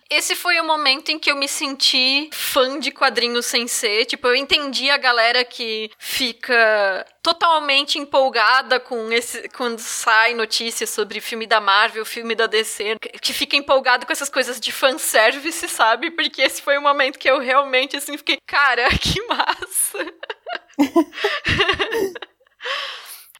Esse 0.10 0.36
foi 0.36 0.60
o 0.60 0.64
momento 0.64 1.10
em 1.10 1.18
que 1.18 1.32
eu 1.32 1.36
me 1.36 1.48
senti 1.48 2.30
fã 2.32 2.80
de 2.80 2.92
quadrinhos 2.92 3.48
sem 3.48 3.68
ser. 3.68 4.06
Tipo, 4.06 4.28
eu 4.28 4.36
entendi 4.36 4.90
a 4.90 4.98
galera 4.98 5.44
que 5.44 5.90
fica 5.98 7.06
totalmente 7.24 7.98
empolgada 7.98 8.80
com 8.80 9.12
esse 9.12 9.50
quando 9.50 9.80
sai 9.80 10.36
notícias 10.36 10.92
sobre 10.92 11.20
filme 11.20 11.48
da 11.48 11.60
Marvel, 11.60 12.06
filme 12.06 12.36
da 12.36 12.46
DC, 12.46 12.98
que 13.20 13.34
fica 13.34 13.56
empolgado 13.56 14.06
com 14.06 14.14
essas 14.14 14.30
coisas 14.30 14.60
de 14.60 14.72
fanservice, 14.72 15.68
sabe? 15.68 16.12
Porque 16.12 16.42
esse 16.42 16.62
foi 16.62 16.78
o 16.78 16.82
momento 16.82 17.18
que 17.18 17.30
eu 17.30 17.40
realmente 17.40 17.98
assim 17.98 18.16
fiquei, 18.16 18.38
cara, 18.46 18.88
que 19.02 19.20
massa. 19.24 20.06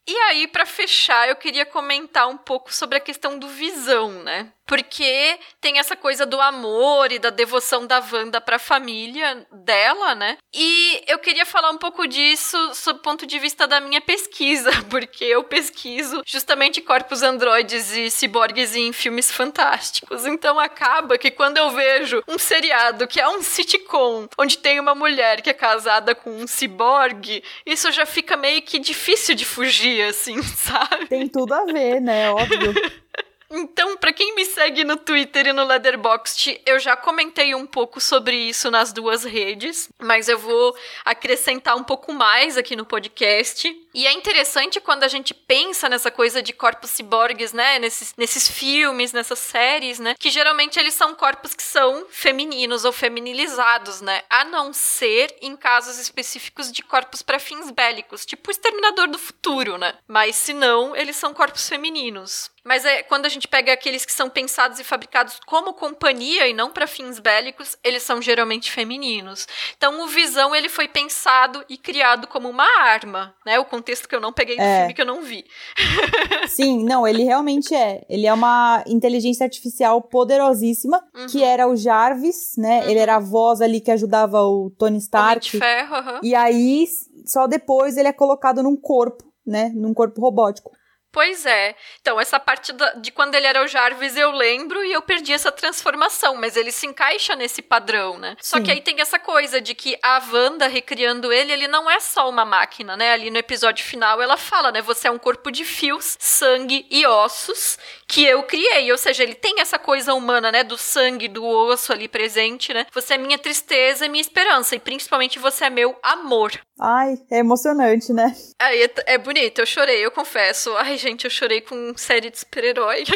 E 0.08 0.16
aí, 0.18 0.48
para 0.48 0.66
fechar, 0.66 1.28
eu 1.30 1.36
queria 1.36 1.66
comentar 1.66 2.28
um 2.28 2.38
pouco 2.38 2.74
sobre 2.74 2.98
a 2.98 3.02
questão 3.02 3.40
do 3.40 3.48
visão, 3.48 4.12
né? 4.24 4.52
Porque 4.66 5.38
tem 5.62 5.78
essa 5.78 5.96
coisa 5.96 6.26
do 6.26 6.42
amor 6.42 7.12
e 7.12 7.20
da 7.20 7.30
devoção 7.30 7.86
da 7.86 8.04
Wanda 8.12 8.42
pra 8.42 8.58
família 8.58 9.46
dela, 9.52 10.16
né? 10.16 10.38
E 10.54 11.04
eu 11.08 11.20
queria 11.20 11.46
falar 11.46 11.70
um 11.70 11.78
pouco 11.78 12.08
disso 12.08 12.58
sob 12.74 13.00
o 13.00 13.02
ponto 13.02 13.28
de 13.28 13.38
vista 13.38 13.68
da 13.68 13.80
minha 13.80 14.02
pesquisa, 14.02 14.72
porque 14.90 15.24
eu 15.24 15.44
pesquiso 15.44 16.24
justamente 16.26 16.82
corpos 16.82 17.22
androides 17.22 17.92
e 17.92 18.10
ciborgues 18.10 18.76
em 18.76 18.92
filmes 18.92 19.32
fantásticos. 19.32 20.26
Então 20.26 20.60
acaba 20.60 21.18
que 21.18 21.30
quando 21.30 21.58
eu 21.58 21.70
vejo 21.72 22.24
um 22.28 22.40
seriado 22.40 23.08
que 23.08 23.20
é 23.20 23.28
um 23.28 23.44
sitcom, 23.44 24.28
onde 24.38 24.58
tem 24.58 24.80
uma 24.80 24.96
mulher 24.96 25.42
que 25.42 25.50
é 25.50 25.54
casada 25.54 26.16
com 26.16 26.32
um 26.32 26.48
ciborgue, 26.48 27.44
isso 27.66 27.92
já 27.92 28.06
fica 28.06 28.36
meio 28.36 28.62
que 28.62 28.80
difícil 28.80 29.36
de 29.36 29.46
fugir, 29.46 30.02
assim, 30.04 30.42
sabe? 30.44 31.08
Tem 31.08 31.28
tudo 31.28 31.54
a 31.54 31.66
ver, 31.66 32.02
né? 32.02 32.32
Óbvio. 32.32 32.74
Então, 33.50 33.96
para 33.98 34.12
quem 34.12 34.34
me 34.36 34.44
segue 34.46 34.84
no 34.84 34.98
Twitter 34.98 35.48
e 35.48 35.54
no 35.54 35.64
Letterboxd, 35.66 36.62
eu 36.66 36.80
já 36.80 36.96
comentei 36.96 37.54
um 37.54 37.66
pouco 37.66 38.02
sobre 38.02 38.36
isso 38.36 38.72
nas 38.72 38.92
duas 38.92 39.24
redes, 39.24 39.88
mas 40.00 40.28
eu 40.28 40.38
vou 40.40 40.76
acrescentar 41.04 41.76
um 41.76 41.84
pouco 41.84 42.12
mais 42.12 42.58
aqui 42.58 42.76
no 42.76 42.86
podcast. 42.86 43.85
E 43.96 44.06
é 44.06 44.12
interessante 44.12 44.82
quando 44.82 45.06
a 45.06 45.08
gente 45.08 45.34
pensa 45.34 45.88
nessa 45.88 46.12
coisa 46.12 46.42
de 46.42 46.52
corpos 46.52 46.90
ciborgues, 46.90 47.54
né? 47.54 47.80
Nesses, 47.80 48.14
nesses 48.18 48.46
filmes, 48.46 49.14
nessas 49.14 49.40
séries, 49.40 50.00
né? 50.00 50.16
Que 50.20 50.30
geralmente 50.30 50.78
eles 50.78 50.94
são 50.94 51.16
corpos 51.16 51.54
que 51.54 51.64
são 51.64 52.06
femininos 52.10 52.84
ou 52.84 52.92
feminilizados, 52.92 54.02
né? 54.02 54.22
A 54.30 54.44
não 54.44 54.74
ser 54.74 55.34
em 55.42 55.56
casos 55.56 55.98
específicos 55.98 56.74
de 56.74 56.84
corpos 56.84 57.22
para 57.22 57.40
fins 57.40 57.72
bélicos, 57.72 58.26
tipo 58.26 58.50
o 58.50 58.52
Exterminador 58.52 59.08
do 59.08 59.18
Futuro, 59.18 59.78
né? 59.78 59.98
Mas 60.06 60.36
se 60.36 60.54
não, 60.54 60.94
eles 60.94 61.16
são 61.16 61.34
corpos 61.34 61.70
femininos. 61.70 62.52
Mas 62.66 62.84
é 62.84 63.04
quando 63.04 63.28
a 63.28 63.30
gente 63.30 63.48
pega 63.48 63.72
aqueles 63.72 64.04
que 64.04 64.12
são 64.12 64.28
pensados 64.28 64.80
e 64.80 64.84
fabricados 64.84 65.40
como 65.46 65.76
companhia 65.76 66.48
e 66.48 66.54
não 66.54 66.72
para 66.72 66.88
fins 66.88 67.20
bélicos, 67.20 67.78
eles 67.84 68.02
são 68.02 68.20
geralmente 68.20 68.72
femininos. 68.72 69.48
Então 69.78 70.02
o 70.02 70.08
Visão 70.08 70.54
ele 70.56 70.68
foi 70.68 70.88
pensado 70.88 71.64
e 71.70 71.78
criado 71.78 72.26
como 72.26 72.50
uma 72.50 72.66
arma, 72.82 73.36
né? 73.46 73.60
O 73.60 73.66
contexto 73.86 74.10
que 74.10 74.16
eu 74.16 74.20
não 74.20 74.34
peguei 74.34 74.56
do 74.56 74.62
é. 74.62 74.80
filme 74.80 74.94
que 74.96 75.02
eu 75.02 75.06
não 75.06 75.22
vi. 75.22 75.46
Sim, 76.50 76.84
não, 76.84 77.08
ele 77.08 77.24
realmente 77.24 77.74
é. 77.74 78.04
Ele 78.10 78.26
é 78.26 78.34
uma 78.34 78.84
inteligência 78.88 79.44
artificial 79.44 80.02
poderosíssima, 80.02 81.04
uhum. 81.16 81.28
que 81.28 81.44
era 81.44 81.68
o 81.68 81.76
Jarvis, 81.76 82.54
né? 82.58 82.82
Uhum. 82.82 82.90
Ele 82.90 83.00
era 83.00 83.18
a 83.18 83.20
voz 83.20 83.62
ali 83.62 83.80
que 83.80 83.92
ajudava 83.92 84.42
o 84.42 84.72
Tony 84.72 84.98
Stark. 84.98 85.52
De 85.52 85.60
ferro, 85.60 85.96
uhum. 85.96 86.20
E 86.24 86.34
aí 86.34 86.86
só 87.26 87.46
depois 87.46 87.96
ele 87.96 88.08
é 88.08 88.14
colocado 88.14 88.64
num 88.64 88.76
corpo, 88.76 89.24
né? 89.46 89.72
Num 89.76 89.94
corpo 89.94 90.20
robótico. 90.20 90.72
Pois 91.16 91.46
é. 91.46 91.78
Então, 92.02 92.20
essa 92.20 92.38
parte 92.38 92.74
da, 92.74 92.92
de 92.96 93.10
quando 93.10 93.36
ele 93.36 93.48
era 93.48 93.64
o 93.64 93.68
Jarvis 93.70 94.18
eu 94.18 94.32
lembro 94.32 94.84
e 94.84 94.92
eu 94.92 95.02
perdi 95.02 95.32
essa 95.32 95.50
transformação, 95.50 96.36
mas 96.36 96.58
ele 96.58 96.74
se 96.74 96.86
encaixa 96.86 97.38
nesse 97.38 97.62
padrão, 97.62 98.18
né? 98.18 98.36
Sim. 98.42 98.58
Só 98.58 98.62
que 98.62 98.70
aí 98.70 98.82
tem 98.82 99.00
essa 99.00 99.18
coisa 99.18 99.62
de 99.62 99.74
que 99.74 99.98
a 100.04 100.22
Wanda 100.30 100.68
recriando 100.68 101.32
ele, 101.32 101.54
ele 101.54 101.70
não 101.70 101.90
é 101.90 102.02
só 102.02 102.28
uma 102.28 102.44
máquina, 102.44 102.98
né? 102.98 103.14
Ali 103.14 103.32
no 103.32 103.38
episódio 103.38 103.86
final 103.86 104.22
ela 104.22 104.36
fala, 104.36 104.74
né? 104.74 104.82
Você 104.82 105.08
é 105.08 105.12
um 105.12 105.18
corpo 105.18 105.50
de 105.52 105.64
fios, 105.64 106.18
sangue 106.20 106.86
e 106.90 107.06
ossos 107.06 107.80
que 108.08 108.26
eu 108.26 108.44
criei. 108.44 108.92
Ou 108.92 108.98
seja, 108.98 109.24
ele 109.24 109.36
tem 109.36 109.60
essa 109.60 109.80
coisa 109.80 110.14
humana, 110.14 110.52
né? 110.52 110.64
Do 110.64 110.78
sangue, 110.78 111.28
do 111.28 111.44
osso 111.46 111.92
ali 111.92 112.08
presente, 112.08 112.74
né? 112.74 112.86
Você 112.94 113.16
é 113.16 113.18
minha 113.18 113.38
tristeza 113.38 114.06
e 114.06 114.10
minha 114.10 114.22
esperança. 114.22 114.76
E 114.76 114.80
principalmente 114.80 115.40
você 115.40 115.66
é 115.66 115.70
meu 115.70 115.96
amor. 116.02 116.52
Ai, 116.80 117.16
é 117.32 117.40
emocionante, 117.40 118.12
né? 118.14 118.36
Aí 118.60 118.84
é, 118.84 118.94
é 119.08 119.18
bonito, 119.18 119.60
eu 119.60 119.66
chorei, 119.66 120.06
eu 120.06 120.12
confesso. 120.12 120.76
Ai, 120.78 120.98
gente, 120.98 121.26
eu 121.26 121.32
chorei 121.32 121.62
com 121.62 121.94
série 121.98 122.30
de 122.30 122.40
super-herói. 122.40 123.04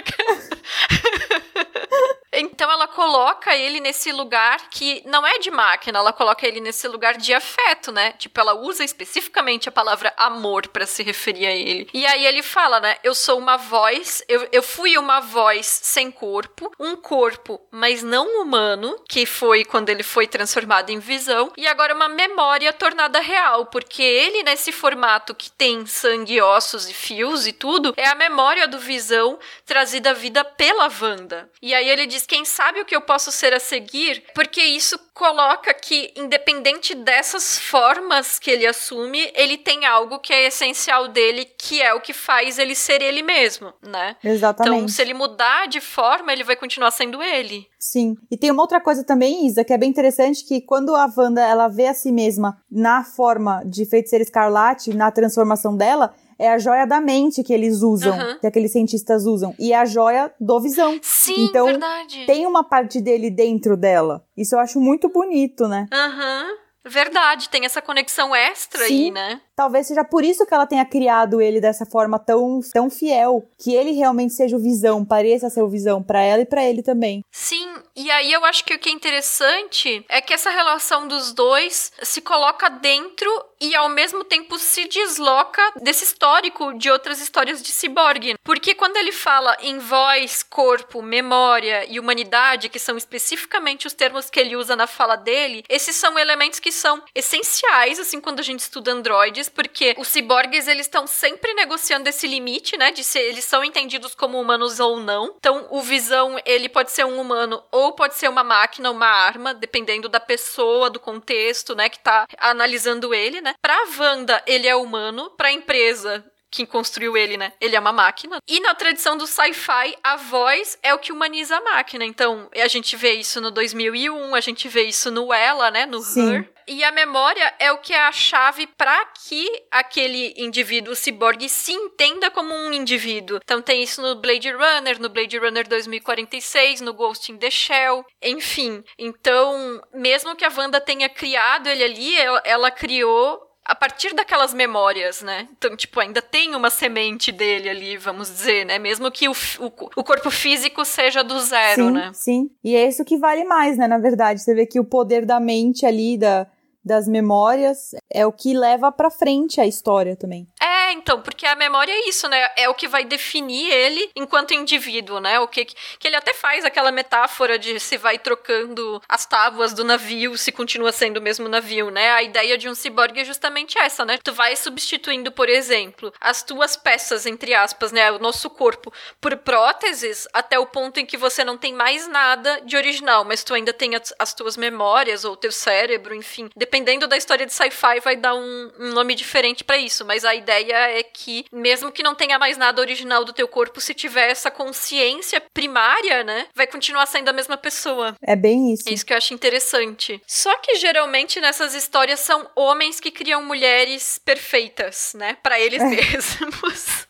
Então 2.39 2.71
ela 2.71 2.87
coloca 2.87 3.55
ele 3.55 3.79
nesse 3.79 4.11
lugar 4.11 4.69
que 4.69 5.01
não 5.05 5.25
é 5.25 5.39
de 5.39 5.51
máquina, 5.51 5.99
ela 5.99 6.13
coloca 6.13 6.47
ele 6.47 6.59
nesse 6.59 6.87
lugar 6.87 7.17
de 7.17 7.33
afeto, 7.33 7.91
né? 7.91 8.13
Tipo, 8.13 8.39
ela 8.39 8.53
usa 8.53 8.83
especificamente 8.83 9.67
a 9.67 9.71
palavra 9.71 10.13
amor 10.17 10.67
para 10.67 10.85
se 10.85 11.03
referir 11.03 11.45
a 11.47 11.51
ele. 11.51 11.89
E 11.93 12.05
aí 12.05 12.25
ele 12.25 12.41
fala, 12.41 12.79
né? 12.79 12.95
Eu 13.03 13.13
sou 13.13 13.37
uma 13.37 13.57
voz, 13.57 14.23
eu, 14.27 14.47
eu 14.51 14.63
fui 14.63 14.97
uma 14.97 15.19
voz 15.19 15.65
sem 15.65 16.09
corpo, 16.11 16.71
um 16.79 16.95
corpo, 16.95 17.59
mas 17.71 18.03
não 18.03 18.41
humano, 18.41 18.95
que 19.07 19.25
foi 19.25 19.65
quando 19.65 19.89
ele 19.89 20.03
foi 20.03 20.27
transformado 20.27 20.89
em 20.89 20.99
visão, 20.99 21.51
e 21.57 21.67
agora 21.67 21.93
uma 21.93 22.07
memória 22.07 22.71
tornada 22.71 23.19
real, 23.19 23.65
porque 23.65 24.01
ele, 24.01 24.43
nesse 24.43 24.71
formato 24.71 25.35
que 25.35 25.51
tem 25.51 25.85
sangue, 25.85 26.41
ossos 26.41 26.89
e 26.89 26.93
fios 26.93 27.47
e 27.47 27.53
tudo, 27.53 27.93
é 27.97 28.07
a 28.07 28.15
memória 28.15 28.67
do 28.67 28.79
visão 28.79 29.37
trazida 29.65 30.11
à 30.11 30.13
vida 30.13 30.43
pela 30.43 30.89
Wanda. 31.01 31.49
E 31.61 31.73
aí 31.73 31.89
ele 31.89 32.05
diz 32.05 32.25
quem 32.29 32.45
sabe 32.45 32.79
o 32.79 32.85
que 32.85 32.95
eu 32.95 33.01
posso 33.01 33.31
ser 33.31 33.53
a 33.53 33.59
seguir, 33.59 34.23
porque 34.35 34.61
isso 34.61 34.99
coloca 35.15 35.73
que, 35.73 36.13
independente 36.15 36.93
dessas 36.93 37.57
formas 37.57 38.37
que 38.37 38.51
ele 38.51 38.67
assume, 38.67 39.31
ele 39.35 39.57
tem 39.57 39.83
algo 39.85 40.19
que 40.19 40.31
é 40.31 40.45
essencial 40.45 41.07
dele, 41.07 41.43
que 41.57 41.81
é 41.81 41.91
o 41.93 41.99
que 41.99 42.13
faz 42.13 42.59
ele 42.59 42.75
ser 42.75 43.01
ele 43.01 43.23
mesmo, 43.23 43.73
né? 43.81 44.15
Exatamente. 44.23 44.75
Então, 44.75 44.87
se 44.87 45.01
ele 45.01 45.15
mudar 45.15 45.67
de 45.67 45.81
forma, 45.81 46.31
ele 46.31 46.43
vai 46.43 46.55
continuar 46.55 46.91
sendo 46.91 47.21
ele. 47.21 47.67
Sim. 47.79 48.15
E 48.29 48.37
tem 48.37 48.51
uma 48.51 48.61
outra 48.61 48.79
coisa 48.79 49.03
também, 49.03 49.47
Isa, 49.47 49.63
que 49.63 49.73
é 49.73 49.77
bem 49.77 49.89
interessante, 49.89 50.45
que 50.45 50.61
quando 50.61 50.95
a 50.95 51.11
Wanda 51.17 51.41
ela 51.41 51.67
vê 51.67 51.87
a 51.87 51.93
si 51.95 52.11
mesma 52.11 52.61
na 52.71 53.03
forma 53.03 53.63
de 53.65 53.85
feiticeira 53.85 54.23
escarlate, 54.23 54.93
na 54.93 55.11
transformação 55.11 55.75
dela, 55.75 56.13
é 56.39 56.49
a 56.49 56.57
joia 56.57 56.87
da 56.87 57.01
mente 57.01 57.43
que 57.43 57.53
eles 57.53 57.81
usam, 57.81 58.17
uhum. 58.17 58.39
que 58.39 58.47
aqueles 58.47 58.71
cientistas 58.71 59.25
usam, 59.25 59.53
e 59.59 59.73
é 59.73 59.75
a 59.77 59.85
joia 59.85 60.33
do 60.39 60.59
visão. 60.61 60.97
Sim, 61.01 61.45
então, 61.45 61.65
verdade. 61.65 62.25
tem 62.25 62.47
uma 62.47 62.63
parte 62.63 63.01
dele 63.01 63.29
dentro 63.29 63.75
dela. 63.75 64.25
Isso 64.37 64.55
eu 64.55 64.59
acho 64.59 64.79
muito 64.79 65.09
bonito, 65.09 65.67
né? 65.67 65.87
Aham. 65.91 66.47
Uhum. 66.47 66.69
Verdade, 66.85 67.49
tem 67.49 67.65
essa 67.65 67.81
conexão 67.81 68.33
extra 68.33 68.85
Sim. 68.85 68.93
aí, 68.93 69.11
né? 69.11 69.41
Talvez 69.59 69.87
seja 69.87 70.05
por 70.05 70.23
isso 70.23 70.45
que 70.45 70.53
ela 70.53 70.65
tenha 70.65 70.85
criado 70.85 71.41
ele 71.41 71.59
dessa 71.59 71.85
forma 71.85 72.17
tão, 72.17 72.61
tão 72.71 72.89
fiel, 72.89 73.45
que 73.61 73.75
ele 73.75 73.91
realmente 73.91 74.33
seja 74.33 74.55
o 74.55 74.59
visão, 74.59 75.03
pareça 75.03 75.49
ser 75.49 75.61
o 75.61 75.67
visão 75.67 76.01
para 76.01 76.21
ela 76.21 76.43
e 76.43 76.45
para 76.45 76.63
ele 76.63 76.81
também. 76.81 77.25
Sim, 77.29 77.67
e 77.93 78.09
aí 78.09 78.31
eu 78.31 78.45
acho 78.45 78.63
que 78.63 78.73
o 78.73 78.79
que 78.79 78.87
é 78.87 78.93
interessante 78.93 80.05
é 80.07 80.21
que 80.21 80.33
essa 80.33 80.49
relação 80.49 81.09
dos 81.09 81.33
dois 81.33 81.91
se 82.01 82.21
coloca 82.21 82.69
dentro 82.69 83.29
e 83.59 83.75
ao 83.75 83.89
mesmo 83.89 84.23
tempo 84.23 84.57
se 84.57 84.87
desloca 84.87 85.61
desse 85.81 86.05
histórico 86.05 86.73
de 86.77 86.89
outras 86.89 87.19
histórias 87.19 87.61
de 87.61 87.73
ciborgue. 87.73 88.35
Porque 88.41 88.73
quando 88.73 88.95
ele 88.95 89.11
fala 89.11 89.57
em 89.59 89.77
voz, 89.77 90.41
corpo, 90.41 91.01
memória 91.01 91.85
e 91.91 91.99
humanidade, 91.99 92.69
que 92.69 92.79
são 92.79 92.95
especificamente 92.95 93.85
os 93.85 93.93
termos 93.93 94.29
que 94.29 94.39
ele 94.39 94.55
usa 94.55 94.77
na 94.77 94.87
fala 94.87 95.17
dele, 95.17 95.65
esses 95.67 95.97
são 95.97 96.17
elementos 96.17 96.59
que 96.59 96.71
são 96.71 97.03
essenciais 97.13 97.99
assim 97.99 98.21
quando 98.21 98.39
a 98.39 98.43
gente 98.43 98.61
estuda 98.61 98.93
androides 98.93 99.48
porque 99.49 99.95
os 99.97 100.07
ciborgues 100.07 100.67
eles 100.67 100.85
estão 100.85 101.05
sempre 101.07 101.53
negociando 101.53 102.07
esse 102.07 102.27
limite, 102.27 102.77
né, 102.77 102.91
de 102.91 103.03
se 103.03 103.19
eles 103.19 103.45
são 103.45 103.63
entendidos 103.63 104.15
como 104.15 104.39
humanos 104.39 104.79
ou 104.79 104.99
não. 104.99 105.35
Então, 105.37 105.67
o 105.69 105.81
Visão, 105.81 106.39
ele 106.45 106.69
pode 106.69 106.91
ser 106.91 107.05
um 107.05 107.19
humano 107.19 107.61
ou 107.71 107.93
pode 107.93 108.15
ser 108.15 108.29
uma 108.29 108.43
máquina, 108.43 108.91
uma 108.91 109.07
arma, 109.07 109.53
dependendo 109.53 110.07
da 110.07 110.19
pessoa, 110.19 110.89
do 110.89 110.99
contexto, 110.99 111.75
né, 111.75 111.89
que 111.89 111.99
tá 111.99 112.25
analisando 112.37 113.13
ele, 113.13 113.41
né? 113.41 113.55
Pra 113.61 113.77
Wanda, 113.97 114.41
ele 114.45 114.67
é 114.67 114.75
humano, 114.75 115.31
pra 115.31 115.51
empresa, 115.51 116.23
quem 116.51 116.65
construiu 116.65 117.15
ele, 117.15 117.37
né? 117.37 117.53
Ele 117.61 117.75
é 117.75 117.79
uma 117.79 117.91
máquina. 117.91 118.39
E 118.47 118.59
na 118.59 118.73
tradição 118.73 119.17
do 119.17 119.27
sci-fi, 119.27 119.95
a 120.03 120.15
voz 120.15 120.77
é 120.81 120.93
o 120.93 120.99
que 120.99 121.11
humaniza 121.11 121.57
a 121.57 121.61
máquina. 121.61 122.03
Então, 122.03 122.49
a 122.55 122.67
gente 122.67 122.95
vê 122.95 123.13
isso 123.13 123.39
no 123.39 123.51
2001, 123.51 124.33
a 124.33 124.39
gente 124.39 124.67
vê 124.67 124.83
isso 124.83 125.11
no 125.11 125.31
Ela, 125.31 125.69
né? 125.69 125.85
No 125.85 125.99
Sim. 126.01 126.33
Her. 126.33 126.49
E 126.69 126.83
a 126.83 126.91
memória 126.91 127.51
é 127.57 127.71
o 127.71 127.79
que 127.79 127.93
é 127.93 127.99
a 127.99 128.11
chave 128.11 128.67
para 128.67 129.03
que 129.05 129.47
aquele 129.71 130.35
indivíduo 130.37 130.95
ciborgue 130.95 131.49
se 131.49 131.71
entenda 131.71 132.29
como 132.29 132.53
um 132.53 132.71
indivíduo. 132.71 133.39
Então 133.43 133.59
tem 133.59 133.81
isso 133.81 134.03
no 134.03 134.21
Blade 134.21 134.51
Runner, 134.51 135.01
no 135.01 135.09
Blade 135.09 135.35
Runner 135.39 135.67
2046, 135.67 136.81
no 136.81 136.93
Ghost 136.93 137.31
in 137.31 137.37
the 137.37 137.49
Shell, 137.49 138.05
enfim. 138.21 138.83
Então, 138.99 139.81
mesmo 139.91 140.35
que 140.35 140.45
a 140.45 140.51
Wanda 140.55 140.79
tenha 140.79 141.09
criado 141.09 141.67
ele 141.67 141.83
ali, 141.83 142.15
ela, 142.43 142.69
criou 142.69 143.41
a 143.65 143.73
partir 143.73 144.13
daquelas 144.13 144.53
memórias, 144.53 145.23
né? 145.23 145.47
Então, 145.57 145.75
tipo, 145.75 145.99
ainda 145.99 146.21
tem 146.21 146.53
uma 146.53 146.69
semente 146.69 147.31
dele 147.31 147.67
ali, 147.67 147.97
vamos 147.97 148.27
dizer, 148.27 148.65
né? 148.65 148.77
Mesmo 148.77 149.09
que 149.09 149.27
o, 149.27 149.31
o, 149.31 149.65
o, 149.95 150.03
corpo 150.03 150.29
físico 150.29 150.85
seja 150.85 151.23
do 151.23 151.39
zero, 151.39 151.85
sim, 151.85 151.91
né? 151.91 152.11
Sim, 152.13 152.51
e 152.63 152.75
é 152.75 152.87
isso 152.87 153.03
que 153.03 153.17
vale 153.17 153.43
mais, 153.43 153.75
né? 153.75 153.87
Na 153.87 153.97
verdade, 153.97 154.41
você 154.41 154.53
vê 154.53 154.67
que 154.67 154.79
o 154.79 154.85
poder 154.85 155.25
da 155.25 155.39
mente 155.39 155.85
ali, 155.85 156.17
da, 156.17 156.47
das 156.83 157.07
memórias 157.07 157.91
é 158.11 158.25
o 158.25 158.31
que 158.31 158.53
leva 158.53 158.91
para 158.91 159.09
frente 159.09 159.61
a 159.61 159.65
história 159.65 160.15
também. 160.15 160.47
É, 160.61 160.91
então, 160.93 161.21
porque 161.21 161.45
a 161.45 161.55
memória 161.55 161.91
é 161.91 162.09
isso, 162.09 162.27
né? 162.27 162.49
É 162.57 162.67
o 162.67 162.73
que 162.73 162.87
vai 162.87 163.05
definir 163.05 163.71
ele 163.71 164.09
enquanto 164.15 164.53
indivíduo, 164.53 165.19
né? 165.19 165.39
O 165.39 165.47
que 165.47 165.65
que 165.65 166.07
ele 166.07 166.15
até 166.15 166.33
faz 166.33 166.65
aquela 166.65 166.91
metáfora 166.91 167.59
de 167.59 167.79
se 167.79 167.97
vai 167.97 168.17
trocando 168.17 169.01
as 169.07 169.25
tábuas 169.25 169.73
do 169.73 169.83
navio, 169.83 170.37
se 170.37 170.51
continua 170.51 170.91
sendo 170.91 171.17
o 171.17 171.21
mesmo 171.21 171.47
navio, 171.47 171.89
né? 171.89 172.11
A 172.11 172.23
ideia 172.23 172.57
de 172.57 172.67
um 172.67 172.75
ciborgue 172.75 173.21
é 173.21 173.25
justamente 173.25 173.77
essa, 173.77 174.03
né? 174.03 174.19
Tu 174.23 174.33
vai 174.33 174.55
substituindo, 174.55 175.31
por 175.31 175.47
exemplo, 175.47 176.11
as 176.19 176.43
tuas 176.43 176.75
peças 176.75 177.25
entre 177.25 177.53
aspas, 177.53 177.91
né, 177.91 178.11
o 178.11 178.19
nosso 178.19 178.49
corpo 178.49 178.91
por 179.21 179.35
próteses 179.37 180.27
até 180.33 180.59
o 180.59 180.65
ponto 180.65 180.99
em 180.99 181.05
que 181.05 181.17
você 181.17 181.43
não 181.43 181.57
tem 181.57 181.73
mais 181.73 182.07
nada 182.07 182.61
de 182.61 182.75
original, 182.75 183.23
mas 183.23 183.43
tu 183.43 183.53
ainda 183.53 183.73
tem 183.73 183.95
as, 183.95 184.13
as 184.17 184.33
tuas 184.33 184.57
memórias 184.57 185.23
ou 185.23 185.35
teu 185.35 185.51
cérebro, 185.51 186.13
enfim, 186.15 186.49
dependendo 186.69 187.07
da 187.07 187.17
história 187.17 187.47
de 187.47 187.53
sci-fi, 187.53 187.99
vai 187.99 188.15
dar 188.15 188.35
um, 188.35 188.71
um 188.79 188.89
nome 188.93 189.15
diferente 189.15 189.63
para 189.63 189.75
isso. 189.75 190.05
Mas 190.05 190.23
a 190.23 190.35
ideia 190.35 190.99
é 190.99 191.01
que, 191.01 191.45
mesmo 191.51 191.91
que 191.91 192.03
não 192.03 192.13
tenha 192.13 192.37
mais 192.37 192.57
nada 192.57 192.79
original 192.79 193.25
do 193.25 193.33
teu 193.33 193.47
corpo, 193.47 193.81
se 193.81 193.95
tiver 193.95 194.29
essa 194.29 194.51
consciência 194.51 195.41
primária, 195.51 196.23
né, 196.23 196.45
vai 196.55 196.67
continuar 196.67 197.07
sendo 197.07 197.29
a 197.29 197.33
mesma 197.33 197.57
pessoa. 197.57 198.15
É 198.21 198.35
bem 198.35 198.71
isso. 198.71 198.87
É 198.87 198.93
isso 198.93 199.05
que 199.05 199.11
eu 199.11 199.17
acho 199.17 199.33
interessante. 199.33 200.21
Só 200.27 200.55
que 200.59 200.75
geralmente 200.75 201.41
nessas 201.41 201.73
histórias 201.73 202.19
são 202.19 202.47
homens 202.55 202.99
que 202.99 203.09
criam 203.09 203.43
mulheres 203.43 204.21
perfeitas, 204.23 205.13
né, 205.15 205.37
para 205.41 205.59
eles 205.59 205.81
é. 205.81 205.85
mesmos. 205.89 207.08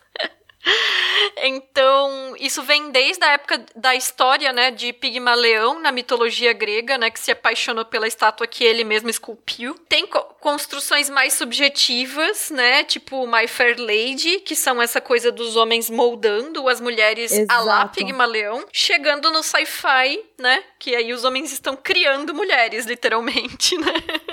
Então, 1.42 2.34
isso 2.38 2.62
vem 2.62 2.90
desde 2.90 3.24
a 3.24 3.32
época 3.32 3.64
da 3.74 3.94
história, 3.94 4.52
né, 4.52 4.70
de 4.70 4.92
Pigmaleão 4.92 5.78
na 5.78 5.90
mitologia 5.90 6.52
grega, 6.52 6.98
né, 6.98 7.10
que 7.10 7.18
se 7.18 7.30
apaixonou 7.30 7.84
pela 7.84 8.06
estátua 8.06 8.46
que 8.46 8.64
ele 8.64 8.84
mesmo 8.84 9.08
esculpiu. 9.08 9.74
Tem 9.88 10.06
co 10.06 10.20
construções 10.40 11.10
mais 11.10 11.34
subjetivas, 11.34 12.50
né, 12.50 12.82
tipo 12.82 13.26
My 13.26 13.46
Fair 13.46 13.76
Lady, 13.78 14.40
que 14.40 14.56
são 14.56 14.80
essa 14.80 14.98
coisa 14.98 15.30
dos 15.30 15.54
homens 15.54 15.90
moldando 15.90 16.66
as 16.66 16.80
mulheres 16.80 17.30
Exato. 17.30 17.52
a 17.52 17.62
lá 17.62 17.88
Pigmaleão, 17.88 18.64
chegando 18.72 19.30
no 19.30 19.42
sci-fi, 19.42 20.22
né, 20.38 20.64
que 20.78 20.96
aí 20.96 21.12
os 21.12 21.24
homens 21.24 21.52
estão 21.52 21.76
criando 21.76 22.34
mulheres, 22.34 22.86
literalmente, 22.86 23.76
né? 23.78 23.92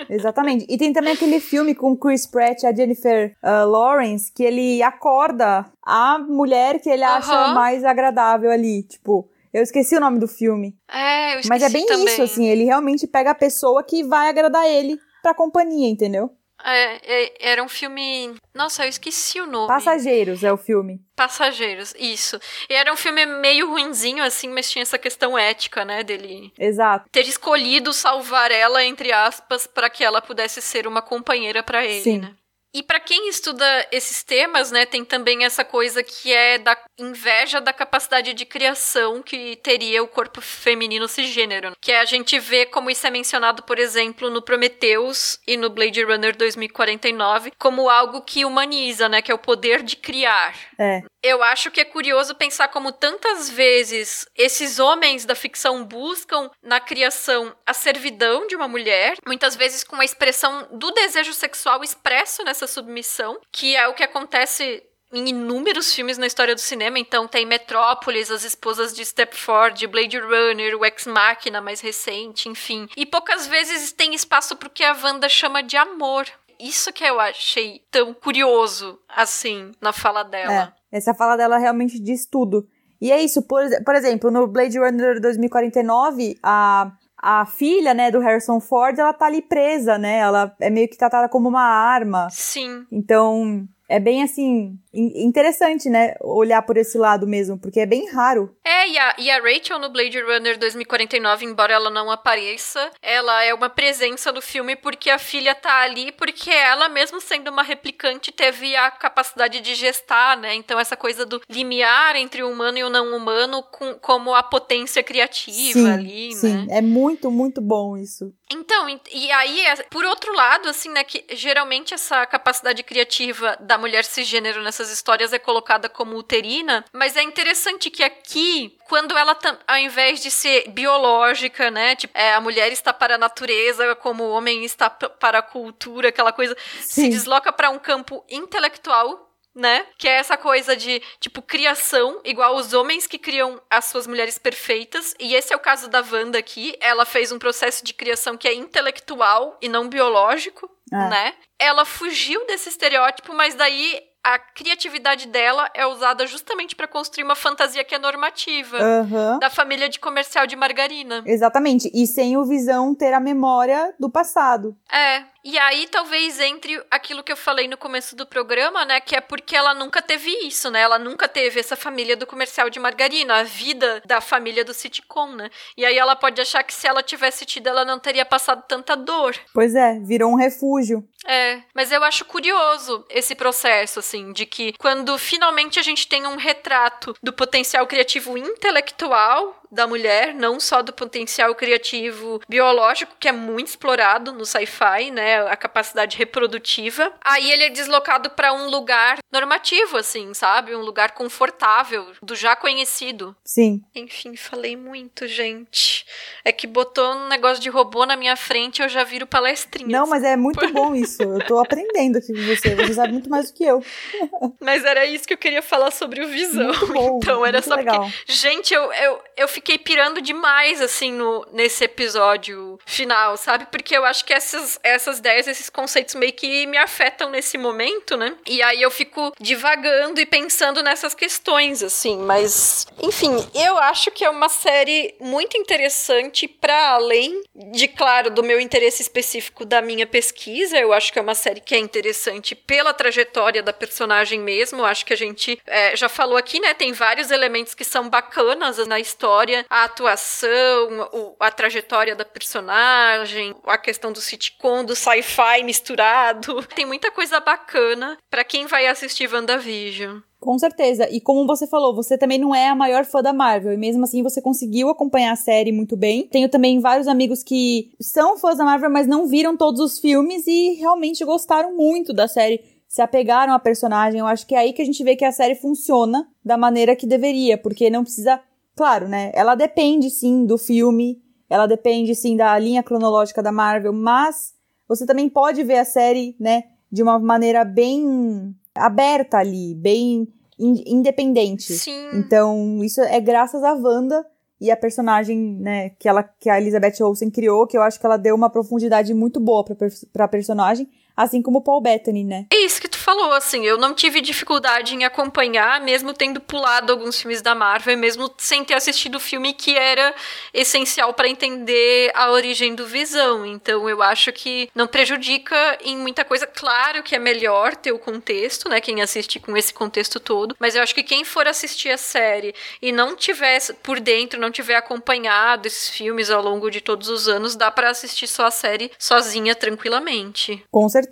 Exatamente. 0.10 0.66
E 0.70 0.78
tem 0.78 0.94
também 0.94 1.14
aquele 1.14 1.40
filme 1.40 1.76
com 1.76 1.96
Chris 1.96 2.26
Pratt 2.26 2.64
e 2.64 2.68
a 2.68 2.74
Jennifer 2.74 3.36
uh, 3.44 3.68
Lawrence, 3.68 4.32
que 4.32 4.44
ele 4.44 4.82
acorda 4.82 5.66
a 5.86 6.20
mulher 6.20 6.80
que 6.80 6.90
ele 6.90 7.04
acha 7.04 7.54
mais 7.54 7.84
agradável 7.84 8.52
ali, 8.52 8.84
tipo... 8.84 9.30
Eu 9.54 9.64
esqueci 9.64 9.96
o 9.96 10.00
nome 10.00 10.20
do 10.20 10.28
filme. 10.28 10.76
É, 10.92 11.36
eu 11.36 11.40
esqueci 11.40 11.50
Mas 11.50 11.64
é 11.64 11.70
bem 11.70 11.86
também. 11.86 12.06
isso, 12.06 12.22
assim, 12.22 12.46
ele 12.48 12.66
realmente 12.66 13.08
pega 13.08 13.32
a 13.32 13.36
pessoa 13.36 13.82
que 13.82 14.04
vai 14.04 14.30
agradar 14.30 14.68
ele 14.68 15.00
pra 15.24 15.34
companhia, 15.34 15.90
entendeu? 15.90 16.30
É, 16.64 17.24
é, 17.24 17.34
era 17.40 17.64
um 17.64 17.70
filme. 17.70 18.36
Nossa, 18.54 18.86
eu 18.86 18.90
esqueci 18.90 19.40
o 19.40 19.46
nome. 19.46 19.68
Passageiros 19.68 20.44
é 20.44 20.52
o 20.52 20.58
filme. 20.58 21.00
Passageiros, 21.16 21.94
isso. 21.98 22.40
E 22.70 22.74
era 22.74 22.92
um 22.92 22.98
filme 22.98 23.26
meio 23.26 23.70
ruinzinho, 23.70 24.24
assim, 24.24 24.50
mas 24.50 24.70
tinha 24.70 24.82
essa 24.82 24.98
questão 24.98 25.38
ética, 25.38 25.86
né, 25.86 26.04
dele. 26.04 26.52
Exato. 26.58 27.10
Ter 27.12 27.28
escolhido 27.28 27.94
salvar 27.94 28.52
ela, 28.52 28.84
entre 28.84 29.12
aspas, 29.12 29.68
para 29.68 29.90
que 29.90 30.04
ela 30.04 30.22
pudesse 30.22 30.62
ser 30.62 30.88
uma 30.88 31.02
companheira 31.02 31.64
para 31.64 31.86
ele, 31.86 32.04
Sim. 32.04 32.20
né? 32.20 32.36
E 32.74 32.84
para 32.84 33.00
quem 33.00 33.30
estuda 33.30 33.88
esses 33.92 34.24
temas, 34.24 34.72
né, 34.72 34.86
tem 34.86 35.04
também 35.04 35.46
essa 35.46 35.64
coisa 35.64 36.04
que 36.04 36.32
é 36.32 36.58
da 36.58 36.78
inveja 36.98 37.62
da 37.62 37.74
capacidade 37.74 38.34
de 38.34 38.46
criação 38.46 39.22
que 39.22 39.56
teria 39.58 40.04
o 40.04 40.08
corpo 40.08 40.42
feminino 40.42 41.08
cisgênero, 41.08 41.74
que 41.82 41.92
a 41.92 42.06
gente 42.06 42.40
vê 42.40 42.66
como 42.66 42.90
isso 42.90 43.06
é 43.08 43.10
mencionado, 43.10 43.64
por 43.64 43.80
exemplo, 43.80 44.30
no 44.30 44.42
Prometheus 44.42 45.40
e 45.48 45.56
no 45.58 45.70
Blade 45.70 46.04
Runner 46.04 46.36
2049, 46.36 47.52
como 47.58 47.90
algo 47.90 48.22
que 48.22 48.46
humaniza, 48.46 49.08
né, 49.08 49.22
que 49.22 49.32
é 49.32 49.36
o 49.36 49.40
poder 49.40 49.82
de 49.82 49.96
criar. 49.96 50.56
É. 50.80 51.02
Eu 51.24 51.44
acho 51.44 51.72
que 51.72 51.82
é 51.82 51.86
curioso 51.86 52.36
pensar 52.36 52.68
como 52.70 52.92
tantas 52.92 53.50
vezes 53.50 54.26
esses 54.36 54.80
homens 54.80 55.26
da 55.26 55.36
ficção 55.36 55.84
buscam 55.84 56.50
na 56.62 56.80
criação 56.80 57.56
a 57.66 57.74
servidão 57.74 58.48
de 58.48 58.56
uma 58.56 58.68
mulher, 58.68 59.18
muitas 59.26 59.56
vezes 59.56 59.84
com 59.84 59.96
a 59.98 60.06
expressão 60.06 60.68
do 60.72 60.92
desejo 60.92 61.34
sexual 61.34 61.84
expresso 61.84 62.44
nessa 62.44 62.57
submissão, 62.66 63.38
que 63.52 63.76
é 63.76 63.88
o 63.88 63.94
que 63.94 64.04
acontece 64.04 64.84
em 65.14 65.30
inúmeros 65.30 65.94
filmes 65.94 66.18
na 66.18 66.28
história 66.28 66.56
do 66.56 66.62
cinema. 66.62 67.00
Então 67.00 67.28
tem 67.28 67.46
Metrópolis, 67.46 68.32
As 68.32 68.44
Esposas 68.44 68.94
de 68.94 69.06
Stepford, 69.06 69.86
Blade 69.88 70.18
Runner, 70.18 70.76
o 70.76 70.86
Ex 70.86 71.06
Machina 71.06 71.62
mais 71.62 71.82
recente, 71.82 72.50
enfim. 72.50 72.88
E 72.96 73.06
poucas 73.06 73.48
vezes 73.48 73.92
tem 73.92 74.14
espaço 74.14 74.56
para 74.56 74.68
o 74.68 74.72
que 74.72 74.84
a 74.84 74.96
Wanda 75.04 75.30
chama 75.30 75.62
de 75.62 75.78
amor. 75.78 76.26
Isso 76.60 76.92
que 76.92 77.04
eu 77.04 77.20
achei 77.20 77.82
tão 77.92 78.14
curioso, 78.14 79.00
assim, 79.08 79.72
na 79.80 79.94
fala 79.94 80.24
dela. 80.24 80.74
É, 80.92 80.98
essa 80.98 81.14
fala 81.14 81.38
dela 81.38 81.58
realmente 81.58 82.00
diz 82.00 82.26
tudo. 82.26 82.68
E 83.00 83.12
é 83.12 83.22
isso, 83.22 83.44
por, 83.44 83.62
por 83.86 83.94
exemplo, 83.94 84.32
no 84.32 84.48
Blade 84.48 84.80
Runner 84.80 85.22
2049, 85.22 86.40
a 86.42 86.92
a 87.18 87.46
filha, 87.46 87.94
né, 87.94 88.12
do 88.12 88.20
Harrison 88.20 88.60
Ford, 88.60 88.98
ela 88.98 89.14
tá 89.14 89.26
ali 89.26 89.42
presa, 89.42 89.98
né? 89.98 90.18
Ela 90.18 90.56
é 90.60 90.70
meio 90.70 90.88
que 90.88 90.98
tratada 90.98 91.28
como 91.28 91.50
uma 91.50 91.64
arma. 91.64 92.28
Sim. 92.30 92.86
Então, 92.92 93.68
é 93.90 94.00
bem 94.00 94.22
assim, 94.22 94.78
interessante, 94.94 95.90
né? 95.90 96.16
Olhar 96.22 96.62
por 96.62 96.78
esse 96.78 96.98
lado 96.98 97.26
mesmo, 97.26 97.58
porque 97.58 97.80
é 97.80 97.86
bem 97.86 98.10
raro. 98.10 98.54
É, 98.64 98.90
e 98.90 98.98
a, 98.98 99.16
e 99.18 99.32
a 99.32 99.40
Rachel 99.40 99.80
no 99.80 99.90
Blade 99.90 100.20
Runner 100.20 100.58
2049, 100.58 101.46
embora 101.46 101.74
ela 101.74 101.90
não 101.90 102.12
apareça, 102.12 102.92
ela 103.02 103.44
é 103.44 103.54
uma 103.54 103.70
presença 103.70 104.32
no 104.32 104.42
filme 104.42 104.76
porque 104.76 105.10
a 105.10 105.18
filha 105.18 105.56
tá 105.56 105.82
ali, 105.82 106.12
porque 106.12 106.50
ela, 106.50 106.90
mesmo 106.90 107.22
sendo 107.22 107.50
uma 107.50 107.64
replicante, 107.64 108.32
teve 108.32 108.76
a 108.76 108.92
capacidade 108.92 109.62
de 109.62 109.76
gestar, 109.76 110.36
né? 110.38 110.54
Então, 110.56 110.80
essa 110.80 110.98
coisa 110.98 111.26
do 111.26 111.42
limiar 111.50 112.16
entre 112.16 112.44
o 112.44 112.52
humano 112.52 112.78
e 112.78 112.84
o 112.84 112.90
não 112.90 113.16
humano 113.16 113.64
com, 113.64 113.94
como 113.96 114.34
a 114.34 114.44
potência 114.44 115.02
criativa 115.02 115.80
sim, 115.80 115.90
ali, 115.90 116.34
sim. 116.34 116.54
né? 116.54 116.78
É 116.78 116.82
muito, 116.82 117.32
muito 117.32 117.62
bom 117.62 117.96
isso. 117.96 118.34
Então, 118.52 118.88
e 119.12 119.32
aí, 119.32 119.62
é, 119.62 119.76
por 119.90 120.06
outro 120.06 120.34
lado, 120.34 120.70
assim, 120.70 120.90
né, 120.90 121.04
que 121.04 121.26
geralmente 121.36 121.94
essa 121.94 122.26
capacidade 122.26 122.82
criativa 122.84 123.58
da 123.60 123.77
mulher 123.78 124.04
cisgênero 124.06 124.62
nessas 124.62 124.90
histórias 124.92 125.34
é 125.34 125.40
colocada 125.40 125.90
como 125.90 126.16
uterina, 126.18 126.86
mas 126.94 127.16
é 127.16 127.24
interessante 127.24 127.90
que 127.90 128.04
aqui, 128.04 128.78
quando 128.88 129.18
ela, 129.18 129.38
ao 129.68 129.78
invés 129.78 130.22
de 130.22 130.32
ser 130.32 130.70
biológica, 130.70 131.70
né, 131.72 131.96
tipo, 131.96 132.18
é, 132.18 132.34
a 132.34 132.42
mulher 132.42 132.72
está 132.72 132.94
para 132.94 133.16
a 133.16 133.18
natureza, 133.18 133.96
como 133.96 134.24
o 134.24 134.32
homem 134.32 134.64
está 134.64 134.90
para 134.90 135.40
a 135.40 135.44
cultura, 135.44 136.10
aquela 136.10 136.32
coisa, 136.32 136.56
Sim. 136.82 137.04
se 137.04 137.10
desloca 137.10 137.52
para 137.52 137.70
um 137.70 137.80
campo 137.80 138.24
intelectual 138.30 139.28
né? 139.58 139.88
Que 139.98 140.08
é 140.08 140.12
essa 140.12 140.38
coisa 140.38 140.76
de, 140.76 141.02
tipo, 141.20 141.42
criação, 141.42 142.22
igual 142.24 142.56
os 142.56 142.74
homens 142.74 143.08
que 143.08 143.18
criam 143.18 143.60
as 143.70 143.86
suas 143.86 144.06
mulheres 144.06 144.38
perfeitas. 144.38 145.16
E 145.20 145.34
esse 145.34 145.52
é 145.52 145.56
o 145.56 145.60
caso 145.60 145.90
da 145.90 146.00
Wanda 146.00 146.38
aqui. 146.38 146.78
Ela 146.80 147.06
fez 147.06 147.32
um 147.32 147.40
processo 147.40 147.84
de 147.84 147.94
criação 147.94 148.38
que 148.38 148.48
é 148.48 148.54
intelectual 148.54 149.58
e 149.60 149.68
não 149.68 149.90
biológico, 149.90 150.70
é. 150.92 151.10
né? 151.10 151.34
Ela 151.60 151.86
fugiu 151.86 152.46
desse 152.46 152.70
estereótipo, 152.70 153.34
mas 153.34 153.56
daí 153.56 154.00
a 154.24 154.38
criatividade 154.38 155.28
dela 155.30 155.70
é 155.74 155.86
usada 155.86 156.28
justamente 156.28 156.76
para 156.76 156.86
construir 156.86 157.24
uma 157.24 157.36
fantasia 157.36 157.84
que 157.86 157.96
é 157.96 157.98
normativa 157.98 158.78
uhum. 158.78 159.40
da 159.40 159.50
família 159.50 159.88
de 159.88 160.00
comercial 160.00 160.46
de 160.46 160.54
margarina. 160.56 161.24
Exatamente. 161.26 161.90
E 161.94 162.06
sem 162.06 162.36
o 162.36 162.44
Visão 162.44 162.94
ter 162.94 163.14
a 163.14 163.22
memória 163.22 163.94
do 163.98 164.10
passado. 164.10 164.76
É. 164.92 165.24
E 165.44 165.58
aí 165.58 165.88
talvez 165.88 166.40
entre 166.40 166.82
aquilo 166.90 167.24
que 167.24 167.32
eu 167.32 167.38
falei 167.38 167.68
no 167.68 167.78
começo 167.78 168.16
do 168.16 168.26
programa, 168.26 168.86
né, 168.86 169.00
que 169.00 169.16
é 169.16 169.22
porque 169.22 169.56
ela 169.56 169.74
nunca 169.74 170.02
teve 170.02 170.30
isso, 170.46 170.70
né? 170.70 170.82
Ela 170.82 171.00
nunca 171.00 171.28
teve 171.28 171.60
essa 171.60 171.76
família 171.76 172.16
do 172.16 172.28
comercial 172.28 172.70
de 172.70 172.80
margarina, 172.80 173.36
a 173.36 173.44
vida 173.44 174.02
da 174.06 174.20
família 174.20 174.66
do 174.66 174.74
sitcom, 174.74 175.28
né? 175.28 175.50
E 175.76 175.86
aí 175.86 175.98
ela 175.98 176.16
pode 176.16 176.42
achar 176.42 176.64
que 176.64 176.74
se 176.74 176.88
ela 176.88 177.04
tivesse 177.04 177.46
tido, 177.46 177.68
ela 177.68 177.86
não 177.86 178.00
teria 178.00 178.26
passado 178.26 178.64
tanta 178.68 178.96
dor. 178.96 179.36
Pois 179.54 179.76
é, 179.76 180.00
virou 180.00 180.32
um 180.32 180.36
refúgio. 180.36 181.08
É, 181.26 181.62
mas 181.74 181.92
eu 181.92 182.04
acho 182.04 182.26
curioso 182.26 183.06
esse 183.10 183.36
processo, 183.36 184.00
assim, 184.00 184.32
de 184.32 184.46
que 184.46 184.74
quando 184.78 185.18
finalmente 185.18 185.80
a 185.80 185.84
gente 185.84 186.08
tem 186.08 186.26
um 186.26 186.38
retrato 186.38 187.16
do 187.22 187.34
potencial 187.34 187.86
criativo 187.86 188.38
intelectual 188.38 189.62
da 189.72 189.88
mulher, 189.88 190.34
não 190.34 190.60
só 190.60 190.82
do 190.82 190.94
potencial 190.94 191.54
criativo 191.56 192.42
biológico, 192.48 193.16
que 193.20 193.28
é 193.28 193.32
muito 193.32 193.68
explorado 193.68 194.32
no 194.32 194.46
sci-fi, 194.46 195.12
né? 195.12 195.42
A 195.48 195.56
capacidade 195.56 196.18
reprodutiva. 196.18 197.14
Aí 197.22 197.52
ele 197.52 197.64
é 197.64 197.70
deslocado 197.70 198.30
para 198.32 198.54
um 198.54 198.70
lugar 198.70 199.20
normativo, 199.32 199.98
assim, 199.98 200.34
sabe? 200.34 200.76
Um 200.76 200.82
lugar 200.82 201.12
confortável, 201.12 202.06
do 202.22 202.36
já 202.36 202.56
conhecido. 202.56 203.36
Sim. 203.44 203.84
Enfim, 203.94 204.36
falei 204.36 204.76
muito, 204.76 205.28
gente. 205.28 206.06
É 206.44 206.52
que 206.52 206.68
botou 206.68 207.14
um 207.14 207.28
negócio 207.28 207.62
de 207.62 207.70
robô 207.70 208.06
na 208.06 208.16
minha 208.16 208.36
frente 208.36 208.80
e 208.80 208.84
eu 208.84 208.90
já 208.90 209.04
viro 209.04 209.28
palestrinha. 209.28 210.00
Não, 210.00 210.08
mas 210.08 210.24
é 210.24 210.36
muito 210.36 210.72
bom 210.72 210.96
isso. 210.96 211.22
Eu 211.22 211.46
tô 211.46 211.60
aprendendo 211.60 212.18
aqui 212.18 212.34
com 212.34 212.42
você. 212.44 212.76
Você 212.76 212.94
sabe 212.94 213.14
muito 213.14 213.30
mais 213.30 213.52
do 213.52 213.58
que 213.58 213.64
eu. 213.64 213.84
mas 214.60 214.84
era 214.86 215.06
isso 215.06 215.28
que 215.28 215.34
eu 215.34 215.38
queria 215.38 215.62
falar 215.62 215.92
sobre 215.92 216.24
o 216.24 216.28
Visão. 216.28 216.72
Bom, 216.88 217.18
então 217.18 217.46
era 217.46 217.62
só 217.62 217.76
legal. 217.76 218.02
porque. 218.02 218.32
Gente, 218.32 218.74
eu, 218.74 218.92
eu, 218.94 219.20
eu 219.38 219.48
fiquei 219.48 219.78
pirando 219.78 220.20
demais, 220.20 220.82
assim, 220.82 221.12
no, 221.12 221.46
nesse 221.54 221.84
episódio 221.84 222.80
final, 222.86 223.38
sabe? 223.38 223.68
Porque 223.68 223.96
eu 223.96 224.04
acho 224.04 224.26
que 224.26 224.34
essas, 224.34 224.80
essas 224.82 225.20
ideias, 225.20 225.48
esses 225.48 225.70
conceitos 225.70 226.16
meio 226.16 226.34
que 226.34 226.66
me 226.66 226.78
afetam 226.78 227.30
nesse 227.30 227.56
momento, 227.56 228.18
né? 228.18 228.36
E 228.48 228.64
aí 228.64 228.82
eu 228.82 228.90
fico 228.90 229.32
divagando 229.40 230.20
e 230.20 230.26
pensando 230.26 230.82
nessas 230.82 231.14
questões, 231.14 231.84
assim. 231.84 232.18
Mas, 232.18 232.88
enfim, 233.00 233.48
eu 233.54 233.78
acho 233.78 234.10
que 234.10 234.26
é 234.26 234.30
uma 234.30 234.50
série 234.50 235.14
muito 235.20 235.56
interessante 235.56 236.48
para 236.48 236.94
além 236.94 237.44
de, 237.54 237.88
claro, 237.88 238.32
do 238.32 238.42
meu 238.42 238.60
interesse 238.60 239.04
específico 239.04 239.64
da 239.64 239.84
minha 239.84 240.08
pesquisa. 240.08 240.80
Eu 240.80 240.92
acho 240.92 241.14
que 241.14 241.20
é 241.20 241.22
uma 241.22 241.36
série 241.36 241.62
que 241.62 241.76
é 241.76 241.78
interessante 241.78 242.56
pela 242.56 242.92
trajetória 242.92 243.62
da 243.62 243.72
personagem 243.72 244.40
mesmo. 244.40 244.80
Eu 244.80 244.86
acho 244.86 245.06
que 245.06 245.14
a 245.14 245.18
gente 245.18 245.60
é, 245.68 245.96
já 245.96 246.10
falou 246.10 246.38
aqui, 246.38 246.60
né? 246.60 246.74
Tem 246.74 246.92
vários 246.92 247.30
elementos 247.30 247.76
que 247.76 247.84
são 247.84 248.10
bacanas 248.10 248.78
na 248.88 249.00
história 249.00 249.27
história, 249.28 249.66
a 249.70 249.84
atuação, 249.84 251.10
o, 251.12 251.36
a 251.38 251.52
trajetória 251.52 252.16
da 252.16 252.24
personagem, 252.24 253.54
a 253.66 253.78
questão 253.78 254.12
do 254.12 254.22
sitcom, 254.22 254.86
do 254.86 254.96
sci-fi 254.96 255.64
misturado. 255.66 256.66
Tem 256.74 256.86
muita 256.86 257.12
coisa 257.12 257.42
bacana 257.42 258.18
para 258.30 258.46
quem 258.46 258.66
vai 258.68 258.88
assistir 258.88 259.32
WandaVision. 259.32 260.20
Com 260.40 260.58
certeza. 260.58 261.10
E 261.12 261.20
como 261.20 261.46
você 261.46 261.68
falou, 261.68 261.94
você 261.94 262.18
também 262.18 262.38
não 262.38 262.56
é 262.56 262.70
a 262.70 262.76
maior 262.76 263.04
fã 263.04 263.22
da 263.22 263.34
Marvel. 263.34 263.74
E 263.74 263.78
mesmo 263.78 264.06
assim 264.06 264.24
você 264.24 264.42
conseguiu 264.42 264.88
acompanhar 264.88 265.34
a 265.34 265.36
série 265.36 265.74
muito 265.74 265.98
bem. 265.98 266.28
Tenho 266.28 266.48
também 266.48 266.80
vários 266.80 267.08
amigos 267.08 267.44
que 267.44 267.92
são 268.00 268.38
fãs 268.38 268.58
da 268.58 268.64
Marvel, 268.64 268.90
mas 268.90 269.08
não 269.08 269.28
viram 269.28 269.58
todos 269.58 269.82
os 269.82 270.00
filmes 270.00 270.48
e 270.48 270.76
realmente 270.76 271.26
gostaram 271.26 271.76
muito 271.76 272.14
da 272.14 272.28
série. 272.28 272.64
Se 272.88 273.02
apegaram 273.02 273.52
à 273.52 273.60
personagem. 273.60 274.20
Eu 274.20 274.28
acho 274.28 274.48
que 274.48 274.56
é 274.56 274.60
aí 274.60 274.74
que 274.74 274.82
a 274.82 274.86
gente 274.86 275.04
vê 275.04 275.16
que 275.16 275.26
a 275.26 275.32
série 275.32 275.56
funciona 275.56 276.26
da 276.46 276.56
maneira 276.56 276.96
que 276.96 277.06
deveria. 277.06 277.58
Porque 277.58 277.90
não 277.90 278.04
precisa 278.04 278.40
Claro, 278.78 279.08
né? 279.08 279.32
Ela 279.34 279.56
depende 279.56 280.08
sim 280.12 280.46
do 280.46 280.56
filme, 280.56 281.20
ela 281.50 281.66
depende 281.66 282.14
sim 282.14 282.38
da 282.38 282.58
linha 282.60 282.84
cronológica 282.84 283.42
da 283.42 283.52
Marvel, 283.52 283.92
mas 283.92 284.54
você 284.88 285.04
também 285.04 285.28
pode 285.28 285.64
ver 285.64 285.80
a 285.80 285.86
série, 285.86 286.36
né, 286.40 286.64
de 286.92 287.02
uma 287.02 287.18
maneira 287.18 287.66
bem 287.66 288.56
aberta 288.76 289.40
ali, 289.40 289.74
bem 289.74 290.28
in 290.60 290.84
independente. 290.86 291.74
Sim. 291.74 292.12
Então, 292.14 292.84
isso 292.84 293.02
é 293.02 293.20
graças 293.20 293.64
à 293.64 293.74
Wanda 293.74 294.24
e 294.62 294.70
a 294.70 294.78
personagem, 294.78 295.58
né, 295.60 295.90
que 295.98 296.08
ela 296.08 296.22
que 296.22 296.48
a 296.48 296.62
Elizabeth 296.62 297.02
Olsen 297.02 297.32
criou, 297.32 297.66
que 297.66 297.76
eu 297.78 297.82
acho 297.82 298.00
que 298.00 298.06
ela 298.06 298.18
deu 298.18 298.36
uma 298.36 298.50
profundidade 298.50 299.12
muito 299.12 299.40
boa 299.40 299.64
para 299.64 299.76
pra 300.14 300.28
personagem, 300.28 300.88
assim 301.18 301.42
como 301.42 301.58
o 301.58 301.64
Paul 301.64 301.82
Bettany, 301.82 302.24
né? 302.24 302.46
É 302.54 302.58
isso 302.58 302.80
que 302.80 302.88
tu 302.88 302.98
falou, 302.98 303.34
assim, 303.34 303.66
eu 303.66 303.78
não 303.78 303.96
tive 303.96 304.22
dificuldade 304.22 304.94
em 304.94 305.04
acompanhar, 305.04 305.82
mesmo 305.82 306.14
tendo 306.14 306.40
pulado 306.40 306.94
alguns 306.94 307.20
filmes 307.20 307.42
da 307.42 307.56
Marvel, 307.56 307.98
mesmo 307.98 308.32
sem 308.38 308.64
ter 308.64 308.76
assistido 308.76 309.16
o 309.16 309.20
filme 309.20 309.54
que 309.54 309.76
era 309.76 310.14
essencial 310.54 311.14
para 311.14 311.28
entender 311.28 312.12
a 312.14 312.32
origem 312.32 312.76
do 312.76 312.86
Visão. 312.86 313.46
Então, 313.46 313.90
eu 313.90 314.04
acho 314.04 314.32
que 314.32 314.70
não 314.76 314.86
prejudica 314.86 315.56
em 315.84 315.98
muita 315.98 316.24
coisa. 316.24 316.46
Claro 316.46 317.02
que 317.02 317.16
é 317.16 317.20
melhor 317.20 317.76
ter 317.76 317.92
o 317.92 318.00
contexto, 318.00 318.70
né, 318.70 318.80
quem 318.80 319.02
assiste 319.02 319.40
com 319.40 319.58
esse 319.58 319.74
contexto 319.74 320.20
todo, 320.20 320.56
mas 320.60 320.76
eu 320.76 320.84
acho 320.84 320.94
que 320.94 321.04
quem 321.04 321.24
for 321.24 321.48
assistir 321.48 321.90
a 321.90 321.98
série 321.98 322.54
e 322.80 322.92
não 322.92 323.16
tiver 323.16 323.58
por 323.82 324.00
dentro, 324.00 324.40
não 324.40 324.52
tiver 324.52 324.76
acompanhado 324.76 325.68
esses 325.68 325.90
filmes 325.90 326.30
ao 326.30 326.44
longo 326.44 326.70
de 326.70 326.80
todos 326.80 327.10
os 327.10 327.28
anos, 327.28 327.56
dá 327.56 327.72
para 327.72 327.90
assistir 327.90 328.28
só 328.28 328.46
a 328.46 328.52
série 328.52 328.92
sozinha 329.00 329.56
tranquilamente. 329.56 330.64
Com 330.70 330.88
certeza. 330.88 331.07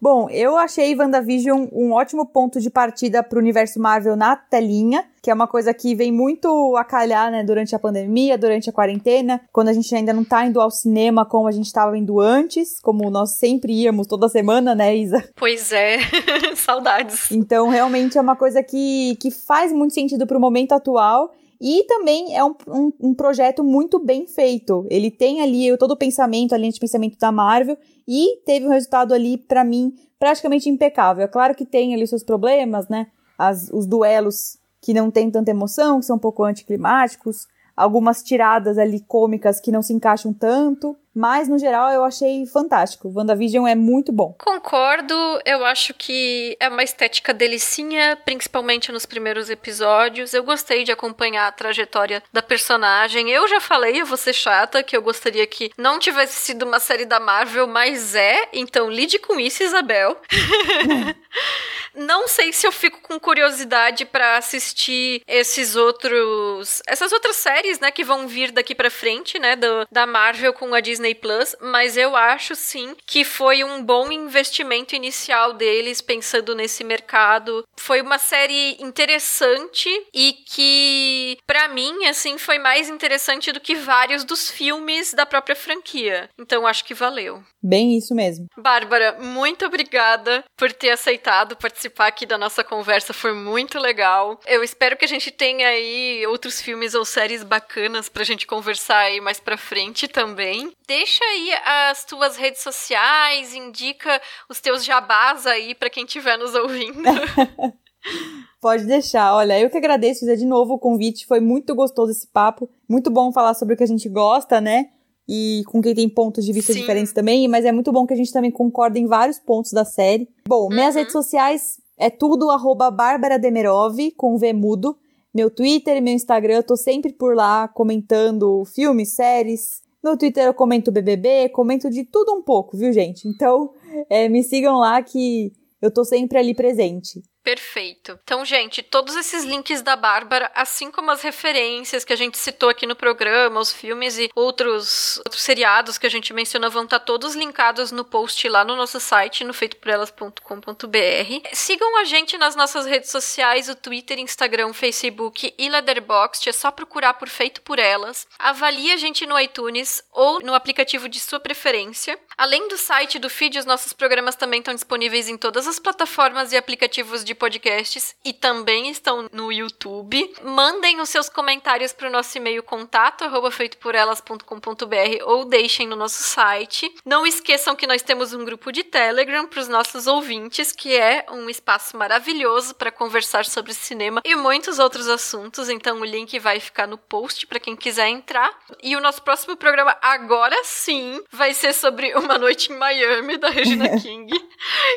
Bom, 0.00 0.28
eu 0.28 0.56
achei 0.56 0.94
WandaVision 0.94 1.68
um 1.72 1.92
ótimo 1.92 2.26
ponto 2.26 2.60
de 2.60 2.68
partida 2.68 3.22
para 3.22 3.38
o 3.38 3.40
universo 3.40 3.80
Marvel 3.80 4.14
na 4.14 4.36
telinha, 4.36 5.04
que 5.22 5.30
é 5.30 5.34
uma 5.34 5.46
coisa 5.46 5.72
que 5.72 5.94
vem 5.94 6.12
muito 6.12 6.76
a 6.76 6.84
calhar, 6.84 7.30
né, 7.30 7.42
durante 7.42 7.74
a 7.74 7.78
pandemia, 7.78 8.36
durante 8.36 8.68
a 8.68 8.72
quarentena, 8.72 9.40
quando 9.50 9.68
a 9.68 9.72
gente 9.72 9.92
ainda 9.94 10.12
não 10.12 10.22
tá 10.22 10.44
indo 10.44 10.60
ao 10.60 10.70
cinema 10.70 11.24
como 11.24 11.48
a 11.48 11.52
gente 11.52 11.66
estava 11.66 11.96
indo 11.96 12.20
antes, 12.20 12.78
como 12.80 13.10
nós 13.10 13.38
sempre 13.38 13.72
íamos 13.72 14.06
toda 14.06 14.28
semana, 14.28 14.74
né, 14.74 14.94
Isa? 14.94 15.24
Pois 15.34 15.72
é, 15.72 15.98
saudades. 16.54 17.32
Então, 17.32 17.68
realmente 17.70 18.18
é 18.18 18.20
uma 18.20 18.36
coisa 18.36 18.62
que, 18.62 19.16
que 19.16 19.30
faz 19.30 19.72
muito 19.72 19.94
sentido 19.94 20.26
pro 20.26 20.38
momento 20.38 20.72
atual 20.72 21.32
e 21.60 21.84
também 21.84 22.36
é 22.36 22.44
um, 22.44 22.54
um, 22.68 22.92
um, 23.00 23.14
projeto 23.14 23.64
muito 23.64 23.98
bem 23.98 24.26
feito. 24.26 24.86
Ele 24.90 25.10
tem 25.10 25.40
ali 25.40 25.76
todo 25.78 25.92
o 25.92 25.96
pensamento, 25.96 26.54
a 26.54 26.58
linha 26.58 26.72
de 26.72 26.80
pensamento 26.80 27.18
da 27.18 27.32
Marvel, 27.32 27.76
e 28.06 28.38
teve 28.44 28.66
um 28.66 28.70
resultado 28.70 29.14
ali, 29.14 29.38
para 29.38 29.64
mim, 29.64 29.94
praticamente 30.18 30.68
impecável. 30.68 31.24
É 31.24 31.28
claro 31.28 31.54
que 31.54 31.64
tem 31.64 31.94
ali 31.94 32.06
seus 32.06 32.22
problemas, 32.22 32.88
né? 32.88 33.06
As, 33.38 33.70
os 33.72 33.86
duelos 33.86 34.58
que 34.80 34.94
não 34.94 35.10
tem 35.10 35.30
tanta 35.30 35.50
emoção, 35.50 36.00
que 36.00 36.06
são 36.06 36.16
um 36.16 36.20
pouco 36.20 36.44
anticlimáticos, 36.44 37.46
algumas 37.76 38.22
tiradas 38.22 38.78
ali 38.78 39.00
cômicas 39.00 39.60
que 39.60 39.70
não 39.70 39.82
se 39.82 39.92
encaixam 39.92 40.32
tanto, 40.32 40.96
mas 41.16 41.48
no 41.48 41.58
geral 41.58 41.90
eu 41.90 42.04
achei 42.04 42.44
fantástico. 42.44 43.10
WandaVision 43.14 43.66
é 43.66 43.74
muito 43.74 44.12
bom. 44.12 44.34
Concordo, 44.38 45.14
eu 45.46 45.64
acho 45.64 45.94
que 45.94 46.54
é 46.60 46.68
uma 46.68 46.82
estética 46.82 47.32
delicinha, 47.32 48.18
principalmente 48.22 48.92
nos 48.92 49.06
primeiros 49.06 49.48
episódios. 49.48 50.34
Eu 50.34 50.44
gostei 50.44 50.84
de 50.84 50.92
acompanhar 50.92 51.48
a 51.48 51.52
trajetória 51.52 52.22
da 52.30 52.42
personagem. 52.42 53.30
Eu 53.30 53.48
já 53.48 53.60
falei, 53.60 53.98
eu 53.98 54.04
vou 54.04 54.18
ser 54.18 54.34
chata, 54.34 54.82
que 54.82 54.94
eu 54.94 55.00
gostaria 55.00 55.46
que 55.46 55.70
não 55.78 55.98
tivesse 55.98 56.34
sido 56.34 56.66
uma 56.66 56.78
série 56.78 57.06
da 57.06 57.18
Marvel, 57.18 57.66
mas 57.66 58.14
é, 58.14 58.48
então 58.52 58.90
lide 58.90 59.18
com 59.18 59.40
isso, 59.40 59.62
Isabel. 59.62 60.18
não 61.96 62.28
sei 62.28 62.52
se 62.52 62.66
eu 62.66 62.72
fico 62.72 63.00
com 63.00 63.18
curiosidade 63.18 64.04
para 64.04 64.36
assistir 64.36 65.22
esses 65.26 65.74
outros, 65.74 66.82
essas 66.86 67.10
outras 67.10 67.36
séries, 67.36 67.80
né, 67.80 67.90
que 67.90 68.04
vão 68.04 68.28
vir 68.28 68.50
daqui 68.52 68.74
para 68.74 68.90
frente, 68.90 69.38
né, 69.38 69.56
do, 69.56 69.86
da 69.90 70.06
Marvel 70.06 70.52
com 70.52 70.74
a 70.74 70.80
Disney 70.80 71.14
Plus, 71.14 71.56
mas 71.60 71.96
eu 71.96 72.14
acho 72.14 72.54
sim 72.54 72.94
que 73.06 73.24
foi 73.24 73.64
um 73.64 73.82
bom 73.82 74.12
investimento 74.12 74.94
inicial 74.94 75.54
deles 75.54 76.00
pensando 76.00 76.54
nesse 76.54 76.84
mercado. 76.84 77.66
Foi 77.76 78.02
uma 78.02 78.18
série 78.18 78.76
interessante 78.78 79.88
e 80.12 80.34
que 80.46 81.38
para 81.46 81.68
mim 81.68 82.04
assim 82.06 82.36
foi 82.36 82.58
mais 82.58 82.88
interessante 82.88 83.52
do 83.52 83.60
que 83.60 83.74
vários 83.74 84.24
dos 84.24 84.50
filmes 84.50 85.14
da 85.14 85.24
própria 85.24 85.56
franquia. 85.56 86.28
Então 86.38 86.66
acho 86.66 86.84
que 86.84 86.94
valeu. 86.94 87.42
Bem 87.62 87.96
isso 87.96 88.14
mesmo. 88.14 88.46
Bárbara, 88.56 89.16
muito 89.20 89.64
obrigada 89.64 90.44
por 90.56 90.72
ter 90.72 90.90
aceitado 90.90 91.56
participar 91.56 91.85
aqui 92.06 92.26
da 92.26 92.38
nossa 92.38 92.62
conversa, 92.62 93.12
foi 93.12 93.32
muito 93.32 93.78
legal. 93.78 94.38
Eu 94.46 94.62
espero 94.62 94.96
que 94.96 95.04
a 95.04 95.08
gente 95.08 95.30
tenha 95.30 95.68
aí 95.68 96.26
outros 96.26 96.60
filmes 96.60 96.94
ou 96.94 97.04
séries 97.04 97.42
bacanas 97.42 98.08
pra 98.08 98.24
gente 98.24 98.46
conversar 98.46 98.98
aí 98.98 99.20
mais 99.20 99.40
pra 99.40 99.56
frente 99.56 100.08
também. 100.08 100.72
Deixa 100.86 101.24
aí 101.24 101.52
as 101.90 102.04
tuas 102.04 102.36
redes 102.36 102.62
sociais, 102.62 103.54
indica 103.54 104.20
os 104.48 104.60
teus 104.60 104.84
jabás 104.84 105.46
aí 105.46 105.74
para 105.74 105.90
quem 105.90 106.04
estiver 106.04 106.36
nos 106.36 106.54
ouvindo. 106.54 107.02
Pode 108.60 108.84
deixar. 108.84 109.34
Olha, 109.34 109.58
eu 109.58 109.70
que 109.70 109.76
agradeço 109.76 110.24
de 110.24 110.44
novo 110.44 110.74
o 110.74 110.78
convite. 110.78 111.26
Foi 111.26 111.40
muito 111.40 111.74
gostoso 111.74 112.10
esse 112.10 112.26
papo. 112.26 112.68
Muito 112.88 113.10
bom 113.10 113.32
falar 113.32 113.54
sobre 113.54 113.74
o 113.74 113.76
que 113.76 113.84
a 113.84 113.88
gente 113.88 114.08
gosta, 114.08 114.60
né? 114.60 114.90
E 115.28 115.62
com 115.66 115.80
quem 115.80 115.94
tem 115.94 116.08
pontos 116.08 116.44
de 116.44 116.52
vista 116.52 116.72
Sim. 116.72 116.80
diferentes 116.80 117.12
também, 117.12 117.48
mas 117.48 117.64
é 117.64 117.72
muito 117.72 117.92
bom 117.92 118.06
que 118.06 118.14
a 118.14 118.16
gente 118.16 118.32
também 118.32 118.50
concorda 118.50 118.98
em 118.98 119.06
vários 119.06 119.38
pontos 119.38 119.72
da 119.72 119.84
série. 119.84 120.28
Bom, 120.48 120.64
uhum. 120.64 120.68
minhas 120.68 120.94
redes 120.94 121.12
sociais 121.12 121.78
é 121.98 122.10
tudo 122.10 122.50
arroba 122.50 122.90
Bárbara 122.90 123.38
Demerov, 123.38 123.96
com 124.16 124.36
V 124.36 124.52
mudo. 124.52 124.96
Meu 125.34 125.50
Twitter 125.50 125.96
e 125.96 126.00
meu 126.00 126.14
Instagram, 126.14 126.54
eu 126.54 126.62
tô 126.62 126.76
sempre 126.76 127.12
por 127.12 127.34
lá 127.34 127.68
comentando 127.68 128.64
filmes, 128.64 129.10
séries. 129.10 129.82
No 130.02 130.16
Twitter 130.16 130.44
eu 130.44 130.54
comento 130.54 130.92
BBB, 130.92 131.48
comento 131.50 131.90
de 131.90 132.04
tudo 132.04 132.32
um 132.32 132.42
pouco, 132.42 132.76
viu, 132.76 132.92
gente? 132.92 133.28
Então, 133.28 133.70
é, 134.08 134.28
me 134.28 134.42
sigam 134.42 134.78
lá 134.78 135.02
que 135.02 135.52
eu 135.82 135.90
tô 135.90 136.04
sempre 136.04 136.38
ali 136.38 136.54
presente. 136.54 137.22
Perfeito. 137.46 138.18
Então, 138.24 138.44
gente, 138.44 138.82
todos 138.82 139.14
esses 139.14 139.44
links 139.44 139.80
da 139.80 139.94
Bárbara, 139.94 140.50
assim 140.52 140.90
como 140.90 141.12
as 141.12 141.22
referências 141.22 142.04
que 142.04 142.12
a 142.12 142.16
gente 142.16 142.36
citou 142.36 142.68
aqui 142.68 142.88
no 142.88 142.96
programa, 142.96 143.60
os 143.60 143.72
filmes 143.72 144.18
e 144.18 144.28
outros, 144.34 145.18
outros 145.18 145.44
seriados 145.44 145.96
que 145.96 146.08
a 146.08 146.10
gente 146.10 146.34
mencionou, 146.34 146.72
vão 146.72 146.82
estar 146.82 146.98
todos 146.98 147.36
linkados 147.36 147.92
no 147.92 148.04
post 148.04 148.48
lá 148.48 148.64
no 148.64 148.74
nosso 148.74 148.98
site, 148.98 149.44
no 149.44 149.54
feitoporelas.com.br. 149.54 151.48
Sigam 151.52 151.96
a 151.98 152.04
gente 152.04 152.36
nas 152.36 152.56
nossas 152.56 152.84
redes 152.84 153.12
sociais, 153.12 153.68
o 153.68 153.76
Twitter, 153.76 154.18
Instagram, 154.18 154.72
Facebook 154.72 155.54
e 155.56 155.68
Letterboxd. 155.68 156.48
É 156.48 156.52
só 156.52 156.72
procurar 156.72 157.14
por 157.14 157.28
Feito 157.28 157.62
por 157.62 157.78
Elas. 157.78 158.26
Avalie 158.40 158.90
a 158.90 158.96
gente 158.96 159.24
no 159.24 159.38
iTunes 159.38 160.02
ou 160.10 160.40
no 160.40 160.52
aplicativo 160.52 161.08
de 161.08 161.20
sua 161.20 161.38
preferência. 161.38 162.18
Além 162.36 162.66
do 162.66 162.76
site 162.76 163.20
do 163.20 163.30
feed, 163.30 163.56
os 163.56 163.64
nossos 163.64 163.92
programas 163.92 164.34
também 164.34 164.58
estão 164.58 164.74
disponíveis 164.74 165.28
em 165.28 165.36
todas 165.36 165.68
as 165.68 165.78
plataformas 165.78 166.50
e 166.50 166.56
aplicativos 166.56 167.22
de 167.22 167.35
podcasts 167.36 168.14
e 168.24 168.32
também 168.32 168.90
estão 168.90 169.28
no 169.32 169.52
YouTube. 169.52 170.34
Mandem 170.42 171.00
os 171.00 171.08
seus 171.08 171.28
comentários 171.28 171.92
para 171.92 172.08
o 172.08 172.12
nosso 172.12 172.36
e-mail 172.36 172.62
contato 172.62 173.24
feitoporelas.com.br 173.50 175.24
ou 175.24 175.44
deixem 175.44 175.86
no 175.86 175.96
nosso 175.96 176.22
site. 176.22 176.92
Não 177.04 177.26
esqueçam 177.26 177.76
que 177.76 177.86
nós 177.86 178.02
temos 178.02 178.32
um 178.32 178.44
grupo 178.44 178.72
de 178.72 178.82
Telegram 178.82 179.46
para 179.46 179.60
os 179.60 179.68
nossos 179.68 180.06
ouvintes, 180.06 180.72
que 180.72 180.96
é 180.96 181.26
um 181.30 181.48
espaço 181.48 181.96
maravilhoso 181.96 182.74
para 182.74 182.90
conversar 182.90 183.44
sobre 183.44 183.72
cinema 183.74 184.20
e 184.24 184.34
muitos 184.34 184.78
outros 184.78 185.08
assuntos. 185.08 185.68
Então 185.68 186.00
o 186.00 186.04
link 186.04 186.38
vai 186.38 186.60
ficar 186.60 186.86
no 186.86 186.98
post 186.98 187.46
para 187.46 187.60
quem 187.60 187.76
quiser 187.76 188.08
entrar. 188.08 188.50
E 188.82 188.96
o 188.96 189.00
nosso 189.00 189.22
próximo 189.22 189.56
programa 189.56 189.96
agora 190.02 190.56
sim 190.64 191.22
vai 191.30 191.54
ser 191.54 191.72
sobre 191.72 192.14
Uma 192.14 192.38
Noite 192.38 192.72
em 192.72 192.76
Miami 192.76 193.36
da 193.36 193.48
Regina 193.48 193.88
King, 194.00 194.32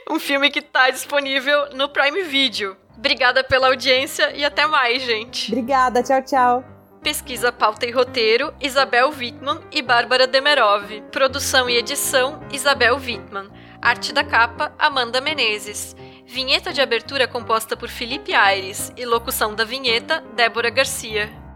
um 0.10 0.20
filme 0.20 0.50
que 0.50 0.60
está 0.60 0.90
disponível 0.90 1.76
no 1.76 1.90
Prime 1.90 2.22
vídeo. 2.30 2.78
Obrigada 2.96 3.44
pela 3.44 3.68
audiência 3.68 4.32
e 4.36 4.46
até 4.46 4.66
mais, 4.68 5.02
gente. 5.02 5.52
Obrigada, 5.52 6.04
tchau, 6.04 6.22
tchau. 6.22 6.64
Pesquisa, 7.02 7.52
pauta 7.52 7.86
e 7.86 7.92
roteiro, 7.92 8.54
Isabel 8.62 9.10
Wittmann 9.10 9.62
e 9.72 9.82
Bárbara 9.82 10.28
Demerov. 10.28 11.02
Produção 11.12 11.70
e 11.70 11.78
edição, 11.78 12.42
Isabel 12.52 12.98
Wittmann. 12.98 13.50
Arte 13.82 14.14
da 14.14 14.24
capa, 14.24 14.74
Amanda 14.78 15.20
Menezes. 15.20 15.96
Vinheta 16.26 16.72
de 16.72 16.82
abertura 16.82 17.28
composta 17.28 17.76
por 17.76 17.90
Felipe 17.90 18.36
Aires 18.36 18.92
e 18.96 19.06
locução 19.06 19.56
da 19.56 19.64
vinheta, 19.64 20.24
Débora 20.36 20.70
Garcia. 20.70 21.49